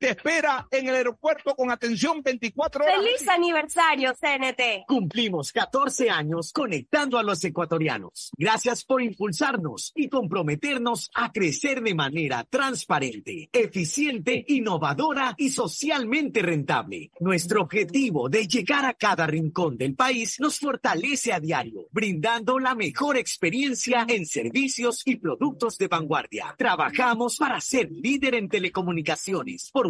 [0.00, 2.96] te espera en el aeropuerto con atención 24 horas.
[2.96, 4.86] ¡Feliz aniversario, CNT!
[4.88, 8.30] Cumplimos 14 años conectando a los ecuatorianos.
[8.36, 17.10] Gracias por impulsarnos y comprometernos a crecer de manera transparente, eficiente, innovadora y socialmente rentable.
[17.20, 22.74] Nuestro objetivo de llegar a cada rincón del país nos fortalece a diario, brindando la
[22.74, 26.54] mejor experiencia en servicios y productos de vanguardia.
[26.56, 29.89] Trabajamos para ser líder en telecomunicaciones por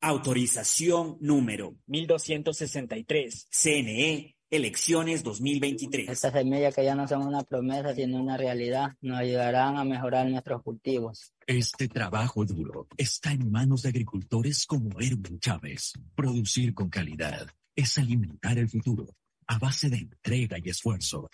[0.00, 3.48] Autorización número 1263.
[3.50, 6.08] CNE, elecciones 2023.
[6.08, 10.28] Estas semillas que ya no son una promesa, sino una realidad, nos ayudarán a mejorar
[10.28, 11.32] nuestros cultivos.
[11.48, 15.94] Este trabajo duro está en manos de agricultores como Erwin Chávez.
[16.14, 19.16] Producir con calidad es alimentar el futuro
[19.48, 21.28] a base de entrega y esfuerzo.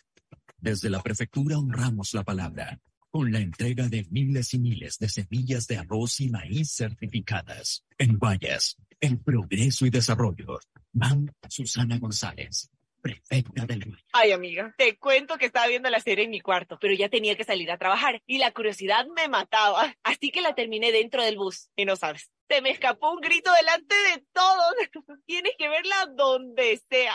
[0.56, 2.80] Desde la prefectura honramos la palabra
[3.14, 7.84] con la entrega de miles y miles de semillas de arroz y maíz certificadas.
[7.96, 10.58] En Guayas, el progreso y desarrollo.
[10.92, 12.72] Van Susana González,
[13.04, 13.98] prefecta del.
[14.12, 17.36] Ay, amiga, te cuento que estaba viendo la serie en mi cuarto, pero ya tenía
[17.36, 19.94] que salir a trabajar y la curiosidad me mataba.
[20.02, 21.68] Así que la terminé dentro del bus.
[21.76, 25.18] Y no sabes, se me escapó un grito delante de todos.
[25.26, 27.14] Tienes que verla donde sea.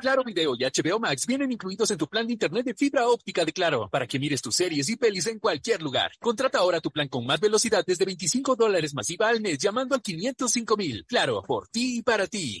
[0.00, 3.44] Claro Video y HBO Max vienen incluidos en tu plan de internet de fibra óptica
[3.44, 6.12] de Claro para que mires tus series y pelis en cualquier lugar.
[6.20, 10.02] Contrata ahora tu plan con más velocidad desde 25 dólares masiva al mes llamando al
[10.02, 11.04] 505 mil.
[11.06, 12.60] Claro, por ti y para ti.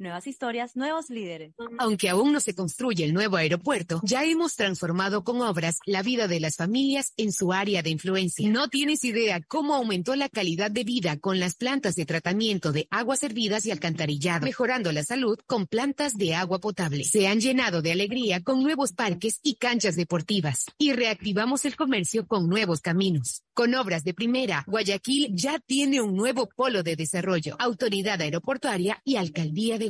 [0.00, 1.52] Nuevas historias, nuevos líderes.
[1.76, 6.26] Aunque aún no se construye el nuevo aeropuerto, ya hemos transformado con obras la vida
[6.26, 8.48] de las familias en su área de influencia.
[8.48, 12.88] No tienes idea cómo aumentó la calidad de vida con las plantas de tratamiento de
[12.90, 17.04] aguas servidas y alcantarillado, mejorando la salud con plantas de agua potable.
[17.04, 22.26] Se han llenado de alegría con nuevos parques y canchas deportivas y reactivamos el comercio
[22.26, 23.42] con nuevos caminos.
[23.52, 29.16] Con obras de primera, Guayaquil ya tiene un nuevo polo de desarrollo, autoridad aeroportuaria y
[29.16, 29.89] alcaldía de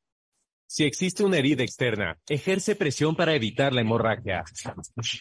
[0.73, 4.45] Si existe una herida externa, ejerce presión para evitar la hemorragia.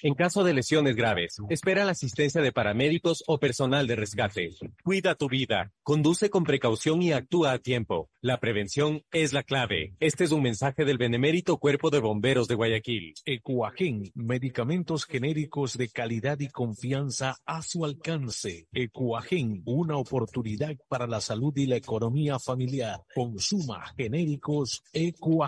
[0.01, 4.51] En caso de lesiones graves, espera la asistencia de paramédicos o personal de rescate.
[4.85, 8.09] Cuida tu vida, conduce con precaución y actúa a tiempo.
[8.21, 9.97] La prevención es la clave.
[9.99, 13.15] Este es un mensaje del benemérito Cuerpo de Bomberos de Guayaquil.
[13.25, 18.69] Ecuagen, medicamentos genéricos de calidad y confianza a su alcance.
[18.73, 23.01] Ecuagen, una oportunidad para la salud y la economía familiar.
[23.13, 25.40] Consuma genéricos Ecuagen.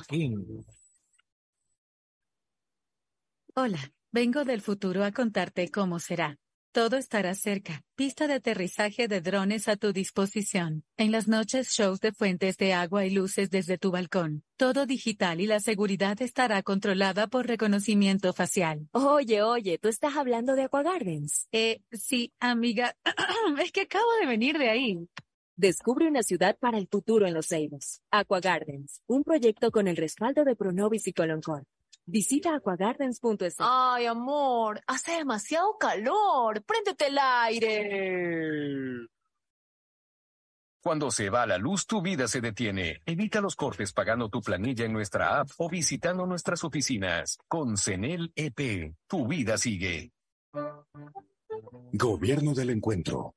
[3.54, 6.38] Hola, vengo del futuro a contarte cómo será.
[6.72, 7.82] Todo estará cerca.
[7.94, 10.84] Pista de aterrizaje de drones a tu disposición.
[10.96, 14.42] En las noches shows de fuentes de agua y luces desde tu balcón.
[14.56, 18.88] Todo digital y la seguridad estará controlada por reconocimiento facial.
[18.92, 21.48] Oye, oye, ¿tú estás hablando de Aqua Gardens?
[21.52, 22.96] Eh, sí, amiga.
[23.62, 25.08] es que acabo de venir de ahí.
[25.62, 28.00] Descubre una ciudad para el futuro en Los Ceibos.
[28.10, 31.62] Aqua Gardens, un proyecto con el respaldo de Pronovis y Coloncor.
[32.04, 33.54] Visita aquagardens.es.
[33.60, 36.64] Ay, amor, hace demasiado calor.
[36.64, 39.06] Préndete el aire.
[40.82, 43.00] Cuando se va la luz, tu vida se detiene.
[43.06, 47.38] Evita los cortes pagando tu planilla en nuestra app o visitando nuestras oficinas.
[47.46, 50.10] Con CENEL EP, tu vida sigue.
[51.92, 53.36] Gobierno del Encuentro.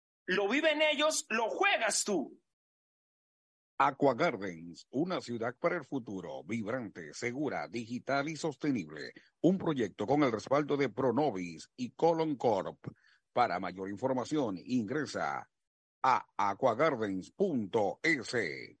[0.25, 2.37] Lo viven ellos, lo juegas tú.
[3.77, 9.13] Aqua Gardens, una ciudad para el futuro, vibrante, segura, digital y sostenible.
[9.41, 12.77] Un proyecto con el respaldo de Pronovis y Colon Corp.
[13.33, 15.49] Para mayor información, ingresa
[16.03, 18.80] a aquagardens.es.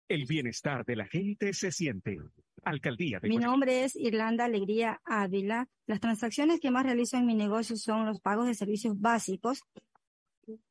[0.09, 2.17] El bienestar de la gente se siente.
[2.63, 5.67] Alcaldía de Mi nombre es Irlanda Alegría Ávila.
[5.85, 9.61] Las transacciones que más realizo en mi negocio son los pagos de servicios básicos.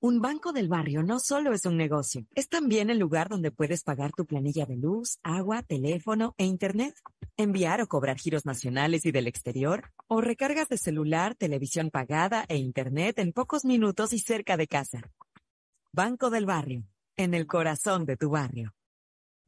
[0.01, 3.83] Un banco del barrio no solo es un negocio, es también el lugar donde puedes
[3.83, 6.95] pagar tu planilla de luz, agua, teléfono e internet,
[7.37, 12.57] enviar o cobrar giros nacionales y del exterior, o recargas de celular, televisión pagada e
[12.57, 15.03] internet en pocos minutos y cerca de casa.
[15.93, 16.85] Banco del barrio,
[17.17, 18.75] en el corazón de tu barrio.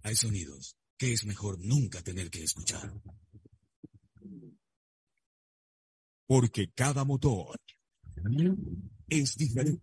[0.02, 2.92] Hay sonidos que es mejor nunca tener que escuchar.
[6.26, 7.58] Porque cada motor
[9.08, 9.82] es diferente.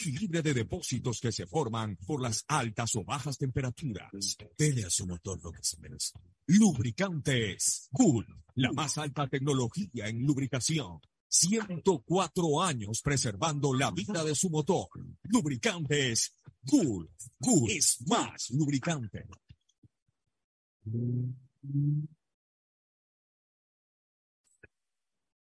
[0.00, 4.36] y libre de depósitos que se forman por las altas o bajas temperaturas.
[4.58, 6.12] Dele a su motor lo que se merece.
[6.46, 8.26] Lubricantes Cool,
[8.56, 11.00] la más alta tecnología en lubricación.
[11.28, 14.88] 104 años preservando la vida de su motor.
[15.24, 16.34] Lubricantes
[16.66, 17.10] Cool.
[17.40, 19.26] Cool es más lubricante.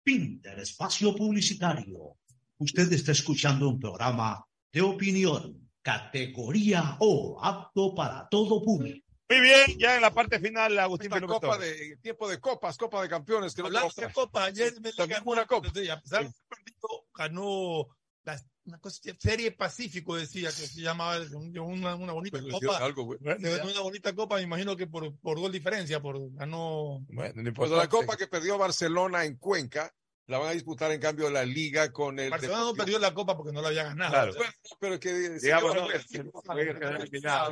[0.04, 2.19] Fin del espacio publicitario.
[2.60, 9.06] Usted está escuchando un programa de opinión, categoría O, apto para todo público.
[9.30, 13.00] Muy bien, ya en la parte final, Agustín Esta copa de tiempo de copas, copa
[13.00, 13.54] de campeones.
[13.54, 14.06] Que no Hablando toca.
[14.08, 15.68] de copa, ayer me También ganó una copa.
[15.68, 17.86] A pesar de haber perdido, ganó
[18.24, 21.16] la, una cosa, Serie Pacífico, decía que se llamaba
[21.62, 22.76] una, una bonita Pero copa.
[22.84, 23.18] algo, güey.
[23.22, 27.00] Una bonita copa, me imagino que por, por gol diferencia, por ganó.
[27.08, 29.90] Bueno, Pues la copa que perdió Barcelona en Cuenca
[30.30, 32.30] la van a disputar en cambio la liga con el.
[32.30, 34.10] Barcelona no Deportivo- perdió la copa porque no la había ganado.
[34.12, 34.32] Claro.
[34.34, 36.32] Bueno, pero que Digamos, no, que no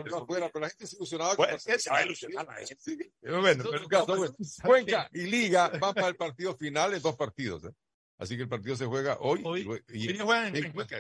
[0.05, 1.79] no, pero la gente se ilusionaba con Bueno, Barcelona.
[1.81, 2.77] se va a ilusionar la gente.
[2.79, 2.99] Sí.
[3.21, 4.35] Pero bueno, pero-
[4.65, 7.65] Cuenca y Liga van para el partido final en dos partidos.
[7.65, 7.71] ¿eh?
[8.19, 9.41] Así que el partido se juega hoy.
[9.45, 9.61] Hoy.
[9.93, 10.99] y, Hoy juegan en- en en Cuenca,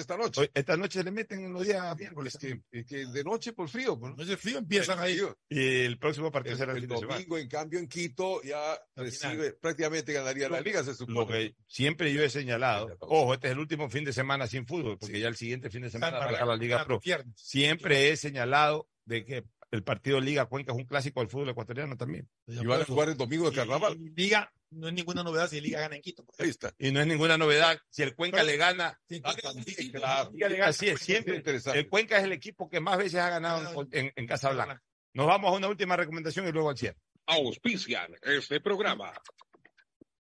[0.00, 0.40] esta noche.
[0.40, 2.34] Hoy- esta noche le meten en los días miércoles.
[2.34, 3.98] Es que, es que de noche por frío.
[3.98, 4.16] pues, ¿no?
[4.16, 5.14] No es el frío, empiezan ahí.
[5.14, 5.38] Frío.
[5.48, 7.14] Y el próximo partido El, será el el semana.
[7.14, 11.18] domingo, en cambio, en Quito ya recibe, prácticamente ganaría la liga, se supone.
[11.18, 14.66] Lo que siempre yo he señalado, ojo, este es el último fin de semana sin
[14.66, 16.98] fútbol, porque ya el siguiente fin de semana Para- la Liga Pro.
[16.98, 17.34] viernes.
[17.36, 21.96] Siempre he señalado de que el partido Liga Cuenca es un clásico del fútbol ecuatoriano
[21.96, 22.28] también.
[22.46, 23.96] Y van a jugar el domingo de carnaval.
[24.00, 26.24] Y Liga, no es ninguna novedad si Liga gana en Quito.
[26.38, 26.72] Ahí está.
[26.78, 27.78] Y no es ninguna novedad.
[27.88, 30.30] Si el Cuenca Pero- le gana, Sí, Ah, claro.
[30.32, 31.36] Liga le gana, así es, siempre.
[31.36, 31.78] Interesante.
[31.78, 34.82] El Cuenca es el equipo que más veces ha ganado en, en, en Casablanca.
[35.12, 36.98] Nos vamos a una última recomendación y luego al cierre.
[37.26, 39.12] Auspician este programa.